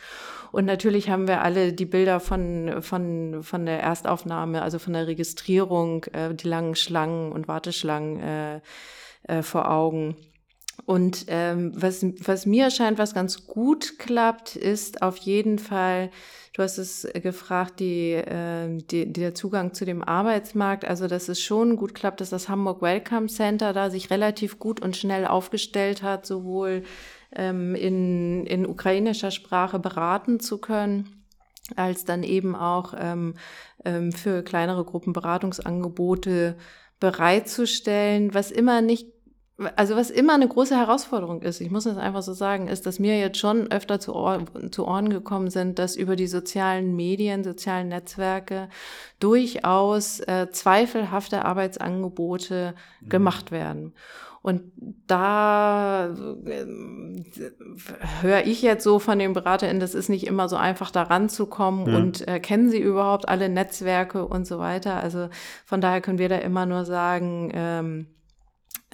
Und 0.50 0.64
natürlich 0.64 1.08
haben 1.08 1.28
wir 1.28 1.42
alle 1.42 1.72
die 1.72 1.86
Bilder 1.86 2.18
von, 2.18 2.82
von, 2.82 3.44
von 3.44 3.64
der 3.64 3.80
Erstaufnahme, 3.80 4.62
also 4.62 4.80
von 4.80 4.94
der 4.94 5.06
Registrierung, 5.06 6.04
äh, 6.12 6.34
die 6.34 6.48
langen 6.48 6.74
Schlangen 6.74 7.30
und 7.30 7.46
Warteschlangen 7.46 8.20
äh, 8.20 8.60
äh, 9.28 9.42
vor 9.42 9.70
Augen. 9.70 10.16
Und 10.86 11.26
ähm, 11.26 11.72
was, 11.74 12.06
was 12.24 12.46
mir 12.46 12.70
scheint, 12.70 12.96
was 12.96 13.12
ganz 13.12 13.48
gut 13.48 13.98
klappt, 13.98 14.54
ist 14.54 15.02
auf 15.02 15.16
jeden 15.16 15.58
Fall, 15.58 16.10
du 16.52 16.62
hast 16.62 16.78
es 16.78 17.08
gefragt, 17.12 17.80
die, 17.80 18.12
äh, 18.12 18.78
die, 18.90 19.12
der 19.12 19.34
Zugang 19.34 19.74
zu 19.74 19.84
dem 19.84 20.04
Arbeitsmarkt. 20.04 20.84
Also, 20.84 21.08
dass 21.08 21.28
es 21.28 21.40
schon 21.40 21.74
gut 21.74 21.92
klappt, 21.92 22.20
dass 22.20 22.30
das 22.30 22.48
Hamburg 22.48 22.82
Welcome 22.82 23.26
Center 23.26 23.72
da 23.72 23.90
sich 23.90 24.10
relativ 24.10 24.60
gut 24.60 24.80
und 24.80 24.96
schnell 24.96 25.26
aufgestellt 25.26 26.04
hat, 26.04 26.24
sowohl 26.24 26.84
ähm, 27.34 27.74
in, 27.74 28.46
in 28.46 28.64
ukrainischer 28.64 29.32
Sprache 29.32 29.80
beraten 29.80 30.38
zu 30.38 30.58
können, 30.58 31.24
als 31.74 32.04
dann 32.04 32.22
eben 32.22 32.54
auch 32.54 32.94
ähm, 32.96 33.34
ähm, 33.84 34.12
für 34.12 34.44
kleinere 34.44 34.84
Gruppen 34.84 35.12
Beratungsangebote 35.12 36.56
bereitzustellen, 37.00 38.34
was 38.34 38.52
immer 38.52 38.82
nicht 38.82 39.15
also 39.76 39.96
was 39.96 40.10
immer 40.10 40.34
eine 40.34 40.48
große 40.48 40.76
Herausforderung 40.76 41.40
ist, 41.40 41.60
ich 41.60 41.70
muss 41.70 41.84
das 41.84 41.96
einfach 41.96 42.22
so 42.22 42.34
sagen, 42.34 42.68
ist, 42.68 42.84
dass 42.84 42.98
mir 42.98 43.18
jetzt 43.18 43.38
schon 43.38 43.70
öfter 43.70 43.98
zu, 43.98 44.14
Ohr, 44.14 44.44
zu 44.70 44.86
Ohren 44.86 45.08
gekommen 45.08 45.48
sind, 45.48 45.78
dass 45.78 45.96
über 45.96 46.14
die 46.14 46.26
sozialen 46.26 46.94
Medien, 46.94 47.42
sozialen 47.42 47.88
Netzwerke 47.88 48.68
durchaus 49.18 50.20
äh, 50.20 50.48
zweifelhafte 50.50 51.44
Arbeitsangebote 51.44 52.74
mhm. 53.00 53.08
gemacht 53.08 53.50
werden. 53.50 53.94
Und 54.42 54.62
da 55.08 56.14
äh, 56.46 56.66
höre 58.20 58.46
ich 58.46 58.62
jetzt 58.62 58.84
so 58.84 58.98
von 58.98 59.18
den 59.18 59.32
BeraterInnen, 59.32 59.80
das 59.80 59.94
ist 59.94 60.08
nicht 60.08 60.26
immer 60.26 60.48
so 60.48 60.54
einfach 60.54 60.90
da 60.90 61.02
ranzukommen 61.02 61.86
ja. 61.88 61.96
und 61.96 62.28
äh, 62.28 62.38
kennen 62.38 62.70
sie 62.70 62.78
überhaupt 62.78 63.28
alle 63.28 63.48
Netzwerke 63.48 64.24
und 64.24 64.46
so 64.46 64.58
weiter. 64.58 65.02
Also 65.02 65.30
von 65.64 65.80
daher 65.80 66.00
können 66.00 66.18
wir 66.18 66.28
da 66.28 66.36
immer 66.36 66.64
nur 66.64 66.84
sagen, 66.84 67.50
ähm, 67.54 68.06
äh, 68.10 68.15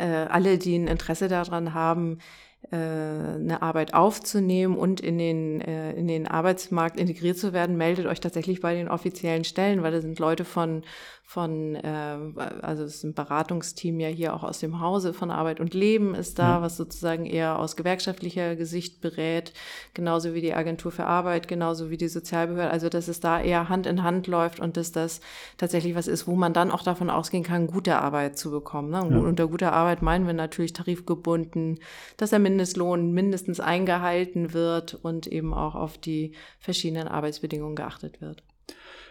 alle, 0.07 0.59
die 0.59 0.77
ein 0.77 0.89
Interesse 0.89 1.29
daran 1.29 1.75
haben, 1.75 2.19
äh, 2.19 2.42
eine 2.77 3.61
Arbeit 3.61 3.93
aufzunehmen 3.95 4.77
und 4.77 5.01
in 5.01 5.19
den, 5.19 5.61
äh, 5.61 5.93
in 5.93 6.09
den 6.09 6.27
Arbeitsmarkt 6.27 6.99
integriert 6.99 7.37
zu 7.37 7.53
werden, 7.53 7.77
meldet 7.77 8.07
euch 8.07 8.21
tatsächlich 8.21 8.61
bei 8.61 8.75
den 8.75 8.89
offiziellen 8.89 9.45
Stellen, 9.45 9.83
weil 9.83 9.93
da 9.93 10.01
sind 10.01 10.19
Leute 10.19 10.45
von, 10.45 10.83
von 11.23 11.77
äh, 11.77 12.19
also 12.63 12.85
es 12.85 12.97
ist 12.97 13.05
ein 13.05 13.15
Beratungsteam 13.15 14.01
ja 14.01 14.09
hier 14.09 14.35
auch 14.35 14.43
aus 14.43 14.59
dem 14.59 14.81
Hause 14.81 15.15
von 15.15 15.31
Arbeit 15.31 15.61
und 15.61 15.73
Leben 15.73 16.15
ist 16.15 16.39
da, 16.39 16.61
was 16.61 16.77
sozusagen 16.77 17.27
eher 17.27 17.59
aus 17.59 17.77
gewerkschaftlicher 17.77 18.55
Gesicht 18.57 19.01
berät, 19.01 19.53
genauso 19.95 20.35
wie 20.35 20.41
die 20.41 20.55
Agentur 20.55 20.93
für 20.93 21.05
Arbeit, 21.05 21.49
genauso 21.49 21.91
wie 21.91 21.97
die 21.97 22.09
Sozialbehörde, 22.09 22.71
also 22.71 22.89
dass 22.89 23.09
es 23.09 23.21
da 23.21 23.41
eher 23.41 23.69
Hand 23.69 23.87
in 23.87 24.03
Hand 24.03 24.27
läuft 24.27 24.61
und 24.61 24.77
dass 24.77 24.93
das 24.93 25.21
tatsächlich 25.57 25.95
was 25.95 26.07
ist, 26.07 26.27
wo 26.27 26.35
man 26.35 26.53
dann 26.53 26.71
auch 26.71 26.83
davon 26.83 27.09
ausgehen 27.09 27.45
kann, 27.45 27.67
gute 27.67 27.97
Arbeit 27.97 28.37
zu 28.37 28.51
bekommen. 28.51 28.91
Ne? 28.91 28.99
Ja. 29.11 29.19
Unter 29.19 29.49
guter 29.49 29.73
Arbeit 29.73 30.03
meinen 30.03 30.27
wir 30.27 30.35
natürlich 30.35 30.73
tarifgebunden, 30.75 31.79
dass 32.17 32.31
der 32.31 32.41
Mindestlohn 32.63 33.13
mindestens 33.13 33.59
eingehalten 33.59 34.53
wird 34.53 34.95
und 34.95 35.27
eben 35.27 35.53
auch 35.53 35.75
auf 35.75 35.99
die 35.99 36.33
verschiedenen 36.61 37.09
Arbeitsbedingungen 37.09 37.75
geachtet 37.75 38.21
wird. 38.21 38.45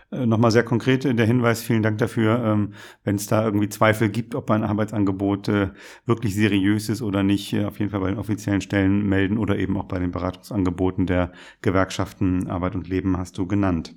Äh, 0.10 0.26
nochmal 0.26 0.52
sehr 0.52 0.64
konkret 0.64 1.04
der 1.04 1.26
Hinweis, 1.26 1.62
vielen 1.62 1.84
Dank 1.84 1.98
dafür. 1.98 2.42
Ähm, 2.46 2.74
Wenn 3.04 3.18
es 3.18 3.28
da 3.28 3.44
irgendwie 3.44 3.68
Zweifel 3.68 4.08
gibt, 4.08 4.36
ob 4.36 4.50
ein 4.52 4.64
Arbeitsangebot 4.64 5.50
äh, 5.50 5.70
wirklich 6.06 6.34
seriös 6.34 6.88
ist 6.88 7.02
oder 7.02 7.24
nicht, 7.24 7.52
äh, 7.52 7.66
auf 7.66 7.80
jeden 7.80 7.92
Fall 7.92 8.00
bei 8.00 8.10
den 8.10 8.20
offiziellen 8.20 8.62
Stellen 8.62 9.06
melden 9.06 9.38
oder 9.38 9.58
eben 9.58 9.76
auch 9.78 9.86
bei 9.86 10.00
den 10.00 10.12
Beratungsangeboten 10.12 11.06
der 11.06 11.34
Gewerkschaften 11.62 12.48
Arbeit 12.48 12.76
und 12.76 12.88
Leben 12.88 13.18
hast 13.18 13.38
du 13.38 13.48
genannt. 13.48 13.96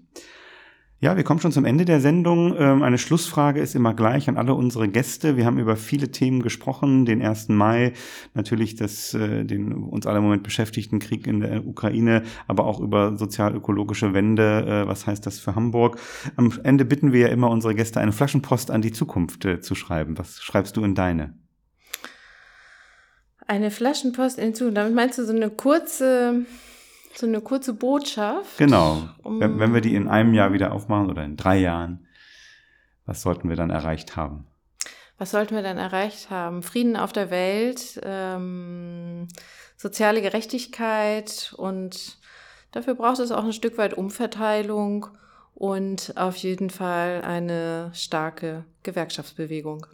Ja, 1.05 1.19
wir 1.19 1.23
kommen 1.23 1.39
schon 1.39 1.53
zum 1.53 1.67
Ende 1.67 1.85
der 1.85 2.01
Sendung. 2.01 2.57
Ähm, 2.59 2.83
eine 2.83 2.97
Schlussfrage 2.97 3.61
ist 3.61 3.75
immer 3.75 3.93
gleich 3.93 4.27
an 4.31 4.39
alle 4.39 4.55
unsere 4.55 4.89
Gäste. 4.89 5.37
Wir 5.37 5.45
haben 5.45 5.59
über 5.59 5.77
viele 5.77 6.11
Themen 6.11 6.43
gesprochen. 6.43 7.05
Den 7.05 7.21
1. 7.21 7.51
Mai, 7.51 7.93
natürlich 8.33 8.75
das, 8.75 9.13
äh, 9.13 9.45
den 9.45 9.75
uns 9.75 10.07
alle 10.07 10.17
im 10.17 10.25
Moment 10.25 10.45
beschäftigten 10.45 11.01
Krieg 11.01 11.27
in 11.27 11.41
der 11.41 11.67
Ukraine, 11.67 12.23
aber 12.49 12.65
auch 12.65 12.81
über 12.81 13.19
sozial-ökologische 13.19 14.15
Wende. 14.15 14.65
Äh, 14.67 14.89
was 14.89 15.07
heißt 15.07 15.27
das 15.27 15.41
für 15.41 15.55
Hamburg? 15.55 16.01
Am 16.37 16.51
Ende 16.63 16.87
bitten 16.87 17.13
wir 17.13 17.21
ja 17.21 17.29
immer 17.29 17.51
unsere 17.51 17.75
Gäste, 17.75 18.01
eine 18.01 18.13
Flaschenpost 18.13 18.71
an 18.71 18.81
die 18.81 18.93
Zukunft 18.93 19.45
äh, 19.45 19.61
zu 19.61 19.75
schreiben. 19.75 20.17
Was 20.17 20.43
schreibst 20.43 20.75
du 20.79 20.85
in 20.85 20.95
deine? 20.95 21.35
Eine 23.47 23.71
Flaschenpost 23.71 24.39
in 24.39 24.47
die 24.47 24.53
Zukunft. 24.55 24.79
Damit 24.79 24.95
meinst 24.95 25.19
du 25.19 25.27
so 25.27 25.35
eine 25.35 25.51
kurze 25.51 26.47
so 27.17 27.27
eine 27.27 27.41
kurze 27.41 27.75
Botschaft. 27.75 28.59
Genau. 28.59 29.09
Um 29.23 29.41
wenn, 29.41 29.59
wenn 29.59 29.75
wir 29.75 29.81
die 29.81 29.95
in 29.95 30.09
einem 30.09 30.35
Jahr 30.35 30.53
wieder 30.53 30.73
aufmachen 30.73 31.11
oder 31.11 31.25
in 31.25 31.37
drei 31.37 31.59
Jahren, 31.59 32.07
was 33.07 33.23
sollten 33.23 33.49
wir 33.49 33.57
dann 33.57 33.71
erreicht 33.71 34.17
haben? 34.17 34.47
Was 35.19 35.31
sollten 35.31 35.55
wir 35.55 35.63
dann 35.63 35.79
erreicht 35.79 36.31
haben? 36.31 36.63
Frieden 36.63 36.97
auf 36.97 37.13
der 37.13 37.31
Welt, 37.31 38.01
ähm, 38.03 39.29
soziale 39.77 40.23
Gerechtigkeit 40.23 41.55
und 41.57 42.19
dafür 42.73 42.95
braucht 42.95 43.21
es 43.21 43.31
auch 43.31 43.45
ein 43.45 43.53
Stück 43.53 43.79
weit 43.79 43.95
Umverteilung 43.95 45.07
und 45.55 46.15
auf 46.17 46.37
jeden 46.37 46.71
Fall 46.71 47.23
eine 47.23 47.91
starke 47.95 48.65
Gewerkschaftsbewegung. 48.83 49.87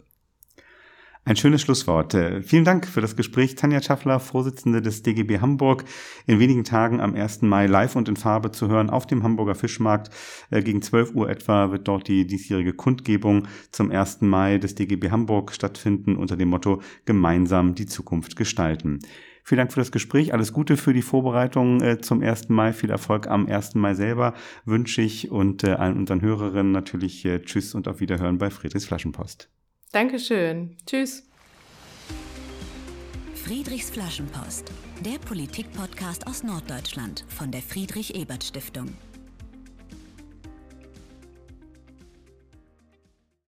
Ein 1.23 1.35
schönes 1.35 1.61
Schlusswort. 1.61 2.15
Äh, 2.15 2.41
vielen 2.41 2.65
Dank 2.65 2.87
für 2.87 2.99
das 2.99 3.15
Gespräch. 3.15 3.53
Tanja 3.53 3.79
Schaffler, 3.79 4.19
Vorsitzende 4.19 4.81
des 4.81 5.03
DGB 5.03 5.39
Hamburg, 5.39 5.85
in 6.25 6.39
wenigen 6.39 6.63
Tagen 6.63 6.99
am 6.99 7.13
1. 7.13 7.43
Mai 7.43 7.67
live 7.67 7.95
und 7.95 8.09
in 8.09 8.15
Farbe 8.15 8.51
zu 8.51 8.69
hören 8.69 8.89
auf 8.89 9.05
dem 9.05 9.21
Hamburger 9.21 9.53
Fischmarkt. 9.53 10.09
Äh, 10.49 10.63
gegen 10.63 10.81
12 10.81 11.13
Uhr 11.13 11.29
etwa 11.29 11.69
wird 11.69 11.87
dort 11.87 12.07
die 12.07 12.25
diesjährige 12.25 12.73
Kundgebung 12.73 13.47
zum 13.71 13.91
1. 13.91 14.21
Mai 14.21 14.57
des 14.57 14.73
DGB 14.73 15.11
Hamburg 15.11 15.51
stattfinden 15.53 16.15
unter 16.15 16.37
dem 16.37 16.49
Motto 16.49 16.81
Gemeinsam 17.05 17.75
die 17.75 17.85
Zukunft 17.85 18.35
gestalten. 18.35 18.97
Vielen 19.43 19.59
Dank 19.59 19.73
für 19.73 19.79
das 19.79 19.91
Gespräch. 19.91 20.33
Alles 20.33 20.53
Gute 20.53 20.75
für 20.75 20.93
die 20.93 21.03
Vorbereitung 21.03 21.81
äh, 21.81 22.01
zum 22.01 22.23
1. 22.23 22.49
Mai. 22.49 22.73
Viel 22.73 22.89
Erfolg 22.89 23.27
am 23.27 23.45
1. 23.45 23.75
Mai 23.75 23.93
selber 23.93 24.33
wünsche 24.65 25.03
ich 25.03 25.29
und 25.29 25.63
allen 25.65 25.97
unseren 25.97 26.21
Hörerinnen 26.21 26.71
natürlich 26.71 27.29
Tschüss 27.43 27.75
und 27.75 27.87
auf 27.87 27.99
Wiederhören 27.99 28.39
bei 28.39 28.49
Friedrichs 28.49 28.85
Flaschenpost. 28.85 29.51
Dankeschön. 29.91 30.77
Tschüss. 30.85 31.23
Friedrichs 33.35 33.89
Flaschenpost, 33.89 34.71
der 35.01 35.19
Politik-Podcast 35.19 36.27
aus 36.27 36.43
Norddeutschland 36.43 37.25
von 37.27 37.51
der 37.51 37.61
Friedrich-Ebert-Stiftung. 37.61 38.95